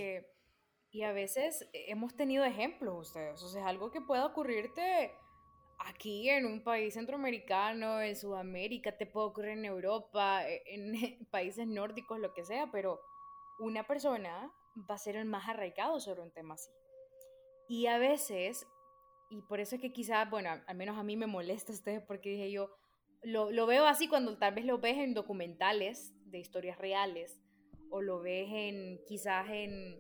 Y 0.92 1.04
a 1.04 1.12
veces 1.12 1.68
hemos 1.74 2.16
tenido 2.16 2.46
ejemplos 2.46 3.08
ustedes, 3.08 3.42
o 3.42 3.50
sea, 3.50 3.62
es 3.62 3.68
algo 3.68 3.92
que 3.92 4.00
puede 4.00 4.24
ocurrirte 4.24 5.12
aquí 5.80 6.30
en 6.30 6.46
un 6.46 6.64
país 6.64 6.94
centroamericano, 6.94 8.02
en 8.02 8.16
Sudamérica, 8.16 8.98
te 8.98 9.06
puede 9.06 9.28
ocurrir 9.28 9.52
en 9.52 9.66
Europa, 9.66 10.48
e, 10.48 10.64
en 10.68 11.28
países 11.32 11.68
nórdicos, 11.68 12.20
lo 12.20 12.34
que 12.34 12.46
sea, 12.46 12.70
pero 12.72 13.00
una 13.60 13.86
persona 13.88 14.52
va 14.90 14.96
a 14.96 15.00
ser 15.00 15.16
el 15.16 15.26
más 15.26 15.48
arraigado 15.48 16.00
sobre 16.00 16.22
un 16.22 16.32
tema 16.32 16.56
así. 16.56 16.70
Y 17.68 17.88
a 17.88 17.98
veces, 17.98 18.68
y 19.30 19.42
por 19.42 19.60
eso 19.60 19.76
es 19.76 19.82
que 19.82 19.94
quizás, 19.94 20.30
bueno, 20.30 20.50
al 20.66 20.76
menos 20.76 20.98
a 20.98 21.04
mí 21.04 21.18
me 21.18 21.28
molesta 21.28 21.72
ustedes 21.72 22.02
porque 22.02 22.30
dije 22.30 22.52
yo, 22.52 22.70
lo, 23.24 23.50
lo, 23.50 23.66
veo 23.66 23.86
así 23.86 24.08
cuando 24.08 24.38
tal 24.38 24.54
vez 24.54 24.66
lo 24.66 24.78
ves 24.78 24.98
en 24.98 25.16
documentales 25.16 26.14
de 26.26 26.38
historias 26.38 26.78
reales 26.78 27.42
o 27.90 28.02
lo 28.02 28.22
ves 28.22 28.48
en 28.52 29.02
quizás 29.08 29.50
en, 29.50 30.00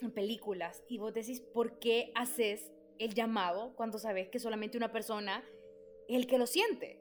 en 0.00 0.12
películas 0.12 0.82
y 0.88 0.96
vos 0.96 1.12
decís, 1.12 1.40
¿por 1.40 1.78
qué 1.78 2.12
haces 2.14 2.71
el 2.98 3.14
llamado 3.14 3.74
cuando 3.74 3.98
sabes 3.98 4.28
que 4.28 4.38
solamente 4.38 4.76
una 4.76 4.92
persona 4.92 5.44
es 6.08 6.16
el 6.16 6.26
que 6.26 6.38
lo 6.38 6.46
siente. 6.46 7.00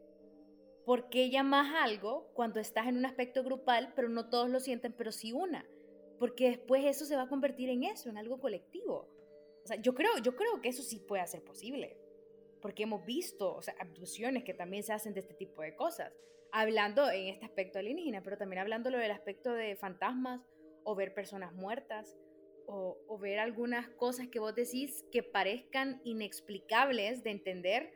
¿Por 0.86 1.10
qué 1.10 1.30
llamas 1.30 1.73
algo 1.75 2.32
cuando 2.34 2.60
estás 2.60 2.88
en 2.88 2.97
un 2.97 3.06
aspecto 3.06 3.43
grupal, 3.43 3.93
pero 3.95 4.10
no 4.10 4.30
todos 4.30 4.49
lo 4.49 4.60
sienten, 4.60 4.93
pero 4.93 5.12
sí 5.12 5.32
una? 5.32 5.65
Porque 6.19 6.49
después 6.49 6.86
eso 6.86 7.06
se 7.06 7.15
va 7.15 7.23
a 7.23 7.30
convertir 7.30 7.69
en 7.69 7.84
eso, 7.84 8.10
en 8.10 8.17
algo 8.17 8.39
colectivo. 8.39 9.08
O 9.63 9.67
sea, 9.67 9.80
yo 9.80 9.93
creo, 9.93 10.17
yo 10.23 10.36
creo 10.36 10.62
que 10.62 10.69
eso 10.69 10.82
sí 10.82 10.99
puede 10.99 11.25
ser 11.27 11.43
posible. 11.43 11.97
Porque 12.62 12.84
hemos 12.84 13.06
visto, 13.06 13.56
o 13.56 13.62
sea, 13.62 13.75
abducciones 13.80 14.43
que 14.43 14.54
también 14.54 14.84
se 14.84 14.93
hacen 14.93 15.13
de 15.13 15.21
este 15.21 15.34
tipo 15.34 15.62
de 15.62 15.75
cosas. 15.75 16.13
Hablando 16.51 17.10
en 17.10 17.27
este 17.27 17.45
aspecto 17.45 17.80
alienígena, 17.80 18.21
pero 18.23 18.38
también 18.38 18.60
hablando 18.60 18.89
del 18.89 19.12
aspecto 19.12 19.54
de 19.54 19.75
fantasmas 19.75 20.41
o 20.84 20.95
ver 20.95 21.13
personas 21.13 21.54
muertas 21.54 22.17
o, 22.73 23.17
ver 23.19 23.39
algunas 23.39 23.89
cosas 23.89 24.27
que 24.29 24.39
vos 24.39 24.55
decís 24.55 25.05
que 25.12 25.23
parezcan 25.23 26.01
inexplicables 26.05 27.23
de 27.23 27.31
entender, 27.31 27.93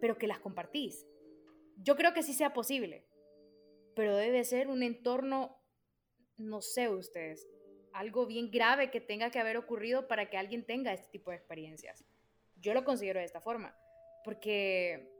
pero 0.00 0.16
que 0.16 0.26
las 0.26 0.40
compartís. 0.40 1.06
Yo 1.76 1.96
creo 1.96 2.14
que 2.14 2.22
sí 2.22 2.32
sea 2.32 2.52
posible, 2.52 3.04
pero 3.94 4.16
debe 4.16 4.42
ser 4.44 4.68
un 4.68 4.82
entorno, 4.82 5.56
no 6.38 6.62
sé 6.62 6.88
ustedes, 6.88 7.46
algo 7.92 8.26
bien 8.26 8.50
grave 8.50 8.90
que 8.90 9.00
tenga 9.00 9.30
que 9.30 9.38
haber 9.38 9.58
ocurrido 9.58 10.08
para 10.08 10.30
que 10.30 10.38
alguien 10.38 10.64
tenga 10.64 10.92
este 10.92 11.08
tipo 11.10 11.30
de 11.30 11.36
experiencias. 11.36 12.04
Yo 12.56 12.72
lo 12.72 12.84
considero 12.84 13.20
de 13.20 13.26
esta 13.26 13.40
forma, 13.40 13.76
porque, 14.24 15.12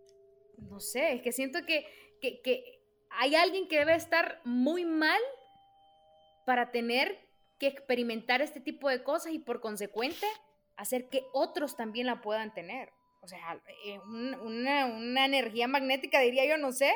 no 0.56 0.80
sé, 0.80 1.14
es 1.14 1.22
que 1.22 1.32
siento 1.32 1.66
que, 1.66 1.86
que, 2.20 2.80
hay 3.10 3.34
alguien 3.34 3.68
que 3.68 3.78
debe 3.78 3.94
estar 3.94 4.40
muy 4.44 4.84
mal 4.84 5.20
para 6.46 6.70
tener 6.70 7.29
que 7.60 7.68
experimentar 7.68 8.42
este 8.42 8.58
tipo 8.58 8.88
de 8.88 9.04
cosas 9.04 9.32
y 9.32 9.38
por 9.38 9.60
consecuente 9.60 10.26
hacer 10.76 11.08
que 11.08 11.22
otros 11.32 11.76
también 11.76 12.06
la 12.06 12.20
puedan 12.20 12.52
tener. 12.52 12.90
O 13.20 13.28
sea, 13.28 13.62
eh, 13.84 14.00
una, 14.00 14.86
una, 14.86 15.26
energía 15.26 15.68
magnética, 15.68 16.20
diría 16.20 16.48
yo, 16.48 16.56
no 16.56 16.72
sé, 16.72 16.90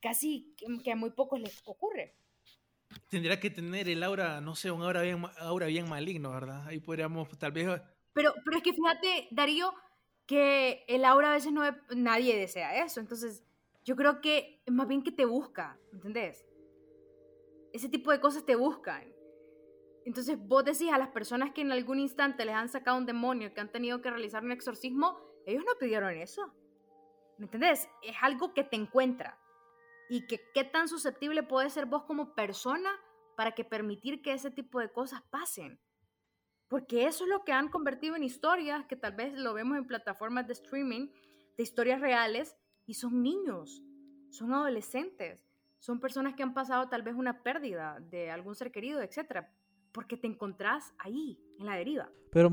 casi 0.00 0.54
que 0.82 0.92
a 0.92 0.96
muy 0.96 1.10
pocos 1.10 1.40
les 1.40 1.60
ocurre. 1.66 2.14
Tendría 3.10 3.40
que 3.40 3.50
tener 3.50 3.88
el 3.88 4.02
aura, 4.04 4.40
no 4.40 4.54
sé, 4.54 4.70
un 4.70 4.82
aura 4.82 5.02
bien, 5.02 5.24
aura 5.38 5.66
bien 5.66 5.88
maligno, 5.88 6.30
¿verdad? 6.30 6.66
Ahí 6.68 6.78
podríamos 6.78 7.28
tal 7.36 7.50
vez... 7.50 7.66
Pero, 8.12 8.32
pero 8.44 8.58
es 8.58 8.62
que 8.62 8.72
fíjate, 8.72 9.26
Darío, 9.32 9.74
que 10.26 10.84
el 10.86 11.04
aura 11.04 11.30
a 11.30 11.34
veces 11.34 11.52
no... 11.52 11.62
Nadie 11.96 12.36
desea 12.36 12.84
eso, 12.84 13.00
entonces 13.00 13.42
yo 13.84 13.96
creo 13.96 14.20
que 14.20 14.62
es 14.64 14.72
más 14.72 14.86
bien 14.86 15.02
que 15.02 15.10
te 15.10 15.24
busca, 15.24 15.76
¿entendés? 15.92 16.46
Ese 17.72 17.88
tipo 17.88 18.12
de 18.12 18.20
cosas 18.20 18.46
te 18.46 18.54
buscan. 18.54 19.13
Entonces 20.04 20.38
vos 20.38 20.64
decís 20.64 20.92
a 20.92 20.98
las 20.98 21.08
personas 21.08 21.52
que 21.52 21.62
en 21.62 21.72
algún 21.72 21.98
instante 21.98 22.44
les 22.44 22.54
han 22.54 22.68
sacado 22.68 22.98
un 22.98 23.06
demonio, 23.06 23.54
que 23.54 23.60
han 23.60 23.72
tenido 23.72 24.02
que 24.02 24.10
realizar 24.10 24.44
un 24.44 24.52
exorcismo, 24.52 25.18
ellos 25.46 25.64
no 25.66 25.78
pidieron 25.78 26.14
eso. 26.14 26.52
¿Me 27.38 27.46
entendés? 27.46 27.88
Es 28.02 28.16
algo 28.20 28.52
que 28.52 28.64
te 28.64 28.76
encuentra. 28.76 29.38
Y 30.10 30.26
que 30.26 30.40
qué 30.52 30.64
tan 30.64 30.88
susceptible 30.88 31.42
puedes 31.42 31.72
ser 31.72 31.86
vos 31.86 32.04
como 32.04 32.34
persona 32.34 32.90
para 33.36 33.52
que 33.52 33.64
permitir 33.64 34.20
que 34.20 34.34
ese 34.34 34.50
tipo 34.50 34.78
de 34.78 34.92
cosas 34.92 35.22
pasen. 35.30 35.80
Porque 36.68 37.06
eso 37.06 37.24
es 37.24 37.30
lo 37.30 37.42
que 37.44 37.52
han 37.52 37.68
convertido 37.68 38.14
en 38.14 38.22
historias, 38.22 38.84
que 38.86 38.96
tal 38.96 39.14
vez 39.14 39.32
lo 39.32 39.54
vemos 39.54 39.78
en 39.78 39.86
plataformas 39.86 40.46
de 40.46 40.52
streaming, 40.52 41.08
de 41.56 41.62
historias 41.62 42.00
reales, 42.00 42.56
y 42.86 42.94
son 42.94 43.22
niños, 43.22 43.82
son 44.30 44.52
adolescentes, 44.52 45.46
son 45.78 46.00
personas 46.00 46.34
que 46.34 46.42
han 46.42 46.52
pasado 46.52 46.88
tal 46.88 47.02
vez 47.02 47.14
una 47.14 47.42
pérdida 47.42 47.98
de 48.00 48.30
algún 48.30 48.54
ser 48.54 48.70
querido, 48.70 49.00
etc 49.00 49.46
porque 49.94 50.16
te 50.16 50.26
encontrás 50.26 50.92
ahí, 50.98 51.38
en 51.58 51.66
la 51.66 51.76
deriva. 51.76 52.10
Pero 52.30 52.50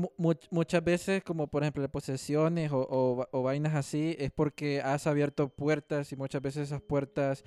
muchas 0.50 0.82
veces, 0.82 1.24
como 1.24 1.48
por 1.48 1.64
ejemplo 1.64 1.86
posesiones 1.88 2.70
o, 2.70 3.26
o, 3.30 3.42
vainas 3.42 3.74
así, 3.74 4.14
es 4.18 4.30
porque 4.30 4.80
has 4.80 5.08
abierto 5.08 5.48
puertas 5.48 6.12
y 6.12 6.16
muchas 6.16 6.40
veces 6.40 6.68
esas 6.68 6.80
puertas 6.80 7.44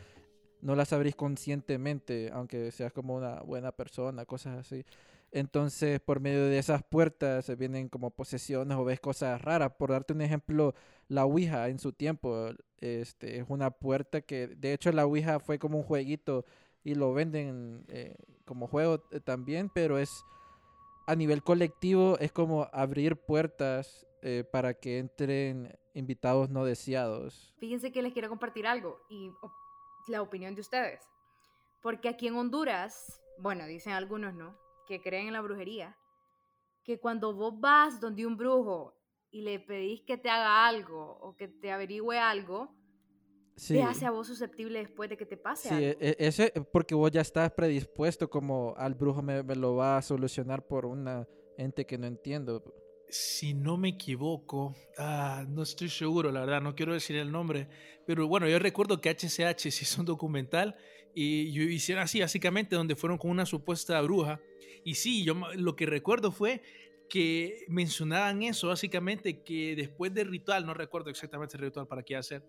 no 0.62 0.76
las 0.76 0.92
abrís 0.92 1.16
conscientemente, 1.16 2.30
aunque 2.34 2.72
seas 2.72 2.92
como 2.92 3.16
una 3.16 3.40
buena 3.42 3.72
persona, 3.72 4.26
cosas 4.26 4.58
así. 4.58 4.86
Entonces, 5.32 6.02
por 6.02 6.20
medio 6.20 6.46
de 6.46 6.58
esas 6.58 6.84
puertas 6.84 7.46
se 7.46 7.56
vienen 7.56 7.88
como 7.88 8.12
posesiones 8.12 8.78
o 8.78 8.84
ves 8.84 9.00
cosas 9.00 9.42
raras. 9.42 9.72
Por 9.78 9.92
darte 9.92 10.14
un 10.14 10.22
ejemplo, 10.22 10.76
la 11.08 11.26
Ouija 11.26 11.70
en 11.70 11.80
su 11.80 11.94
tiempo 11.94 12.50
este, 12.80 13.40
es 13.40 13.46
una 13.48 13.72
puerta 13.72 14.22
que, 14.22 14.48
de 14.48 14.74
hecho, 14.74 14.92
la 14.92 15.06
Ouija 15.06 15.40
fue 15.40 15.58
como 15.58 15.78
un 15.78 15.84
jueguito 15.84 16.46
y 16.86 16.96
lo 16.96 17.14
venden 17.14 17.84
eh, 17.90 18.16
como 18.46 18.68
juego 18.68 19.04
eh, 19.12 19.20
también, 19.20 19.70
pero 19.74 19.98
es 19.98 20.24
a 21.08 21.16
nivel 21.16 21.44
colectivo, 21.44 22.18
es 22.20 22.32
como 22.32 22.70
abrir 22.72 23.18
puertas 23.18 24.08
eh, 24.22 24.46
para 24.50 24.74
que 24.74 25.00
entren 25.00 25.78
invitados 25.94 26.50
no 26.50 26.64
deseados. 26.64 27.54
Fíjense 27.58 27.92
que 27.92 28.02
les 28.02 28.14
quiero 28.14 28.30
compartir 28.30 28.66
algo 28.66 29.02
y 29.10 29.32
la 30.08 30.22
opinión 30.22 30.56
de 30.56 30.62
ustedes. 30.62 31.02
Porque 31.82 32.08
aquí 32.08 32.28
en 32.28 32.38
Honduras 32.38 33.22
bueno, 33.38 33.66
dicen 33.66 33.94
algunos 33.94 34.34
no, 34.34 34.58
que 34.88 35.02
creen 35.02 35.28
en 35.28 35.34
la 35.34 35.42
brujería, 35.42 35.98
que 36.84 37.00
cuando 37.00 37.34
vos 37.34 37.60
vas 37.60 38.00
donde 38.00 38.26
un 38.26 38.38
brujo 38.38 38.96
y 39.32 39.42
le 39.42 39.60
pedís 39.60 40.02
que 40.02 40.18
te 40.18 40.30
haga 40.30 40.68
algo 40.68 41.18
o 41.20 41.36
que 41.36 41.48
te 41.48 41.72
averigüe 41.72 42.18
algo, 42.18 42.74
te 43.56 43.84
hace 43.84 44.06
a 44.06 44.12
vos 44.12 44.28
susceptible 44.28 44.80
después 44.80 45.10
de 45.10 45.18
que 45.18 45.26
te 45.26 45.38
pase 45.38 45.70
sí, 45.70 45.76
algo. 45.76 46.00
E, 46.00 46.16
ese, 46.20 46.52
porque 46.72 46.94
vos 46.94 47.10
ya 47.12 47.22
estás 47.22 47.52
predispuesto 47.52 48.30
como 48.30 48.74
al 48.78 48.96
brujo 48.96 49.22
me, 49.22 49.44
me, 49.44 49.56
lo 49.56 49.76
va 49.76 49.98
a 49.98 50.02
solucionar 50.02 50.68
por 50.68 50.86
una 50.86 51.28
ente 51.58 51.86
que 51.86 51.98
no 51.98 52.08
entiendo. 52.08 52.64
Si 53.08 53.54
no 53.54 53.78
me 53.78 53.90
equivoco, 53.90 54.76
ah, 54.98 55.46
no 55.48 55.64
estoy 55.64 55.90
seguro, 55.90 56.32
la 56.32 56.42
verdad, 56.42 56.62
no 56.62 56.76
quiero 56.76 56.94
decir 56.94 57.16
el 57.16 57.32
nombre, 57.32 57.68
pero 58.06 58.28
bueno, 58.28 58.48
yo 58.48 58.60
recuerdo 58.60 59.00
que 59.00 59.10
HCH 59.10 59.60
se 59.60 59.84
hizo 59.84 60.02
un 60.02 60.08
documental 60.08 60.76
y 61.14 61.54
yo 61.54 61.64
hicieron 61.64 62.04
así, 62.04 62.20
básicamente, 62.20 62.76
donde 62.76 62.96
fueron 62.96 63.18
con 63.18 63.32
una 63.32 63.46
supuesta 63.46 64.02
bruja. 64.02 64.42
Y 64.84 64.96
sí, 64.96 65.24
yo 65.24 65.34
lo 65.56 65.76
que 65.76 65.86
recuerdo 65.86 66.32
fue 66.32 66.62
que 67.10 67.64
mencionaban 67.70 68.44
eso, 68.44 68.68
básicamente, 68.68 69.42
que 69.44 69.76
después 69.76 70.14
del 70.14 70.30
ritual, 70.30 70.66
no 70.66 70.74
recuerdo 70.74 71.10
exactamente 71.10 71.56
el 71.56 71.64
ritual 71.64 71.88
para 71.88 72.04
qué 72.04 72.18
hacer, 72.18 72.44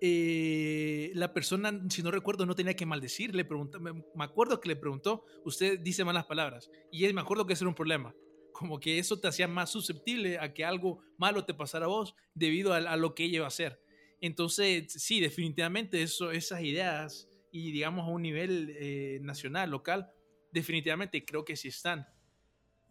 eh, 0.00 1.10
la 1.14 1.32
persona, 1.32 1.72
si 1.88 2.02
no 2.02 2.10
recuerdo, 2.10 2.46
no 2.46 2.54
tenía 2.54 2.74
que 2.74 2.86
maldecir. 2.86 3.34
Le 3.34 3.44
preguntó, 3.44 3.80
me, 3.80 3.92
acuerdo 4.18 4.60
que 4.60 4.68
le 4.68 4.76
preguntó, 4.76 5.24
usted 5.44 5.80
dice 5.80 6.04
malas 6.04 6.26
palabras. 6.26 6.70
Y 6.90 7.10
me 7.12 7.20
acuerdo 7.20 7.46
que 7.46 7.54
ese 7.54 7.64
era 7.64 7.68
un 7.68 7.74
problema. 7.74 8.14
Como 8.52 8.80
que 8.80 8.98
eso 8.98 9.18
te 9.18 9.28
hacía 9.28 9.48
más 9.48 9.70
susceptible 9.70 10.38
a 10.38 10.52
que 10.54 10.64
algo 10.64 11.00
malo 11.18 11.44
te 11.44 11.54
pasara 11.54 11.86
a 11.86 11.88
vos 11.88 12.14
debido 12.34 12.72
a, 12.72 12.96
lo 12.96 13.14
que 13.14 13.24
ella 13.24 13.36
iba 13.36 13.44
a 13.44 13.48
hacer. 13.48 13.80
Entonces, 14.20 14.92
sí, 14.92 15.20
definitivamente 15.20 16.02
eso, 16.02 16.30
esas 16.30 16.62
ideas 16.62 17.28
y 17.52 17.70
digamos 17.70 18.06
a 18.06 18.10
un 18.10 18.22
nivel 18.22 18.74
eh, 18.78 19.18
nacional, 19.22 19.70
local, 19.70 20.10
definitivamente 20.52 21.24
creo 21.24 21.44
que 21.44 21.56
sí 21.56 21.68
están. 21.68 22.06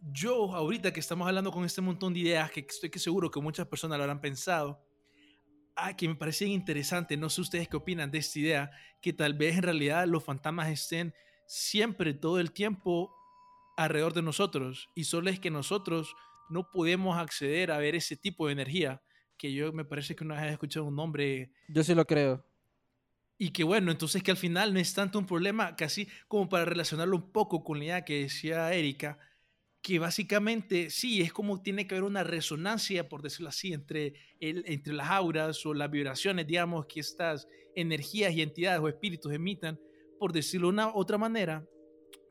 Yo 0.00 0.54
ahorita 0.54 0.92
que 0.92 1.00
estamos 1.00 1.26
hablando 1.26 1.50
con 1.50 1.64
este 1.64 1.80
montón 1.80 2.12
de 2.14 2.20
ideas 2.20 2.50
que 2.50 2.60
estoy 2.60 2.90
que 2.90 2.98
seguro 2.98 3.30
que 3.30 3.40
muchas 3.40 3.66
personas 3.66 3.98
lo 3.98 4.04
habrán 4.04 4.20
pensado, 4.20 4.85
ah, 5.76 5.96
que 5.96 6.08
me 6.08 6.14
parece 6.14 6.46
interesante, 6.46 7.16
no 7.16 7.30
sé 7.30 7.40
ustedes 7.40 7.68
qué 7.68 7.76
opinan 7.76 8.10
de 8.10 8.18
esta 8.18 8.38
idea, 8.38 8.70
que 9.00 9.12
tal 9.12 9.34
vez 9.34 9.56
en 9.56 9.62
realidad 9.62 10.06
los 10.06 10.24
fantasmas 10.24 10.68
estén 10.68 11.14
siempre, 11.46 12.14
todo 12.14 12.40
el 12.40 12.52
tiempo 12.52 13.14
alrededor 13.76 14.14
de 14.14 14.22
nosotros 14.22 14.88
y 14.94 15.04
solo 15.04 15.30
es 15.30 15.38
que 15.38 15.50
nosotros 15.50 16.14
no 16.48 16.70
podemos 16.70 17.18
acceder 17.18 17.70
a 17.70 17.78
ver 17.78 17.94
ese 17.94 18.16
tipo 18.16 18.46
de 18.46 18.52
energía, 18.52 19.02
que 19.36 19.52
yo 19.52 19.72
me 19.72 19.84
parece 19.84 20.16
que 20.16 20.24
una 20.24 20.36
vez 20.36 20.44
he 20.44 20.52
escuchado 20.52 20.86
un 20.86 20.96
nombre. 20.96 21.52
Yo 21.68 21.84
sí 21.84 21.94
lo 21.94 22.06
creo. 22.06 22.44
Y 23.38 23.50
que 23.50 23.64
bueno, 23.64 23.90
entonces 23.90 24.22
que 24.22 24.30
al 24.30 24.36
final 24.36 24.72
no 24.72 24.80
es 24.80 24.94
tanto 24.94 25.18
un 25.18 25.26
problema, 25.26 25.76
casi 25.76 26.08
como 26.26 26.48
para 26.48 26.64
relacionarlo 26.64 27.16
un 27.16 27.30
poco 27.32 27.62
con 27.62 27.78
la 27.78 27.84
idea 27.84 28.04
que 28.04 28.22
decía 28.22 28.72
Erika, 28.72 29.18
que 29.86 30.00
básicamente 30.00 30.90
sí, 30.90 31.22
es 31.22 31.32
como 31.32 31.62
tiene 31.62 31.86
que 31.86 31.94
haber 31.94 32.02
una 32.02 32.24
resonancia, 32.24 33.08
por 33.08 33.22
decirlo 33.22 33.50
así, 33.50 33.72
entre, 33.72 34.14
el, 34.40 34.64
entre 34.66 34.92
las 34.92 35.08
auras 35.10 35.64
o 35.64 35.72
las 35.74 35.88
vibraciones, 35.88 36.44
digamos, 36.44 36.86
que 36.86 36.98
estas 36.98 37.46
energías 37.72 38.32
y 38.32 38.42
entidades 38.42 38.80
o 38.80 38.88
espíritus 38.88 39.32
emitan, 39.32 39.78
por 40.18 40.32
decirlo 40.32 40.66
de 40.66 40.72
una 40.72 40.92
otra 40.92 41.18
manera, 41.18 41.64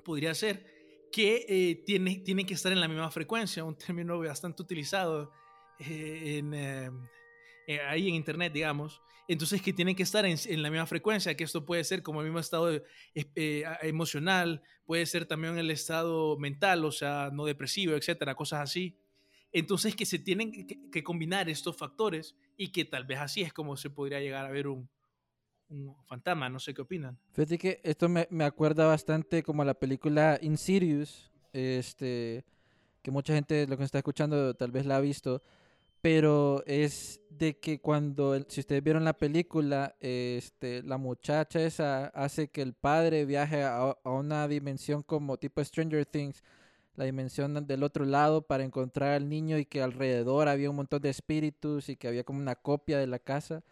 podría 0.04 0.36
ser 0.36 0.66
que 1.14 1.46
eh, 1.48 1.82
tiene, 1.86 2.18
tienen 2.26 2.46
que 2.46 2.56
estar 2.56 2.74
en 2.74 2.82
la 2.82 2.90
misma 2.90 3.10
frecuencia, 3.10 3.64
un 3.64 3.78
término 3.78 4.20
bastante 4.20 4.62
utilizado 4.62 5.32
eh, 5.80 6.40
en, 6.40 6.54
eh, 6.54 6.92
eh, 7.68 7.80
ahí 7.82 8.10
en 8.10 8.16
Internet, 8.16 8.54
digamos. 8.54 9.02
Entonces, 9.28 9.62
que 9.62 9.74
tienen 9.74 9.96
que 9.96 10.04
estar 10.04 10.26
en, 10.26 10.38
la 10.62 10.70
misma 10.70 10.86
frecuencia, 10.86 11.36
que 11.36 11.44
esto 11.44 11.66
puede 11.66 11.84
ser 11.84 12.04
como 12.04 12.22
el 12.22 12.28
mismo 12.28 12.40
estado 12.40 12.72
eh, 13.16 13.64
emocional, 13.82 14.62
puede 14.86 15.06
ser 15.06 15.26
también 15.26 15.58
el 15.58 15.72
estado 15.72 16.38
mental, 16.38 16.86
o 16.86 16.92
sea, 16.92 17.32
no 17.34 17.46
depresivo, 17.46 17.96
etcétera, 17.96 18.36
cosas 18.36 18.62
así. 18.62 18.98
Entonces, 19.52 19.96
que 19.96 20.06
se 20.06 20.20
tienen 20.20 20.52
que, 20.52 21.04
combinar 21.04 21.50
estos 21.50 21.78
factores 21.78 22.36
y 22.58 22.72
que 22.72 22.86
tal 22.86 23.06
vez 23.06 23.20
así 23.20 23.42
es 23.42 23.54
como 23.54 23.78
se 23.78 23.90
podría 23.90 24.20
llegar 24.20 24.46
a 24.46 24.52
ver 24.52 24.68
un, 24.68 24.90
fantasma, 26.06 26.50
no 26.50 26.60
sé 26.60 26.74
qué 26.74 26.82
opinan. 26.82 27.18
Fíjate 27.32 27.58
que 27.58 27.82
esto 27.84 28.08
me, 28.08 28.28
me 28.30 28.44
acuerda 28.44 28.86
bastante 28.86 29.42
como 29.42 29.64
la 29.64 29.74
película 29.74 30.38
Insidious, 30.42 31.32
este, 31.54 32.46
que 33.02 33.12
mucha 33.12 33.34
gente, 33.34 33.66
lo 33.66 33.78
que 33.78 33.84
está 33.86 34.00
escuchando, 34.00 34.54
tal 34.56 34.72
vez 34.72 34.86
la 34.86 34.98
ha 34.98 35.00
visto, 35.00 35.42
pero 36.06 36.64
es 36.68 37.20
de 37.32 37.58
que 37.58 37.82
cuando, 37.82 38.40
si 38.48 38.60
ustedes 38.60 38.84
vieron 38.84 39.04
la 39.06 39.18
película, 39.18 39.96
este, 40.00 40.84
la 40.84 41.00
muchacha 41.00 41.60
esa 41.64 42.10
hace 42.10 42.50
que 42.50 42.62
el 42.62 42.76
padre 42.76 43.26
viaje 43.26 43.64
a, 43.64 43.98
una 44.04 44.48
dimensión 44.48 45.02
como 45.02 45.38
tipo 45.38 45.64
Stranger 45.64 46.06
Things, 46.06 46.44
la 46.96 47.06
dimensión 47.06 47.66
del 47.66 47.82
otro 47.82 48.06
lado 48.06 48.44
para 48.44 48.64
encontrar 48.64 49.14
al 49.14 49.28
niño 49.28 49.58
y 49.58 49.66
que 49.66 49.82
alrededor 49.82 50.48
había 50.48 50.70
un 50.70 50.76
montón 50.76 51.02
de 51.02 51.10
espíritus 51.10 51.90
y 51.90 51.96
que 51.96 52.08
había 52.08 52.24
como 52.24 52.38
una 52.38 52.54
copia 52.54 53.00
de 53.00 53.08
la 53.08 53.18
casa. 53.18 53.64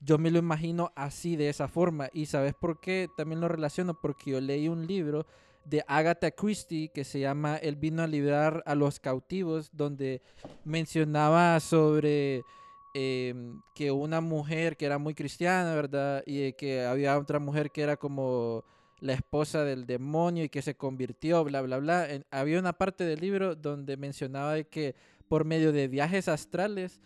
Yo 0.00 0.18
me 0.18 0.32
lo 0.32 0.40
imagino 0.40 0.90
así, 0.96 1.36
de 1.36 1.50
esa 1.50 1.68
forma. 1.68 2.10
Y 2.12 2.26
¿sabes 2.26 2.54
por 2.54 2.80
qué? 2.80 3.08
También 3.16 3.40
lo 3.40 3.46
relaciono 3.46 3.94
porque 4.00 4.32
yo 4.32 4.40
leí 4.40 4.66
un 4.66 4.88
libro 4.88 5.24
de 5.66 5.84
Agatha 5.86 6.30
Christie 6.30 6.88
que 6.88 7.04
se 7.04 7.20
llama 7.20 7.56
Él 7.56 7.76
vino 7.76 8.02
a 8.02 8.06
liberar 8.06 8.62
a 8.66 8.74
los 8.74 9.00
cautivos, 9.00 9.70
donde 9.72 10.22
mencionaba 10.64 11.58
sobre 11.60 12.42
em, 12.94 13.60
que 13.74 13.90
una 13.90 14.20
mujer 14.20 14.76
que 14.76 14.86
era 14.86 14.98
muy 14.98 15.14
cristiana, 15.14 15.74
¿verdad? 15.74 16.22
Y 16.24 16.52
que 16.52 16.84
había 16.84 17.18
otra 17.18 17.38
mujer 17.38 17.70
que 17.70 17.82
era 17.82 17.96
como 17.96 18.64
la 19.00 19.12
esposa 19.12 19.64
del 19.64 19.86
demonio 19.86 20.44
y 20.44 20.48
que 20.48 20.62
se 20.62 20.76
convirtió, 20.76 21.44
bla, 21.44 21.60
bla, 21.60 21.78
bla. 21.78 22.08
había 22.30 22.58
una 22.58 22.72
parte 22.72 23.04
del 23.04 23.20
libro 23.20 23.54
donde 23.54 23.96
mencionaba 23.96 24.62
que 24.62 24.94
por 25.28 25.44
medio 25.44 25.72
de 25.72 25.88
viajes 25.88 26.28
astrales, 26.28 27.00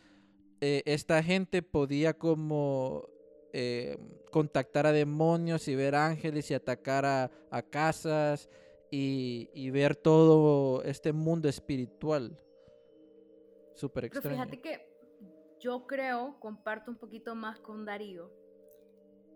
eh, 0.61 0.82
esta 0.84 1.22
gente 1.22 1.62
podía 1.62 2.12
como 2.12 3.08
eh, 3.53 3.98
contactar 4.30 4.86
a 4.86 4.92
demonios 4.92 5.66
y 5.68 5.74
ver 5.74 5.94
ángeles 5.94 6.51
y 6.51 6.55
atacar 6.55 7.05
a, 7.05 7.30
casas 7.70 8.48
y, 8.90 9.70
ver 9.70 9.96
todo 9.96 10.82
este 10.82 11.12
mundo 11.12 11.48
espiritual. 11.48 12.38
Súper 13.74 14.07
extraño. 14.07 14.22
Pero 14.22 14.34
fíjate 14.34 14.61
que 14.61 14.90
yo 15.59 15.86
creo, 15.86 16.36
comparto 16.40 16.90
un 16.90 16.96
poquito 16.96 17.34
más 17.34 17.59
con 17.61 17.84
Darío, 17.84 18.32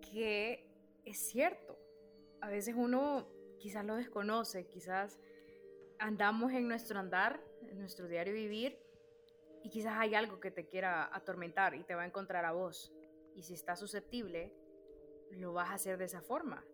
que 0.01 0.67
es 1.05 1.19
cierto. 1.19 1.79
A 2.41 2.49
veces 2.49 2.75
uno 2.77 3.29
quizás 3.59 3.85
lo 3.85 3.97
desconoce, 3.97 4.67
quizás 4.67 5.19
andamos 5.99 6.53
en 6.53 6.69
nuestro 6.69 6.99
andar, 6.99 7.41
en 7.69 7.79
nuestro 7.79 8.09
diario 8.09 8.35
vivir, 8.35 8.79
y 9.63 9.71
quizás 9.71 9.95
hay 9.97 10.15
algo 10.15 10.41
que 10.41 10.51
te 10.51 10.67
quiera 10.67 11.09
atormentar 11.15 11.75
y 11.75 11.85
te 11.85 11.95
va 11.95 12.03
a 12.03 12.07
encontrar 12.07 12.45
a 12.45 12.53
vos. 12.53 12.93
Y 13.35 13.43
si 13.43 13.55
estás 13.55 13.81
susceptible, 13.81 14.55
lo 15.31 15.53
vas 15.53 15.71
a 15.71 15.75
hacer 15.75 15.99
de 15.99 16.05
esa 16.05 16.23
forma. 16.23 16.65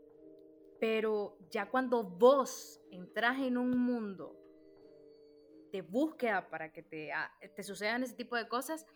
Pero 0.78 1.36
ya 1.50 1.70
cuando 1.70 2.02
vos 2.04 2.80
entras 2.90 3.38
en 3.38 3.58
un 3.58 3.78
mundo 3.78 4.36
de 5.72 5.82
búsqueda 5.82 6.48
para 6.50 6.72
que 6.72 6.82
te, 6.82 7.12
ah, 7.12 7.30
te 7.54 7.62
sucedan 7.62 8.02
ese 8.02 8.14
tipo 8.14 8.36
de 8.36 8.48
cosas, 8.48 8.86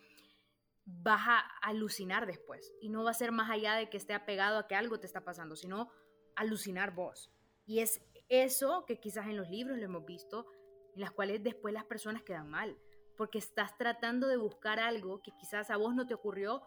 vas 0.86 1.22
a 1.26 1.38
alucinar 1.62 2.26
después. 2.26 2.72
Y 2.80 2.88
no 2.88 3.04
va 3.04 3.10
a 3.10 3.14
ser 3.14 3.32
más 3.32 3.50
allá 3.50 3.74
de 3.74 3.88
que 3.88 3.96
esté 3.96 4.14
apegado 4.14 4.58
a 4.58 4.66
que 4.66 4.74
algo 4.74 4.98
te 4.98 5.06
está 5.06 5.24
pasando, 5.24 5.56
sino 5.56 5.90
alucinar 6.36 6.94
vos. 6.94 7.30
Y 7.66 7.80
es 7.80 8.02
eso 8.28 8.84
que 8.86 9.00
quizás 9.00 9.26
en 9.26 9.36
los 9.36 9.48
libros 9.48 9.78
lo 9.78 9.84
hemos 9.84 10.04
visto, 10.04 10.46
en 10.94 11.00
las 11.00 11.10
cuales 11.10 11.42
después 11.42 11.72
las 11.74 11.84
personas 11.84 12.22
quedan 12.22 12.48
mal, 12.48 12.78
porque 13.16 13.38
estás 13.38 13.76
tratando 13.78 14.28
de 14.28 14.36
buscar 14.36 14.80
algo 14.80 15.22
que 15.22 15.32
quizás 15.38 15.70
a 15.70 15.76
vos 15.76 15.94
no 15.94 16.06
te 16.06 16.14
ocurrió 16.14 16.62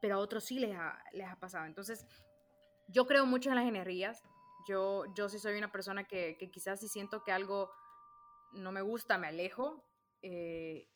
pero 0.00 0.16
a 0.16 0.18
otros 0.18 0.44
sí 0.44 0.58
les 0.58 0.74
ha, 0.76 0.98
les 1.12 1.26
ha 1.28 1.36
pasado. 1.36 1.66
Entonces, 1.66 2.06
yo 2.88 3.06
creo 3.06 3.26
mucho 3.26 3.50
en 3.50 3.56
las 3.56 3.66
energías. 3.66 4.22
Yo, 4.68 5.04
yo 5.14 5.28
sí 5.28 5.38
soy 5.38 5.56
una 5.56 5.70
persona 5.70 6.04
que, 6.04 6.36
que 6.38 6.50
quizás 6.50 6.80
si 6.80 6.88
siento 6.88 7.22
que 7.24 7.32
algo 7.32 7.70
no 8.52 8.72
me 8.72 8.82
gusta, 8.82 9.18
me 9.18 9.28
alejo. 9.28 9.84
Eh, 10.22 10.88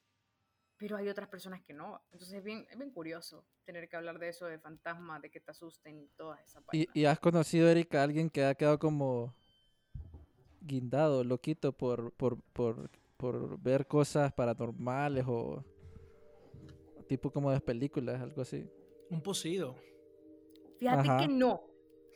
pero 0.80 0.96
hay 0.96 1.08
otras 1.10 1.28
personas 1.28 1.60
que 1.62 1.74
no. 1.74 2.00
Entonces 2.10 2.38
es 2.38 2.44
bien, 2.44 2.66
es 2.70 2.78
bien 2.78 2.90
curioso 2.90 3.44
tener 3.66 3.86
que 3.88 3.96
hablar 3.96 4.18
de 4.18 4.30
eso, 4.30 4.46
de 4.46 4.58
fantasmas, 4.58 5.20
de 5.20 5.30
que 5.30 5.38
te 5.38 5.50
asusten 5.50 6.00
y 6.00 6.08
todas 6.16 6.40
esas 6.40 6.64
¿Y, 6.72 6.88
¿Y 6.98 7.04
has 7.04 7.20
conocido, 7.20 7.68
Erika, 7.68 8.00
a 8.00 8.04
alguien 8.04 8.30
que 8.30 8.44
ha 8.46 8.54
quedado 8.54 8.78
como 8.78 9.34
guindado, 10.62 11.22
loquito, 11.22 11.72
por, 11.72 12.12
por, 12.12 12.42
por, 12.54 12.90
por 13.18 13.60
ver 13.60 13.86
cosas 13.86 14.32
paranormales 14.32 15.26
o 15.28 15.62
tipo 17.08 17.30
como 17.30 17.50
de 17.50 17.60
películas, 17.60 18.20
algo 18.20 18.40
así? 18.40 18.66
Un 19.10 19.22
poseído. 19.22 19.76
Fíjate 20.78 21.08
que 21.18 21.28
no. 21.28 21.62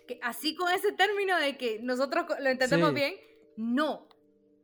Que 0.09 0.18
así 0.22 0.55
con 0.55 0.72
ese 0.72 0.92
término 0.92 1.38
de 1.38 1.57
que 1.57 1.80
nosotros 1.82 2.26
lo 2.40 2.49
entendemos 2.49 2.95
bien, 2.95 3.14
no. 3.57 4.09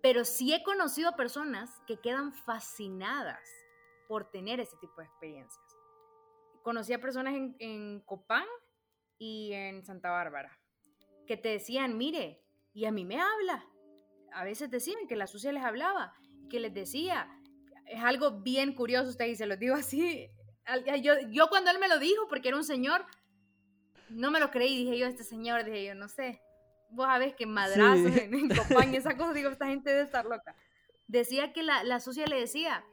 Pero 0.03 0.25
sí 0.25 0.55
he 0.55 0.63
conocido 0.63 1.11
a 1.11 1.17
personas 1.17 1.71
que 1.87 2.01
quedan 2.01 2.33
fascinadas 2.33 3.47
por 4.09 4.31
tener 4.31 4.61
ese 4.61 4.77
tipo 4.81 5.01
de 5.01 5.07
experiencias. 5.07 5.65
Conocí 6.63 6.93
a 6.93 7.01
personas 7.01 7.35
en, 7.59 8.01
Copán 8.01 8.47
y 9.19 9.53
en 9.53 9.85
Santa 9.85 10.11
Bárbara 10.11 10.59
que 11.27 11.37
te 11.37 11.51
decían, 11.51 11.97
mire, 11.97 12.43
y 12.73 12.87
a 12.87 12.91
mí 12.91 13.05
me 13.05 13.21
habla. 13.21 13.65
A 14.33 14.43
veces 14.43 14.69
decían 14.69 15.07
que 15.09 15.15
la 15.15 15.29
sucia 15.29 15.53
les 15.53 15.63
hablaba, 15.63 16.13
que 16.49 16.59
les 16.59 16.75
decía, 16.75 17.29
es 17.87 18.03
algo 18.03 18.41
bien 18.41 18.75
curioso, 18.75 19.11
usted 19.11 19.27
y 19.27 19.37
se 19.37 19.47
lo 19.47 19.57
digo 19.57 19.77
así. 19.77 20.29
Yo, 21.03 21.15
yo 21.31 21.49
cuando 21.49 21.71
él 21.71 21.79
me 21.79 21.89
lo 21.89 21.99
dijo, 21.99 22.29
porque 22.29 22.49
era 22.49 22.57
un 22.57 22.65
señor, 22.65 23.05
no 24.09 24.31
me 24.31 24.41
lo 24.41 24.51
creí, 24.51 24.77
dije 24.77 24.99
yo, 24.99 25.07
este 25.07 25.25
señor, 25.25 25.65
dije 25.65 25.85
yo, 25.85 25.95
no 25.95 26.09
sé, 26.09 26.41
vos 26.91 27.07
sabés 27.07 27.35
que 27.35 27.47
madrazos 27.47 28.17
en, 28.17 28.35
en 28.35 28.49
Copán, 28.49 28.95
esa 28.95 29.17
cosa, 29.17 29.33
digo, 29.33 29.51
esta 29.51 29.67
gente 29.67 29.91
debe 29.91 30.03
estar 30.03 30.25
loca. 30.27 30.55
Decía 31.07 31.53
que 31.53 31.63
la, 31.63 31.83
la 31.85 32.01
sucia 32.01 32.27
le 32.27 32.39
decía, 32.39 32.85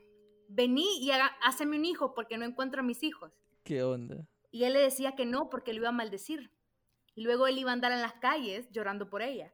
vení 0.47 0.99
y 1.01 1.11
haga, 1.11 1.36
un 1.61 1.86
hijo 1.86 2.13
porque 2.13 2.38
no 2.38 2.45
encuentro 2.45 2.82
a 2.82 2.84
mis 2.84 3.03
hijos. 3.03 3.32
¿Qué 3.63 3.84
onda? 3.84 4.28
Y 4.51 4.63
él 4.63 4.74
le 4.74 4.80
decía 4.80 5.13
que 5.15 5.26
no 5.26 5.49
porque 5.49 5.74
lo 5.74 5.80
iba 5.80 5.89
a 5.89 5.93
maldecir. 5.93 6.51
Y 7.15 7.24
luego 7.24 7.47
él 7.47 7.57
iba 7.57 7.72
a 7.72 7.74
andar 7.74 7.91
en 7.91 8.01
las 8.01 8.13
calles 8.13 8.70
llorando 8.72 9.09
por 9.09 9.22
ella. 9.22 9.53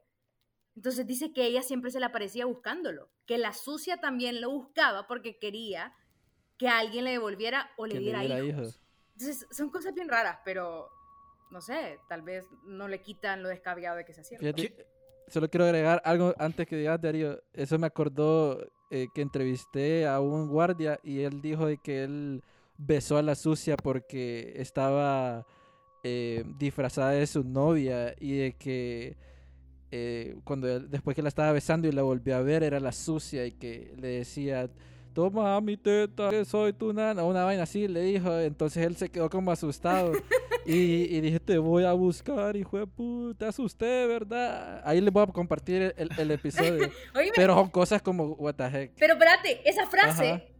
Entonces 0.76 1.06
dice 1.06 1.32
que 1.32 1.44
ella 1.44 1.62
siempre 1.62 1.90
se 1.90 2.00
le 2.00 2.06
aparecía 2.06 2.46
buscándolo, 2.46 3.10
que 3.26 3.38
la 3.38 3.52
sucia 3.52 3.98
también 3.98 4.40
lo 4.40 4.50
buscaba 4.50 5.06
porque 5.06 5.38
quería 5.38 5.94
que 6.58 6.68
alguien 6.68 7.04
le 7.04 7.12
devolviera 7.12 7.70
o 7.76 7.86
le 7.86 7.98
diera, 7.98 8.24
hijos. 8.24 8.80
Entonces 9.14 9.46
son 9.50 9.70
cosas 9.70 9.94
bien 9.94 10.08
raras, 10.08 10.38
pero 10.44 10.90
no 11.50 11.60
sé, 11.60 12.00
tal 12.08 12.22
vez 12.22 12.46
no 12.64 12.88
le 12.88 13.00
quitan 13.00 13.42
lo 13.42 13.48
descabellado 13.48 13.96
de 13.96 14.04
que 14.04 14.12
se 14.12 14.24
cierto. 14.24 14.62
solo 15.28 15.48
quiero 15.48 15.64
agregar 15.64 16.02
algo 16.04 16.34
antes 16.38 16.66
que 16.66 16.76
digas, 16.76 17.00
Darío. 17.00 17.40
Eso 17.52 17.78
me 17.78 17.86
acordó 17.86 18.60
eh, 18.90 19.08
que 19.14 19.22
entrevisté 19.22 20.06
a 20.06 20.20
un 20.20 20.48
guardia 20.48 20.98
y 21.02 21.20
él 21.20 21.40
dijo 21.40 21.66
de 21.66 21.78
que 21.78 22.04
él 22.04 22.42
besó 22.76 23.18
a 23.18 23.22
la 23.22 23.34
sucia 23.34 23.76
porque 23.76 24.54
estaba 24.56 25.46
eh, 26.02 26.44
disfrazada 26.58 27.12
de 27.12 27.26
su 27.26 27.44
novia 27.44 28.14
y 28.18 28.36
de 28.36 28.52
que 28.56 29.16
eh, 29.90 30.36
cuando 30.44 30.80
después 30.80 31.14
que 31.14 31.22
la 31.22 31.28
estaba 31.28 31.52
besando 31.52 31.86
y 31.86 31.92
la 31.92 32.02
volvió 32.02 32.36
a 32.36 32.40
ver 32.40 32.64
era 32.64 32.80
la 32.80 32.92
sucia 32.92 33.46
y 33.46 33.52
que 33.52 33.94
le 33.96 34.08
decía 34.08 34.68
toma 35.14 35.60
mi 35.60 35.76
teta, 35.76 36.28
que 36.28 36.44
soy 36.44 36.72
tu 36.72 36.92
nana, 36.92 37.22
una 37.24 37.44
vaina 37.44 37.62
así 37.62 37.88
le 37.88 38.02
dijo, 38.02 38.38
entonces 38.38 38.84
él 38.84 38.96
se 38.96 39.08
quedó 39.08 39.30
como 39.30 39.52
asustado 39.52 40.12
y, 40.66 41.16
y 41.16 41.20
dije, 41.20 41.40
te 41.40 41.56
voy 41.56 41.84
a 41.84 41.92
buscar, 41.92 42.56
hijo 42.56 42.78
de 42.78 42.86
puta, 42.86 43.48
asusté, 43.48 44.06
¿verdad? 44.06 44.82
Ahí 44.84 45.00
les 45.00 45.12
voy 45.12 45.22
a 45.22 45.26
compartir 45.28 45.94
el, 45.96 46.10
el 46.18 46.30
episodio. 46.32 46.90
pero 47.36 47.54
son 47.54 47.70
cosas 47.70 48.02
como, 48.02 48.32
what 48.32 48.56
the 48.56 48.64
heck. 48.64 48.92
Pero 48.98 49.14
espérate, 49.14 49.68
esa 49.68 49.86
frase, 49.86 50.52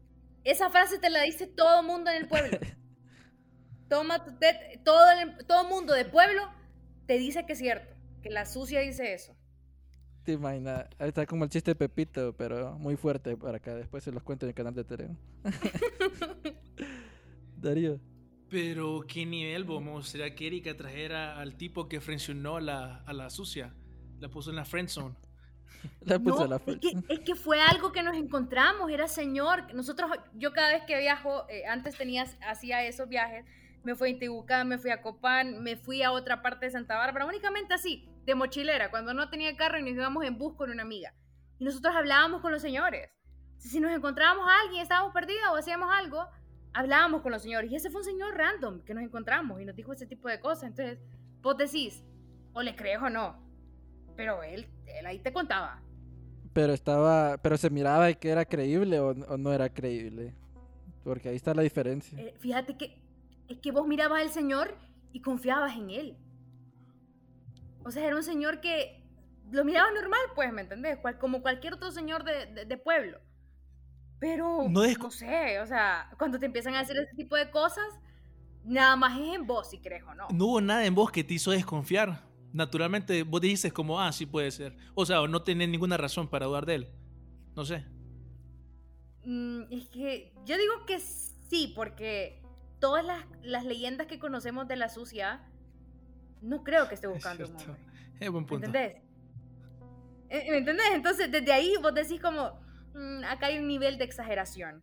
esa 0.44 0.70
frase 0.70 0.98
te 0.98 1.10
la 1.10 1.22
dice 1.22 1.46
todo 1.46 1.80
el 1.80 1.86
mundo 1.86 2.10
en 2.10 2.18
el 2.18 2.28
pueblo. 2.28 2.56
Toma 3.88 4.24
tu 4.24 4.38
teta, 4.38 4.60
todo 4.84 5.10
el 5.10 5.46
todo 5.46 5.68
mundo 5.68 5.92
de 5.92 6.04
pueblo 6.06 6.42
te 7.06 7.18
dice 7.18 7.44
que 7.44 7.52
es 7.52 7.58
cierto, 7.58 7.94
que 8.22 8.30
la 8.30 8.46
sucia 8.46 8.80
dice 8.80 9.12
eso 9.12 9.36
te 10.24 10.32
imaginas. 10.32 10.86
Está 10.98 11.26
como 11.26 11.44
el 11.44 11.50
chiste 11.50 11.72
de 11.72 11.74
Pepito, 11.76 12.34
pero 12.36 12.76
muy 12.78 12.96
fuerte 12.96 13.36
para 13.36 13.58
acá. 13.58 13.74
Después 13.74 14.02
se 14.02 14.10
los 14.10 14.22
cuento 14.22 14.46
en 14.46 14.50
el 14.50 14.54
canal 14.54 14.74
de 14.74 14.84
Tereo. 14.84 15.16
Darío. 17.56 18.00
Pero 18.48 19.04
qué 19.06 19.26
nivel, 19.26 19.64
vos. 19.64 19.82
Me 19.82 19.90
gustaría 19.90 20.34
que 20.34 20.46
Erika 20.46 20.76
trajera 20.76 21.38
al 21.38 21.56
tipo 21.56 21.88
que 21.88 22.00
frencionó 22.00 22.56
a 22.56 22.60
la, 22.60 22.96
a 23.06 23.12
la 23.12 23.30
sucia. 23.30 23.74
La 24.20 24.28
puso 24.28 24.50
en 24.50 24.56
la 24.56 24.64
friendzone. 24.64 25.14
La 26.00 26.18
puso 26.18 26.44
en 26.44 26.50
la 26.50 26.62
es, 26.64 26.78
que, 26.78 26.96
es 27.10 27.20
que 27.20 27.34
fue 27.34 27.60
algo 27.60 27.92
que 27.92 28.02
nos 28.02 28.16
encontramos. 28.16 28.90
Era 28.90 29.06
señor. 29.06 29.74
Nosotros, 29.74 30.10
yo 30.34 30.54
cada 30.54 30.70
vez 30.70 30.82
que 30.86 30.98
viajo, 30.98 31.46
eh, 31.50 31.66
antes 31.66 31.98
tenía, 31.98 32.24
hacía 32.48 32.82
esos 32.86 33.06
viajes. 33.06 33.44
Me 33.82 33.94
fui 33.94 34.08
a 34.08 34.12
Intibucán, 34.12 34.66
me 34.66 34.78
fui 34.78 34.90
a 34.90 35.02
Copán, 35.02 35.62
me 35.62 35.76
fui 35.76 36.02
a 36.02 36.10
otra 36.10 36.40
parte 36.40 36.64
de 36.64 36.72
Santa 36.72 36.96
Bárbara. 36.96 37.26
Únicamente 37.26 37.74
así 37.74 38.08
de 38.24 38.34
mochilera, 38.34 38.90
cuando 38.90 39.14
no 39.14 39.28
tenía 39.28 39.56
carro 39.56 39.78
y 39.78 39.82
nos 39.82 39.92
íbamos 39.92 40.24
en 40.24 40.38
bus 40.38 40.54
con 40.56 40.70
una 40.70 40.82
amiga. 40.82 41.14
Y 41.58 41.64
nosotros 41.64 41.94
hablábamos 41.94 42.40
con 42.40 42.52
los 42.52 42.62
señores. 42.62 43.10
Si 43.58 43.80
nos 43.80 43.92
encontrábamos 43.92 44.46
a 44.48 44.60
alguien, 44.62 44.82
estábamos 44.82 45.12
perdidos 45.12 45.48
o 45.52 45.56
hacíamos 45.56 45.88
algo, 45.92 46.26
hablábamos 46.72 47.22
con 47.22 47.32
los 47.32 47.42
señores. 47.42 47.70
Y 47.70 47.76
ese 47.76 47.90
fue 47.90 48.00
un 48.00 48.04
señor 48.04 48.34
random 48.36 48.80
que 48.80 48.94
nos 48.94 49.04
encontramos 49.04 49.60
y 49.60 49.64
nos 49.64 49.76
dijo 49.76 49.92
ese 49.92 50.06
tipo 50.06 50.28
de 50.28 50.40
cosas. 50.40 50.64
Entonces, 50.64 50.98
vos 51.40 51.56
decís, 51.56 52.02
o 52.52 52.62
le 52.62 52.74
crees 52.74 53.00
o 53.00 53.10
no. 53.10 53.42
Pero 54.16 54.42
él, 54.42 54.66
él 54.86 55.06
ahí 55.06 55.18
te 55.18 55.32
contaba. 55.32 55.82
Pero 56.52 56.72
estaba, 56.72 57.38
pero 57.38 57.56
se 57.56 57.70
miraba 57.70 58.12
que 58.12 58.28
era 58.28 58.44
creíble 58.44 59.00
o, 59.00 59.14
no 59.14 59.52
era 59.52 59.68
creíble. 59.68 60.34
Porque 61.02 61.28
ahí 61.28 61.36
está 61.36 61.54
la 61.54 61.62
diferencia. 61.62 62.18
Eh, 62.18 62.34
fíjate 62.38 62.76
que 62.76 63.02
es 63.48 63.58
que 63.58 63.72
vos 63.72 63.86
mirabas 63.86 64.22
al 64.22 64.30
señor 64.30 64.74
y 65.12 65.20
confiabas 65.20 65.76
en 65.76 65.90
él. 65.90 66.16
O 67.84 67.90
sea, 67.90 68.06
era 68.06 68.16
un 68.16 68.22
señor 68.22 68.60
que 68.60 69.04
lo 69.50 69.64
miraba 69.64 69.90
normal, 69.90 70.20
pues, 70.34 70.52
¿me 70.52 70.62
entendés? 70.62 70.98
como 71.20 71.42
cualquier 71.42 71.74
otro 71.74 71.90
señor 71.90 72.24
de, 72.24 72.76
pueblo. 72.78 73.18
Pero, 74.18 74.68
no, 74.68 74.86
no, 74.86 75.10
sé, 75.10 75.60
o 75.60 75.66
sea, 75.66 76.10
cuando 76.18 76.38
te 76.38 76.46
empiezan 76.46 76.74
a 76.74 76.80
hacer 76.80 76.96
ese 76.96 77.14
tipo 77.14 77.36
de 77.36 77.50
cosas, 77.50 77.84
nada 78.64 78.96
más 78.96 79.18
es 79.20 79.34
en 79.34 79.46
vos, 79.46 79.68
si 79.70 79.78
crees 79.78 80.02
o 80.04 80.14
no. 80.14 80.28
No 80.32 80.46
hubo 80.46 80.60
nada 80.60 80.86
en 80.86 80.94
vos 80.94 81.10
que 81.10 81.22
te 81.22 81.34
hizo 81.34 81.50
desconfiar. 81.50 82.22
Naturalmente, 82.52 83.22
vos 83.22 83.40
dijiste 83.40 83.70
como, 83.70 84.00
ah, 84.00 84.12
sí 84.12 84.24
puede 84.24 84.50
ser. 84.50 84.76
O 84.94 85.04
sea, 85.04 85.26
no 85.26 85.42
tenés 85.42 85.68
ninguna 85.68 85.96
razón 85.96 86.28
para 86.28 86.46
dudar 86.46 86.64
de 86.64 86.76
él. 86.76 86.88
No 87.54 87.64
sé. 87.64 87.84
Mm, 89.24 89.62
es 89.70 89.88
que 89.88 90.32
yo 90.46 90.56
digo 90.56 90.86
que 90.86 91.00
sí, 91.00 91.72
porque 91.74 92.40
todas 92.78 93.04
las, 93.04 93.24
las 93.42 93.64
leyendas 93.64 94.06
que 94.06 94.18
conocemos 94.18 94.68
de 94.68 94.76
la 94.76 94.88
sucia 94.88 95.42
no 96.44 96.62
creo 96.62 96.88
que 96.88 96.94
esté 96.94 97.06
buscando 97.16 97.46
un 97.46 97.56
hombre. 97.56 97.76
Es 98.20 98.30
buen 98.30 98.46
punto. 98.46 98.66
¿Entendés? 98.66 99.02
Eh, 100.28 100.50
¿Me 100.50 100.58
entendés? 100.58 100.86
Entonces, 100.92 101.30
desde 101.30 101.52
ahí 101.52 101.74
vos 101.82 101.94
decís 101.94 102.20
como, 102.20 102.60
mm, 102.94 103.24
acá 103.24 103.46
hay 103.46 103.58
un 103.58 103.66
nivel 103.66 103.98
de 103.98 104.04
exageración. 104.04 104.82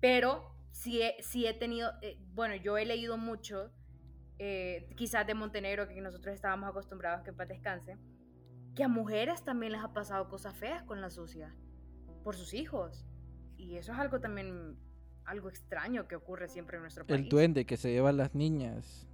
Pero 0.00 0.54
sí 0.70 1.02
he, 1.02 1.16
he 1.18 1.54
tenido, 1.54 1.92
eh, 2.02 2.18
bueno, 2.34 2.54
yo 2.54 2.78
he 2.78 2.84
leído 2.84 3.16
mucho, 3.16 3.72
eh, 4.38 4.88
quizás 4.96 5.26
de 5.26 5.34
Montenegro, 5.34 5.88
que 5.88 6.00
nosotros 6.00 6.34
estábamos 6.34 6.68
acostumbrados 6.68 7.24
que 7.24 7.32
para 7.32 7.48
descanse, 7.48 7.96
que 8.76 8.84
a 8.84 8.88
mujeres 8.88 9.42
también 9.42 9.72
les 9.72 9.82
ha 9.82 9.92
pasado 9.92 10.28
cosas 10.28 10.56
feas 10.56 10.84
con 10.84 11.00
la 11.00 11.10
sucia, 11.10 11.54
por 12.22 12.36
sus 12.36 12.54
hijos. 12.54 13.04
Y 13.56 13.76
eso 13.76 13.92
es 13.92 13.98
algo 13.98 14.20
también, 14.20 14.76
algo 15.24 15.48
extraño 15.48 16.06
que 16.06 16.14
ocurre 16.14 16.46
siempre 16.46 16.76
en 16.76 16.82
nuestro 16.82 17.04
país. 17.04 17.22
El 17.22 17.28
duende 17.28 17.66
que 17.66 17.76
se 17.76 17.90
lleva 17.90 18.10
a 18.10 18.12
las 18.12 18.36
niñas 18.36 19.08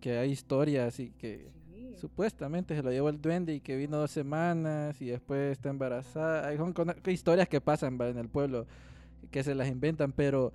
que 0.00 0.18
hay 0.18 0.30
historias 0.30 0.98
y 0.98 1.10
que 1.10 1.50
supuestamente 1.96 2.74
se 2.74 2.82
lo 2.82 2.90
llevó 2.90 3.10
el 3.10 3.20
duende 3.20 3.54
y 3.54 3.60
que 3.60 3.76
vino 3.76 3.98
dos 3.98 4.10
semanas 4.10 5.00
y 5.00 5.06
después 5.06 5.52
está 5.52 5.68
embarazada. 5.68 6.48
Hay 6.48 6.58
historias 7.12 7.48
que 7.48 7.60
pasan 7.60 8.00
en 8.00 8.18
el 8.18 8.28
pueblo 8.28 8.66
que 9.30 9.44
se 9.44 9.54
las 9.54 9.68
inventan, 9.68 10.12
pero 10.12 10.52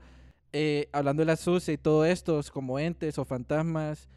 eh, 0.52 0.90
hablando 0.92 1.22
de 1.22 1.28
la 1.28 1.36
sucia 1.36 1.74
y 1.74 1.78
todo 1.78 2.06
esto, 2.06 2.42
como 2.52 2.80
entes 2.80 3.18
o 3.20 3.26
fantasmas, 3.26 4.10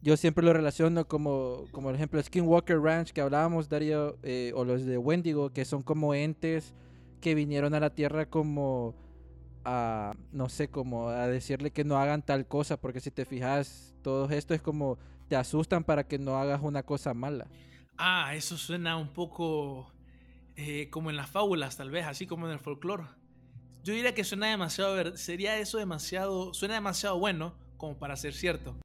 yo 0.00 0.16
siempre 0.16 0.44
lo 0.44 0.52
relaciono 0.52 1.08
como, 1.08 1.64
como 1.72 1.90
el 1.90 1.96
ejemplo 1.96 2.18
de 2.18 2.24
Skinwalker 2.24 2.80
Ranch 2.80 3.10
que 3.12 3.20
hablábamos, 3.20 3.68
Darío, 3.68 4.16
eh, 4.22 4.52
o 4.54 4.64
los 4.64 4.84
de 4.84 4.98
Wendigo, 4.98 5.50
que 5.50 5.64
son 5.64 5.82
como 5.82 6.14
entes 6.14 6.74
que 7.20 7.34
vinieron 7.34 7.74
a 7.74 7.80
la 7.80 7.90
Tierra 7.90 8.26
como 8.26 8.94
no 10.32 10.48
sé, 10.48 10.68
como 10.68 11.08
a 11.08 11.26
decirle 11.26 11.70
que 11.70 11.84
no 11.84 11.98
hagan 11.98 12.22
tal 12.22 12.46
cosa, 12.46 12.80
porque 12.80 13.00
si 13.00 13.10
te 13.10 13.24
fijas, 13.24 13.94
todo 14.02 14.28
esto 14.30 14.54
es 14.54 14.62
como 14.62 14.98
te 15.28 15.36
asustan 15.36 15.84
para 15.84 16.06
que 16.06 16.18
no 16.18 16.36
hagas 16.36 16.60
una 16.62 16.82
cosa 16.82 17.14
mala. 17.14 17.46
Ah, 17.96 18.34
eso 18.34 18.56
suena 18.56 18.96
un 18.96 19.08
poco 19.08 19.92
eh, 20.56 20.88
como 20.90 21.10
en 21.10 21.16
las 21.16 21.30
fábulas, 21.30 21.76
tal 21.76 21.90
vez, 21.90 22.06
así 22.06 22.26
como 22.26 22.46
en 22.46 22.52
el 22.52 22.58
folclore. 22.58 23.04
Yo 23.84 23.92
diría 23.94 24.14
que 24.14 24.24
suena 24.24 24.48
demasiado, 24.48 25.16
sería 25.16 25.58
eso 25.58 25.78
demasiado, 25.78 26.52
suena 26.54 26.74
demasiado 26.74 27.18
bueno 27.18 27.54
como 27.76 27.98
para 27.98 28.16
ser 28.16 28.34
cierto, 28.34 28.76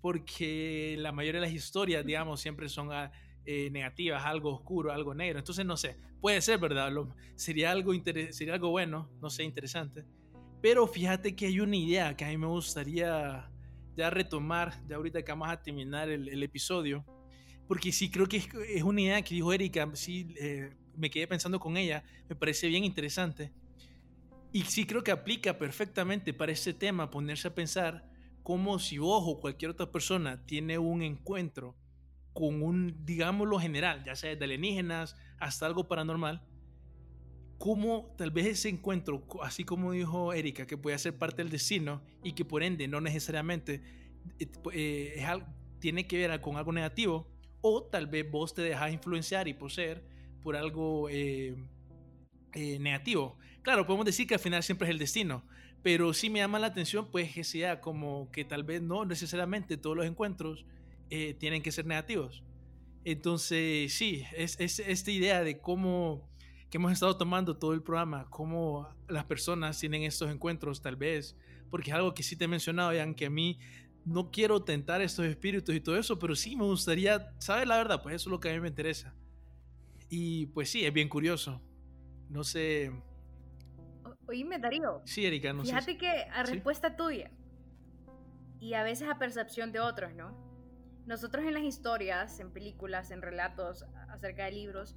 porque 0.00 0.96
la 0.98 1.12
mayoría 1.12 1.40
de 1.40 1.46
las 1.46 1.54
historias, 1.54 2.04
digamos, 2.04 2.40
siempre 2.40 2.68
son 2.68 2.92
ah, 2.92 3.12
eh, 3.44 3.70
negativas, 3.70 4.24
algo 4.24 4.54
oscuro, 4.54 4.92
algo 4.92 5.14
negro. 5.14 5.38
Entonces, 5.38 5.64
no 5.66 5.76
sé, 5.76 5.96
puede 6.20 6.40
ser 6.40 6.58
verdad, 6.58 6.90
sería, 7.36 7.70
algo 7.70 7.92
sería 8.30 8.54
algo 8.54 8.70
bueno, 8.70 9.10
no 9.20 9.30
sé, 9.30 9.42
interesante. 9.44 10.04
Pero 10.62 10.86
fíjate 10.86 11.34
que 11.34 11.46
hay 11.46 11.58
una 11.58 11.76
idea 11.76 12.16
que 12.16 12.24
a 12.24 12.28
mí 12.28 12.38
me 12.38 12.46
gustaría 12.46 13.50
ya 13.96 14.10
retomar, 14.10 14.72
ya 14.86 14.94
ahorita 14.96 15.22
que 15.22 15.32
vamos 15.32 15.48
a 15.48 15.60
terminar 15.60 16.08
el, 16.08 16.42
episodio, 16.42 17.04
porque 17.66 17.90
sí 17.90 18.08
creo 18.08 18.28
que 18.28 18.36
es, 18.68 18.82
una 18.84 19.00
idea 19.00 19.22
que 19.22 19.34
dijo 19.34 19.52
Erika, 19.52 19.90
sí 19.94 20.34
eh, 20.38 20.72
me 20.96 21.10
quedé 21.10 21.26
pensando 21.26 21.58
con 21.58 21.76
ella, 21.76 22.04
me 22.28 22.36
parece 22.36 22.68
bien 22.68 22.84
interesante. 22.84 23.52
Y 24.52 24.62
sí 24.62 24.86
creo 24.86 25.02
que 25.02 25.10
aplica 25.10 25.58
perfectamente 25.58 26.32
para 26.32 26.52
ese 26.52 26.72
tema, 26.72 27.10
ponerse 27.10 27.48
a 27.48 27.54
pensar 27.54 28.08
como 28.44 28.78
si 28.78 28.98
vos 28.98 29.24
o 29.26 29.40
cualquier 29.40 29.72
otra 29.72 29.90
persona 29.90 30.46
tiene 30.46 30.78
un 30.78 31.02
encuentro 31.02 31.76
con 32.32 32.62
un, 32.62 33.04
digámoslo 33.04 33.58
general, 33.58 34.04
ya 34.04 34.14
sea 34.14 34.36
de 34.36 34.44
alienígenas 34.44 35.16
hasta 35.38 35.66
algo 35.66 35.88
paranormal, 35.88 36.40
cómo 37.62 38.12
tal 38.18 38.32
vez 38.32 38.46
ese 38.46 38.70
encuentro, 38.70 39.24
así 39.40 39.62
como 39.62 39.92
dijo 39.92 40.32
Erika, 40.32 40.66
que 40.66 40.76
puede 40.76 40.98
ser 40.98 41.16
parte 41.16 41.44
del 41.44 41.48
destino 41.48 42.02
y 42.24 42.32
que 42.32 42.44
por 42.44 42.64
ende 42.64 42.88
no 42.88 43.00
necesariamente 43.00 43.80
eh, 44.40 44.48
eh, 44.72 45.42
tiene 45.78 46.08
que 46.08 46.26
ver 46.26 46.40
con 46.40 46.56
algo 46.56 46.72
negativo, 46.72 47.30
o 47.60 47.84
tal 47.84 48.08
vez 48.08 48.28
vos 48.28 48.52
te 48.52 48.62
dejas 48.62 48.92
influenciar 48.92 49.46
y 49.46 49.54
poseer 49.54 50.02
por 50.42 50.56
algo 50.56 51.08
eh, 51.08 51.54
negativo. 52.80 53.38
Claro, 53.62 53.86
podemos 53.86 54.06
decir 54.06 54.26
que 54.26 54.34
al 54.34 54.40
final 54.40 54.64
siempre 54.64 54.88
es 54.88 54.90
el 54.90 54.98
destino, 54.98 55.44
pero 55.84 56.12
sí 56.14 56.30
me 56.30 56.40
llama 56.40 56.58
la 56.58 56.66
atención 56.66 57.12
pues 57.12 57.32
que 57.32 57.44
sea 57.44 57.80
como 57.80 58.28
que 58.32 58.44
tal 58.44 58.64
vez 58.64 58.82
no 58.82 59.04
necesariamente 59.04 59.76
todos 59.76 59.96
los 59.96 60.06
encuentros 60.06 60.66
tienen 61.38 61.62
que 61.62 61.70
ser 61.70 61.86
negativos. 61.86 62.42
Entonces, 63.04 63.94
sí, 63.94 64.24
es, 64.36 64.58
esta 64.58 65.10
idea 65.12 65.44
de 65.44 65.60
cómo 65.60 66.31
que 66.72 66.78
hemos 66.78 66.90
estado 66.90 67.14
tomando 67.18 67.54
todo 67.54 67.74
el 67.74 67.82
programa, 67.82 68.24
cómo 68.30 68.88
las 69.06 69.26
personas 69.26 69.78
tienen 69.78 70.04
estos 70.04 70.30
encuentros 70.30 70.80
tal 70.80 70.96
vez, 70.96 71.36
porque 71.68 71.90
es 71.90 71.94
algo 71.94 72.14
que 72.14 72.22
sí 72.22 72.34
te 72.34 72.46
he 72.46 72.48
mencionado, 72.48 72.94
ya 72.94 73.12
que 73.12 73.26
a 73.26 73.30
mí 73.30 73.58
no 74.06 74.30
quiero 74.30 74.64
tentar 74.64 75.02
estos 75.02 75.26
espíritus 75.26 75.74
y 75.74 75.80
todo 75.82 75.98
eso, 75.98 76.18
pero 76.18 76.34
sí 76.34 76.56
me 76.56 76.64
gustaría 76.64 77.30
saber 77.38 77.68
la 77.68 77.76
verdad, 77.76 78.02
pues 78.02 78.14
eso 78.14 78.30
es 78.30 78.32
lo 78.32 78.40
que 78.40 78.48
a 78.48 78.54
mí 78.54 78.60
me 78.60 78.68
interesa. 78.68 79.14
Y 80.08 80.46
pues 80.46 80.70
sí, 80.70 80.82
es 80.86 80.94
bien 80.94 81.10
curioso. 81.10 81.60
No 82.30 82.42
sé. 82.42 82.90
Oíme, 84.26 84.58
Darío. 84.58 85.02
Sí, 85.04 85.26
Erika, 85.26 85.52
no 85.52 85.64
Fíjate 85.64 85.98
que 85.98 86.08
a 86.08 86.42
respuesta 86.42 86.96
tuya 86.96 87.30
y 88.60 88.72
a 88.72 88.82
veces 88.82 89.10
a 89.10 89.18
percepción 89.18 89.72
de 89.72 89.80
otros, 89.80 90.14
¿no? 90.14 90.34
Nosotros 91.04 91.44
en 91.44 91.52
las 91.52 91.64
historias, 91.64 92.40
en 92.40 92.50
películas, 92.50 93.10
en 93.10 93.20
relatos 93.20 93.84
acerca 94.08 94.46
de 94.46 94.52
libros, 94.52 94.96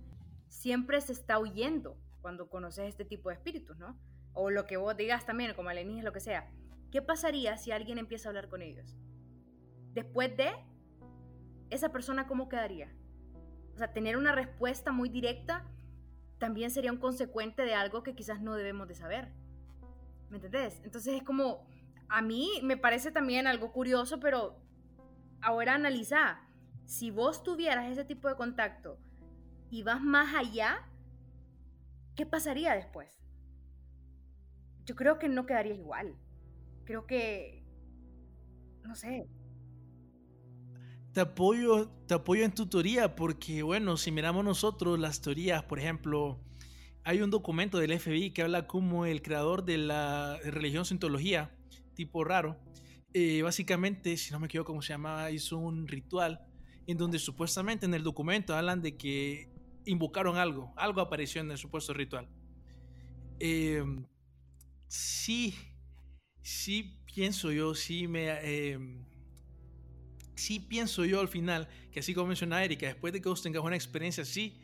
siempre 0.56 1.02
se 1.02 1.12
está 1.12 1.38
huyendo 1.38 1.98
cuando 2.22 2.50
conoces 2.50 2.88
este 2.88 3.06
tipo 3.06 3.30
de 3.30 3.36
espíritus, 3.36 3.78
¿no? 3.78 4.00
O 4.34 4.50
lo 4.50 4.66
que 4.66 4.78
vos 4.78 4.96
digas 4.96 5.26
también, 5.26 5.54
como 5.54 5.70
alienígenas, 5.70 6.06
lo 6.06 6.14
que 6.14 6.22
sea. 6.22 6.50
¿Qué 6.92 7.02
pasaría 7.02 7.58
si 7.58 7.72
alguien 7.72 7.98
empieza 7.98 8.28
a 8.28 8.32
hablar 8.32 8.48
con 8.48 8.62
ellos? 8.62 8.98
Después 9.94 10.36
de, 10.38 10.52
esa 11.70 11.92
persona 11.92 12.26
cómo 12.26 12.48
quedaría? 12.48 12.90
O 13.74 13.78
sea, 13.78 13.92
tener 13.92 14.16
una 14.18 14.32
respuesta 14.32 14.92
muy 14.92 15.10
directa 15.10 15.70
también 16.38 16.72
sería 16.72 16.92
un 16.92 17.00
consecuente 17.00 17.64
de 17.64 17.76
algo 17.76 18.04
que 18.04 18.16
quizás 18.16 18.42
no 18.42 18.56
debemos 18.56 18.88
de 18.88 18.96
saber. 18.96 19.34
¿Me 20.30 20.38
entendés? 20.38 20.80
Entonces 20.84 21.16
es 21.16 21.24
como, 21.24 21.68
a 22.08 22.22
mí 22.22 22.50
me 22.64 22.78
parece 22.78 23.12
también 23.12 23.46
algo 23.46 23.72
curioso, 23.74 24.20
pero 24.20 24.58
ahora 25.42 25.76
analiza, 25.76 26.40
si 26.86 27.12
vos 27.12 27.44
tuvieras 27.44 27.92
ese 27.92 28.06
tipo 28.06 28.30
de 28.30 28.36
contacto 28.36 29.00
y 29.70 29.84
vas 29.84 30.02
más 30.02 30.34
allá, 30.36 30.88
¿qué 32.16 32.26
pasaría 32.26 32.74
después? 32.74 33.22
Yo 34.86 34.96
creo 34.96 35.18
que 35.18 35.28
no 35.28 35.46
quedaría 35.46 35.74
igual. 35.74 36.16
Creo 36.86 37.08
que, 37.08 37.64
no 38.84 38.96
sé. 38.96 39.28
Te 41.12 41.22
apoyo, 41.22 41.90
te 42.08 42.14
apoyo 42.14 42.44
en 42.44 42.54
tu 42.54 42.68
teoría 42.68 43.16
porque, 43.16 43.64
bueno, 43.64 43.98
si 43.98 44.12
miramos 44.12 44.44
nosotros 44.44 45.00
las 45.00 45.22
teorías, 45.22 45.64
por 45.64 45.80
ejemplo, 45.80 46.40
hay 47.04 47.22
un 47.22 47.32
documento 47.32 47.80
del 47.80 47.98
FBI 48.00 48.32
que 48.32 48.42
habla 48.42 48.68
como 48.68 49.06
el 49.06 49.22
creador 49.22 49.64
de 49.64 49.78
la 49.78 50.38
religión 50.44 50.86
cientología, 50.86 51.56
tipo 51.94 52.24
raro, 52.24 52.60
eh, 53.14 53.42
básicamente, 53.44 54.18
si 54.18 54.32
no 54.32 54.40
me 54.40 54.48
equivoco 54.48 54.74
cómo 54.74 54.82
se 54.82 54.94
llamaba, 54.94 55.32
hizo 55.32 55.58
un 55.58 55.88
ritual 55.88 56.46
en 56.86 56.98
donde 56.98 57.18
supuestamente 57.18 57.86
en 57.86 57.94
el 57.94 58.04
documento 58.04 58.54
hablan 58.54 58.82
de 58.82 58.98
que 58.98 59.55
invocaron 59.86 60.38
algo, 60.38 60.74
algo 60.76 61.02
apareció 61.02 61.42
en 61.42 61.52
el 61.52 61.58
supuesto 61.58 61.94
ritual. 61.94 62.28
Em, 63.40 64.06
sí, 64.88 65.56
sí 66.42 67.00
pienso 67.06 67.52
yo, 67.52 67.76
sí 67.76 68.08
me... 68.08 68.30
Em, 68.72 69.06
sí 70.36 70.60
pienso 70.60 71.06
yo 71.06 71.22
al 71.22 71.30
final 71.30 71.70
que 71.92 72.02
así 72.02 72.14
como 72.14 72.28
mencionaba 72.28 72.64
Erika, 72.64 72.88
después 72.88 73.14
de 73.14 73.22
que 73.22 73.30
vos 73.30 73.42
tengas 73.42 73.64
una 73.64 73.76
experiencia 73.76 74.24
así, 74.24 74.62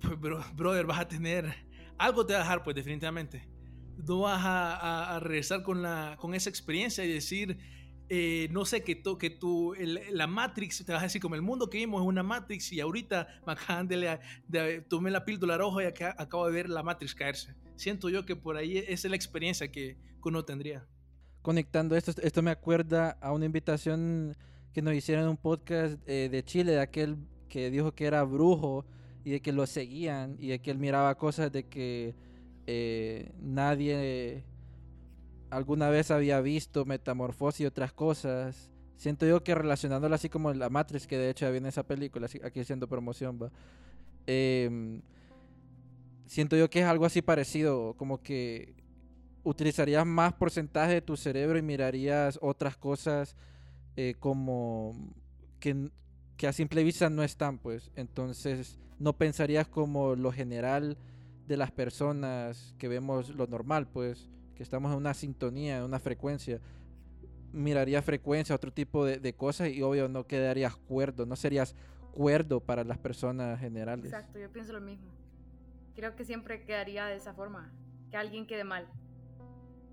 pues 0.00 0.18
brother, 0.54 0.86
vas 0.86 1.00
a 1.00 1.08
tener... 1.08 1.52
Algo 1.96 2.26
te 2.26 2.32
va 2.32 2.40
a 2.40 2.42
dejar, 2.42 2.64
pues 2.64 2.74
definitivamente. 2.74 3.48
No 3.96 4.20
vas 4.20 4.42
a, 4.44 5.20
regresar 5.20 5.62
con, 5.62 5.80
la, 5.80 6.16
con 6.20 6.34
esa 6.34 6.50
experiencia 6.50 7.04
y 7.04 7.12
decir, 7.12 7.56
eh, 8.08 8.48
no 8.50 8.64
sé, 8.64 8.82
que, 8.82 8.94
tu, 8.94 9.74
la 10.10 10.26
Matrix, 10.26 10.84
te 10.84 10.92
vas 10.92 11.00
a 11.00 11.04
decir 11.04 11.22
como 11.22 11.34
el 11.34 11.42
mundo 11.42 11.70
que 11.70 11.78
vimos 11.78 12.02
es 12.02 12.06
una 12.06 12.22
Matrix 12.22 12.72
y 12.72 12.80
ahorita 12.80 13.26
me 13.46 13.52
acaban 13.52 13.88
de, 13.88 14.84
tomé 14.88 15.10
la 15.10 15.24
píldora 15.24 15.56
roja 15.56 15.84
y 15.84 15.86
acabo 15.86 16.46
de 16.46 16.52
ver 16.52 16.68
la 16.68 16.82
Matrix 16.82 17.14
caerse. 17.14 17.54
Siento 17.76 18.10
yo 18.10 18.26
que 18.26 18.36
por 18.36 18.56
ahí 18.56 18.78
esa 18.78 18.92
es 18.92 19.10
la 19.10 19.16
experiencia 19.16 19.70
que, 19.70 19.96
uno 20.26 20.42
tendría. 20.42 20.86
Conectando 21.42 21.94
esto, 21.96 22.14
esto 22.22 22.40
me 22.40 22.50
acuerda 22.50 23.10
a 23.20 23.30
una 23.32 23.44
invitación 23.44 24.34
que 24.72 24.80
nos 24.80 24.94
hicieron 24.94 25.24
en 25.24 25.30
un 25.30 25.36
podcast 25.36 25.98
eh, 26.06 26.30
de 26.32 26.42
Chile, 26.42 26.72
de 26.72 26.80
aquel 26.80 27.18
que 27.46 27.70
dijo 27.70 27.94
que 27.94 28.06
era 28.06 28.22
brujo 28.24 28.86
y 29.22 29.32
de 29.32 29.42
que 29.42 29.52
lo 29.52 29.66
seguían 29.66 30.36
y 30.38 30.48
de 30.48 30.62
que 30.62 30.70
él 30.70 30.78
miraba 30.78 31.14
cosas 31.16 31.52
de 31.52 31.68
que 31.68 32.14
eh, 32.66 33.32
nadie 33.38 34.44
alguna 35.54 35.88
vez 35.88 36.10
había 36.10 36.40
visto 36.40 36.84
metamorfosis 36.84 37.60
y 37.60 37.66
otras 37.66 37.92
cosas. 37.92 38.70
Siento 38.96 39.26
yo 39.26 39.42
que 39.42 39.54
relacionándolo 39.54 40.14
así 40.14 40.28
como 40.28 40.52
la 40.52 40.68
Matrix, 40.68 41.06
que 41.06 41.16
de 41.16 41.30
hecho 41.30 41.46
ya 41.46 41.50
viene 41.50 41.68
esa 41.68 41.84
película, 41.84 42.28
aquí 42.44 42.60
haciendo 42.60 42.88
promoción, 42.88 43.38
va. 43.40 43.50
Em, 44.26 45.02
siento 46.26 46.56
yo 46.56 46.68
que 46.70 46.80
es 46.80 46.86
algo 46.86 47.06
así 47.06 47.22
parecido, 47.22 47.94
como 47.96 48.22
que 48.22 48.74
utilizarías 49.44 50.06
más 50.06 50.32
porcentaje 50.32 50.94
de 50.94 51.02
tu 51.02 51.16
cerebro 51.16 51.58
y 51.58 51.62
mirarías 51.62 52.38
otras 52.40 52.76
cosas 52.76 53.36
eh, 53.96 54.14
como 54.18 55.12
que, 55.60 55.90
que 56.36 56.46
a 56.48 56.52
simple 56.52 56.82
vista 56.82 57.10
no 57.10 57.22
están, 57.22 57.58
pues. 57.58 57.90
Entonces 57.94 58.78
no 58.98 59.12
pensarías 59.12 59.68
como 59.68 60.16
lo 60.16 60.32
general 60.32 60.96
de 61.46 61.56
las 61.56 61.70
personas 61.70 62.74
que 62.78 62.88
vemos 62.88 63.28
lo 63.30 63.46
normal, 63.46 63.86
pues 63.86 64.30
que 64.54 64.62
estamos 64.62 64.92
en 64.92 64.98
una 64.98 65.14
sintonía, 65.14 65.78
en 65.78 65.84
una 65.84 65.98
frecuencia, 65.98 66.60
miraría 67.52 68.02
frecuencia, 68.02 68.54
otro 68.54 68.72
tipo 68.72 69.04
de, 69.04 69.34
cosas 69.34 69.68
y 69.68 69.82
obvio 69.82 70.08
no 70.08 70.26
quedarías 70.26 70.76
cuerdo, 70.76 71.24
no 71.24 71.36
serías 71.36 71.74
cuerdo 72.12 72.60
para 72.60 72.84
las 72.84 72.98
personas 72.98 73.60
generales. 73.60 74.06
Exacto, 74.06 74.38
yo 74.38 74.50
pienso 74.52 74.72
lo 74.72 74.80
mismo. 74.80 75.12
Creo 75.94 76.16
que 76.16 76.24
siempre 76.24 76.64
quedaría 76.64 77.06
de 77.06 77.16
esa 77.16 77.34
forma, 77.34 77.72
que 78.10 78.16
alguien 78.16 78.46
quede 78.46 78.64
mal. 78.64 78.88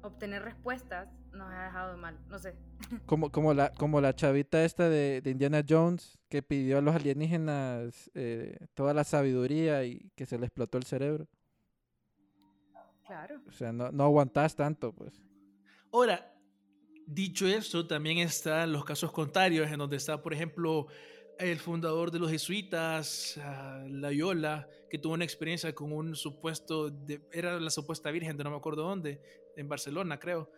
Obtener 0.02 0.42
respuestas 0.42 1.10
nos 1.32 1.52
ha 1.52 1.66
dejado 1.66 1.98
mal, 1.98 2.18
no 2.28 2.40
sé. 2.40 2.56
Como, 3.06 3.32
como, 3.32 3.54
la, 3.54 3.72
como 3.72 4.02
la 4.02 4.14
chavita 4.16 4.66
esta 4.66 4.90
de, 4.90 5.22
Indiana 5.26 5.64
Jones 5.68 6.20
que 6.28 6.42
pidió 6.42 6.80
a 6.80 6.82
los 6.82 6.96
alienígenas 6.96 8.10
eh, 8.16 8.58
toda 8.74 8.94
la 8.94 9.04
sabiduría 9.04 9.86
y 9.86 10.12
que 10.16 10.26
se 10.26 10.38
le 10.38 10.48
explotó 10.48 10.78
el 10.78 10.84
cerebro. 10.84 11.28
O 13.48 13.52
sea, 13.52 13.72
no, 13.72 13.92
no 13.92 14.04
aguantás 14.04 14.56
tanto, 14.56 14.94
pues. 14.94 15.14
Ahora, 15.92 16.34
dicho 17.06 17.48
esto, 17.48 17.86
también 17.86 18.20
están 18.20 18.72
los 18.72 18.86
casos 18.86 19.12
contrarios, 19.12 19.70
en 19.70 19.78
donde 19.78 19.98
está, 19.98 20.22
por 20.22 20.34
ejemplo, 20.34 20.88
el 21.38 21.60
fundador 21.60 22.12
de 22.12 22.20
los 22.20 22.30
jesuitas, 22.30 23.38
uh, 23.38 23.88
Loyola, 23.88 24.68
que 24.90 24.98
tuvo 24.98 25.14
una 25.14 25.26
experiencia 25.26 25.74
con 25.74 25.92
un 25.92 26.16
supuesto, 26.16 26.90
de, 26.90 27.22
era 27.32 27.60
la 27.60 27.70
supuesta 27.70 28.12
virgen 28.12 28.38
de 28.38 28.44
no 28.44 28.52
me 28.52 28.58
acuerdo 28.58 28.84
dónde, 28.84 29.22
en 29.56 29.68
Barcelona, 29.68 30.20
creo. 30.20 30.50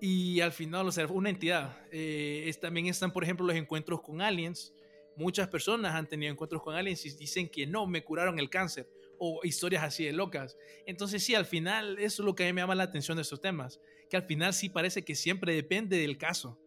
Y 0.00 0.40
al 0.40 0.52
final, 0.52 0.88
o 0.88 0.92
sea, 0.92 1.06
una 1.06 1.28
entidad. 1.28 1.76
Eh, 1.92 2.50
también 2.60 2.86
están, 2.86 3.12
por 3.12 3.22
ejemplo, 3.22 3.46
los 3.46 3.56
encuentros 3.56 4.00
con 4.00 4.22
aliens. 4.22 4.72
Muchas 5.14 5.46
personas 5.48 5.94
han 5.94 6.08
tenido 6.08 6.32
encuentros 6.32 6.62
con 6.62 6.74
aliens 6.74 7.04
y 7.04 7.10
dicen 7.10 7.48
que 7.48 7.66
no, 7.66 7.86
me 7.86 8.02
curaron 8.02 8.38
el 8.38 8.48
cáncer 8.48 8.88
o 9.20 9.40
historias 9.44 9.84
así 9.84 10.04
de 10.04 10.12
locas. 10.12 10.56
Entonces 10.86 11.22
sí, 11.22 11.34
al 11.34 11.44
final 11.44 11.98
eso 11.98 12.22
es 12.22 12.26
lo 12.26 12.34
que 12.34 12.44
a 12.44 12.46
mí 12.46 12.54
me 12.54 12.62
llama 12.62 12.74
la 12.74 12.84
atención 12.84 13.16
de 13.16 13.22
estos 13.22 13.40
temas, 13.40 13.78
que 14.08 14.16
al 14.16 14.24
final 14.24 14.54
sí 14.54 14.70
parece 14.70 15.04
que 15.04 15.14
siempre 15.14 15.54
depende 15.54 15.98
del 15.98 16.18
caso. 16.18 16.58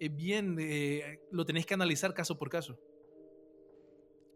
Bien, 0.00 0.56
eh, 0.58 1.20
lo 1.30 1.44
tenéis 1.44 1.66
que 1.66 1.74
analizar 1.74 2.14
caso 2.14 2.38
por 2.38 2.48
caso. 2.48 2.78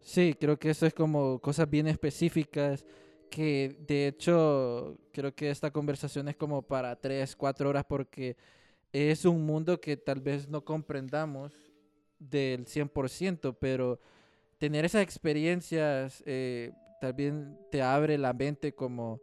Sí, 0.01 0.35
creo 0.39 0.59
que 0.59 0.69
eso 0.69 0.85
es 0.85 0.93
como 0.93 1.39
cosas 1.39 1.69
bien 1.69 1.87
específicas 1.87 2.85
que 3.29 3.75
de 3.87 4.07
hecho 4.07 4.99
creo 5.11 5.33
que 5.33 5.49
esta 5.49 5.71
conversación 5.71 6.27
es 6.27 6.35
como 6.35 6.61
para 6.61 6.95
tres, 6.95 7.35
cuatro 7.35 7.69
horas 7.69 7.83
porque 7.87 8.37
es 8.91 9.25
un 9.25 9.43
mundo 9.43 9.81
que 9.81 9.97
tal 9.97 10.21
vez 10.21 10.47
no 10.47 10.63
comprendamos 10.63 11.51
del 12.19 12.65
100%, 12.65 13.57
pero 13.59 13.99
tener 14.59 14.85
esas 14.85 15.01
experiencias 15.01 16.21
eh, 16.27 16.71
también 17.03 17.59
te 17.69 17.81
abre 17.81 18.17
la 18.17 18.31
mente 18.31 18.73
como 18.73 19.19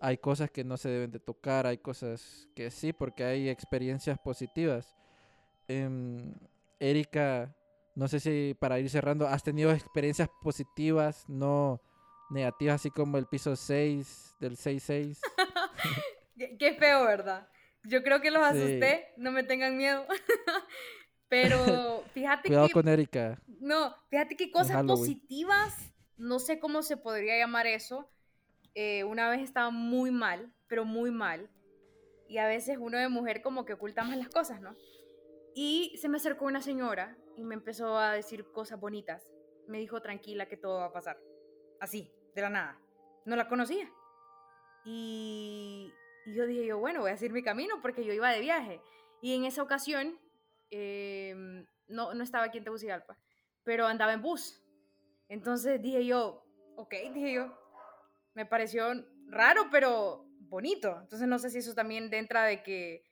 hay 0.00 0.18
cosas 0.18 0.52
que 0.52 0.62
no 0.62 0.76
se 0.76 0.88
deben 0.88 1.10
de 1.10 1.18
tocar, 1.18 1.66
hay 1.66 1.78
cosas 1.78 2.48
que 2.54 2.70
sí, 2.70 2.92
porque 2.92 3.24
hay 3.24 3.48
experiencias 3.48 4.20
positivas. 4.20 4.96
Em, 5.66 6.32
Erika, 6.78 7.52
no 7.96 8.06
sé 8.06 8.20
si 8.20 8.56
para 8.60 8.78
ir 8.78 8.88
cerrando, 8.88 9.26
¿has 9.26 9.42
tenido 9.42 9.72
experiencias 9.72 10.28
positivas, 10.40 11.24
no 11.28 11.80
negativas, 12.30 12.76
así 12.76 12.90
como 12.90 13.18
el 13.18 13.26
piso 13.26 13.56
6 13.56 14.36
del 14.38 14.56
6-6? 14.56 15.18
qué, 16.60 16.74
feo, 16.74 17.04
¿verdad? 17.04 17.48
Yo 17.82 18.04
creo 18.04 18.20
que 18.20 18.30
los 18.30 18.44
asusté, 18.44 19.08
no 19.16 19.32
me 19.32 19.42
tengan 19.42 19.76
miedo. 19.76 20.06
Pero 21.28 22.04
fíjate 22.14 22.46
Cuidado 22.48 22.68
que. 22.68 22.72
con 22.74 22.86
Erika. 22.86 23.40
No, 23.60 23.92
fíjate 24.08 24.36
que 24.36 24.52
cosas 24.52 24.84
positivas, 24.84 25.74
no 26.18 26.38
sé 26.38 26.58
cómo 26.58 26.82
se 26.82 26.96
podría 26.96 27.38
llamar 27.38 27.66
eso. 27.66 28.10
eh, 28.74 29.02
una 29.04 29.30
vez 29.30 29.40
estaba 29.40 29.70
muy 29.70 30.10
mal, 30.10 30.52
pero 30.68 30.84
muy 30.84 31.10
mal. 31.10 31.50
Y 32.28 32.38
a 32.38 32.46
veces 32.46 32.76
uno 32.78 32.98
de 32.98 33.08
mujer 33.08 33.42
como 33.42 33.64
que 33.64 33.72
oculta 33.72 34.04
más 34.04 34.18
las 34.18 34.28
cosas, 34.28 34.60
¿no? 34.60 34.76
Y 35.54 35.96
se 35.96 36.08
me 36.08 36.18
acercó 36.18 36.44
una 36.44 36.60
señora 36.60 37.16
y 37.36 37.42
me 37.42 37.54
empezó 37.54 37.98
a 37.98 38.12
decir 38.12 38.44
cosas 38.52 38.78
bonitas. 38.78 39.32
Me 39.66 39.78
dijo 39.78 40.00
tranquila 40.02 40.46
que 40.46 40.56
todo 40.56 40.78
va 40.78 40.86
a 40.86 40.92
pasar. 40.92 41.18
Así, 41.80 42.12
de 42.34 42.42
la 42.42 42.50
nada. 42.50 42.80
No 43.24 43.34
la 43.34 43.48
conocía. 43.48 43.90
Y, 44.84 45.92
yo 46.26 46.46
dije 46.46 46.66
yo, 46.66 46.78
bueno, 46.78 47.00
voy 47.00 47.10
a 47.10 47.16
seguir 47.16 47.32
mi 47.32 47.42
camino 47.42 47.80
porque 47.82 48.04
yo 48.04 48.12
iba 48.12 48.30
de 48.30 48.40
viaje. 48.40 48.80
Y 49.20 49.34
en 49.34 49.44
esa 49.44 49.62
ocasión, 49.62 50.18
em, 50.70 51.66
no, 51.88 52.14
no 52.14 52.22
estaba 52.22 52.44
aquí 52.44 52.58
en 52.58 52.64
Tegucigalpa, 52.64 53.18
pero 53.64 53.86
andaba 53.86 54.12
en 54.12 54.22
bus. 54.22 54.62
Entonces 55.28 55.80
dije 55.80 56.04
yo, 56.04 56.44
ok, 56.76 56.94
dije 57.14 57.32
yo, 57.34 57.58
me 58.34 58.46
pareció 58.46 58.92
raro, 59.26 59.68
pero 59.70 60.26
bonito. 60.40 60.98
Entonces 61.00 61.28
no 61.28 61.38
sé 61.38 61.50
si 61.50 61.58
eso 61.58 61.74
también 61.74 62.10
dentro 62.10 62.40
de 62.40 62.62
que 62.62 63.04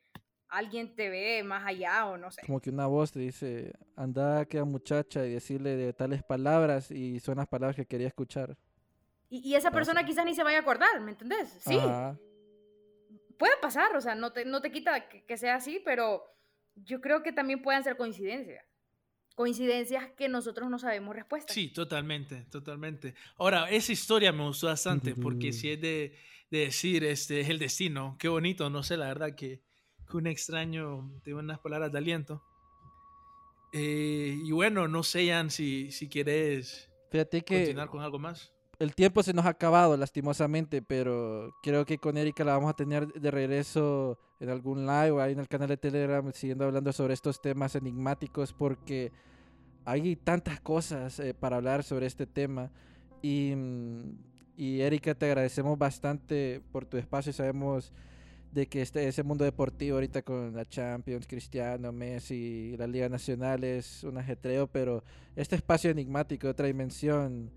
alguien 0.49 0.95
te 0.95 1.11
ve 1.11 1.43
más 1.43 1.67
allá 1.67 2.07
o 2.07 2.17
no 2.17 2.31
sé. 2.31 2.43
Como 2.47 2.61
que 2.61 2.71
una 2.71 2.87
voz 2.87 3.13
te 3.13 3.19
dice, 3.19 3.73
anda 3.97 4.41
a 4.41 4.65
muchacha 4.65 5.27
y 5.27 5.33
decirle 5.35 5.77
de 5.77 5.93
tales 5.93 6.23
palabras 6.23 6.91
y 6.91 7.21
son 7.21 7.37
las 7.39 7.49
palabras 7.49 7.77
que 7.77 7.87
quería 7.87 8.09
escuchar. 8.09 8.57
Y, 9.29 9.39
y 9.41 9.55
esa 9.57 9.69
Pasa. 9.71 9.75
persona 9.79 10.07
quizás 10.07 10.25
ni 10.25 10.35
se 10.35 10.45
vaya 10.45 10.59
a 10.59 10.61
acordar, 10.61 11.01
¿me 11.01 11.11
entendés? 11.11 11.49
Sí, 11.61 11.77
Ajá. 11.79 12.19
puede 13.39 13.57
pasar, 13.61 13.95
o 13.97 14.01
sea, 14.01 14.15
no 14.15 14.33
te, 14.33 14.45
no 14.45 14.61
te 14.61 14.71
quita 14.71 15.09
que, 15.09 15.25
que 15.25 15.37
sea 15.37 15.57
así, 15.57 15.83
pero 15.85 16.23
yo 16.77 17.01
creo 17.01 17.23
que 17.23 17.33
también 17.33 17.61
pueden 17.63 17.83
ser 17.83 17.97
coincidencias. 17.97 18.65
Coincidencias 19.37 20.11
que 20.17 20.29
nosotros 20.29 20.71
no 20.71 20.79
sabemos 20.79 21.15
respuesta. 21.15 21.53
Sí, 21.53 21.69
totalmente, 21.69 22.47
totalmente. 22.51 23.15
Ahora, 23.37 23.71
esa 23.71 23.93
historia 23.93 24.33
me 24.33 24.45
gustó 24.45 24.67
bastante 24.67 25.15
porque 25.15 25.53
si 25.53 25.71
es 25.71 25.81
de, 25.81 26.17
de 26.51 26.59
decir, 26.59 27.05
este 27.05 27.41
es 27.41 27.51
el 27.51 27.59
destino, 27.59 28.17
qué 28.19 28.29
bonito, 28.29 28.71
no 28.71 28.83
sé, 28.83 28.97
la 28.97 29.09
verdad 29.09 29.35
que, 29.35 29.61
que 30.11 30.17
un 30.17 30.27
extraño 30.27 31.13
te 31.23 31.35
unas 31.35 31.59
palabras 31.59 31.93
de 31.93 31.99
aliento. 31.99 32.43
Eh, 33.75 34.39
y 34.43 34.53
bueno, 34.53 34.89
no 34.89 35.03
sé, 35.03 35.29
Jan, 35.29 35.51
si, 35.51 35.93
si 35.93 36.09
quieres 36.09 36.89
Fíjate 37.11 37.45
que 37.45 37.59
continuar 37.59 37.91
con 37.91 38.01
algo 38.01 38.19
más. 38.19 38.56
El 38.79 38.95
tiempo 38.95 39.23
se 39.23 39.33
nos 39.33 39.47
ha 39.47 39.51
acabado 39.51 39.97
lastimosamente, 39.97 40.83
pero 40.83 41.55
creo 41.63 41.85
que 41.85 41.99
con 41.99 42.17
Erika 42.17 42.45
la 42.45 42.53
vamos 42.53 42.71
a 42.71 42.77
tener 42.77 43.07
de 43.09 43.31
regreso 43.31 44.19
en 44.41 44.51
algún 44.51 44.87
live 44.87 45.13
o 45.13 45.21
ahí 45.21 45.33
en 45.33 45.39
el 45.39 45.49
canal 45.49 45.69
de 45.69 45.77
Telegram 45.77 46.31
siguiendo 46.33 46.65
hablando 46.65 46.93
sobre 46.93 47.15
estos 47.15 47.41
temas 47.41 47.75
enigmáticos 47.75 48.53
porque 48.53 49.13
hay 49.85 50.17
tantas 50.17 50.61
cosas 50.61 51.19
eh, 51.21 51.33
para 51.33 51.57
hablar 51.57 51.85
sobre 51.85 52.07
este 52.07 52.27
tema. 52.27 52.71
Y, 53.23 53.55
mm, 53.57 54.19
y 54.57 54.81
Erika 54.81 55.15
te 55.15 55.27
agradecemos 55.27 55.79
bastante 55.79 56.61
por 56.73 56.85
tu 56.85 56.97
espacio. 56.97 57.33
Sabemos 57.33 57.93
de 58.53 58.67
que 58.67 58.83
este 58.83 59.07
ese 59.07 59.23
mundo 59.23 59.45
deportivo 59.45 59.97
ahorita 59.97 60.23
con 60.23 60.55
la 60.55 60.65
Champions, 60.65 61.27
Cristiano, 61.27 61.93
Messi, 61.93 62.75
la 62.77 62.87
Liga 62.87 63.09
Nacional 63.09 63.65
es 63.65 64.03
un 64.05 64.19
ajetreo, 64.19 64.67
pero 64.67 65.05
este 65.35 65.57
espacio 65.57 65.91
enigmático 65.91 66.49
otra 66.49 66.67
dimensión 66.67 67.51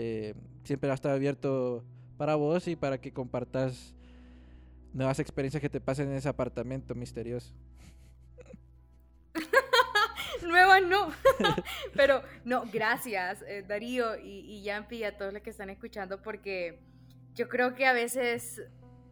eh, 0.00 0.34
siempre 0.62 0.88
va 0.88 0.94
a 0.94 1.12
abierto 1.12 1.84
para 2.16 2.36
vos 2.36 2.68
y 2.68 2.76
para 2.76 3.00
que 3.00 3.12
compartas 3.12 3.96
nuevas 4.92 5.18
experiencias 5.18 5.60
que 5.60 5.68
te 5.68 5.80
pasen 5.80 6.08
en 6.08 6.14
ese 6.14 6.28
apartamento 6.28 6.94
misterioso. 6.94 7.52
Nuevas 10.46 10.82
no. 10.82 11.08
Pero 11.94 12.22
no, 12.44 12.62
gracias 12.72 13.42
eh, 13.42 13.64
Darío 13.66 14.16
y, 14.16 14.40
y 14.40 14.62
Yampi 14.62 15.02
a 15.02 15.18
todos 15.18 15.32
los 15.32 15.42
que 15.42 15.50
están 15.50 15.68
escuchando 15.68 16.22
porque 16.22 16.78
yo 17.34 17.48
creo 17.48 17.74
que 17.74 17.84
a 17.84 17.92
veces 17.92 18.62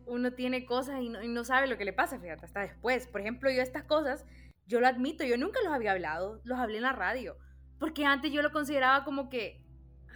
uno 0.07 0.35
tiene 0.35 0.67
cosas 0.67 1.03
y 1.03 1.09
no, 1.09 1.21
y 1.21 1.27
no 1.27 1.43
sabe 1.43 1.67
lo 1.67 1.77
que 1.77 1.85
le 1.85 1.93
pasa, 1.93 2.21
fíjate, 2.21 2.45
hasta 2.45 2.61
después. 2.61 3.09
Por 3.09 3.23
ejemplo, 3.23 3.51
yo 3.51 3.61
estas 3.61 3.83
cosas, 3.83 4.25
yo 4.67 4.79
lo 4.79 4.87
admito, 4.87 5.25
yo 5.25 5.37
nunca 5.37 5.61
los 5.65 5.73
había 5.73 5.91
hablado, 5.91 6.41
los 6.45 6.61
hablé 6.61 6.77
en 6.77 6.85
la 6.85 6.93
radio, 6.93 7.37
porque 7.81 8.05
antes 8.05 8.31
yo 8.31 8.41
lo 8.41 8.53
consideraba 8.53 9.05
como 9.05 9.29
que, 9.29 9.61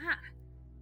ah, 0.08 0.20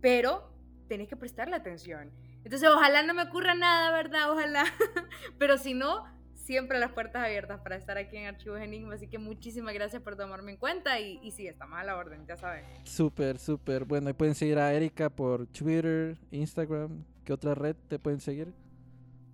pero 0.00 0.50
tenés 0.88 1.08
que 1.08 1.16
prestarle 1.16 1.56
atención. 1.56 2.10
Entonces, 2.44 2.68
ojalá 2.68 3.02
no 3.02 3.14
me 3.14 3.22
ocurra 3.22 3.54
nada, 3.54 3.90
¿verdad? 3.92 4.30
Ojalá. 4.32 4.64
pero 5.38 5.58
si 5.58 5.74
no, 5.74 6.04
siempre 6.34 6.78
las 6.78 6.92
puertas 6.92 7.22
abiertas 7.22 7.60
para 7.60 7.76
estar 7.76 7.98
aquí 7.98 8.16
en 8.16 8.26
Archivos 8.26 8.60
Enigma. 8.60 8.94
Así 8.94 9.06
que 9.06 9.18
muchísimas 9.18 9.74
gracias 9.74 10.02
por 10.02 10.16
tomarme 10.16 10.52
en 10.52 10.56
cuenta. 10.56 10.98
Y, 10.98 11.20
y 11.22 11.30
sí, 11.32 11.46
estamos 11.46 11.78
a 11.78 11.84
la 11.84 11.96
orden, 11.96 12.26
ya 12.26 12.36
saben. 12.36 12.64
Súper, 12.84 13.38
súper. 13.38 13.84
Bueno, 13.84 14.08
y 14.10 14.12
pueden 14.14 14.34
seguir 14.34 14.58
a 14.58 14.72
Erika 14.72 15.10
por 15.10 15.46
Twitter, 15.46 16.16
Instagram. 16.30 17.04
¿Qué 17.24 17.32
otra 17.34 17.54
red 17.54 17.76
te 17.88 17.98
pueden 17.98 18.20
seguir? 18.20 18.54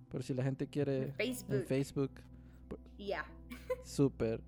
Por 0.09 0.23
si 0.23 0.33
la 0.33 0.43
gente 0.43 0.67
quiere 0.67 1.13
Facebook. 1.13 1.55
en 1.55 1.65
Facebook. 1.65 2.11
Ya. 2.97 3.25
Súper. 3.83 4.41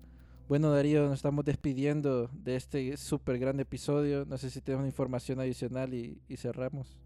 Bueno, 0.48 0.70
Darío, 0.70 1.02
nos 1.02 1.18
estamos 1.18 1.44
despidiendo 1.44 2.30
de 2.32 2.56
este 2.56 2.96
súper 2.96 3.38
gran 3.38 3.60
episodio. 3.60 4.24
No 4.24 4.38
sé 4.38 4.48
si 4.48 4.62
tenemos 4.62 4.86
información 4.86 5.40
adicional 5.40 5.92
y, 5.92 6.22
y 6.26 6.38
cerramos. 6.38 6.96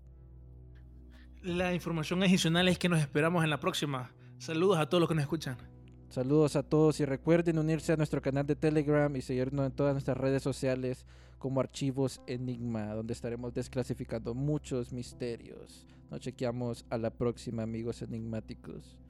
La 1.42 1.74
información 1.74 2.22
adicional 2.22 2.68
es 2.68 2.78
que 2.78 2.88
nos 2.88 3.00
esperamos 3.00 3.42
en 3.42 3.50
la 3.50 3.58
próxima. 3.58 4.12
Saludos 4.38 4.78
a 4.78 4.88
todos 4.88 5.00
los 5.00 5.08
que 5.08 5.16
nos 5.16 5.22
escuchan. 5.22 5.56
Saludos 6.08 6.54
a 6.54 6.62
todos 6.62 7.00
y 7.00 7.04
recuerden 7.04 7.58
unirse 7.58 7.92
a 7.92 7.96
nuestro 7.96 8.22
canal 8.22 8.46
de 8.46 8.54
Telegram 8.54 9.14
y 9.16 9.22
seguirnos 9.22 9.66
en 9.66 9.72
todas 9.72 9.94
nuestras 9.94 10.16
redes 10.16 10.44
sociales 10.44 11.04
como 11.38 11.58
Archivos 11.58 12.20
Enigma, 12.28 12.94
donde 12.94 13.12
estaremos 13.12 13.52
desclasificando 13.52 14.34
muchos 14.34 14.92
misterios. 14.92 15.84
Nos 16.12 16.20
chequeamos 16.20 16.84
a 16.90 16.96
la 16.96 17.10
próxima, 17.10 17.64
amigos 17.64 18.02
enigmáticos. 18.02 19.01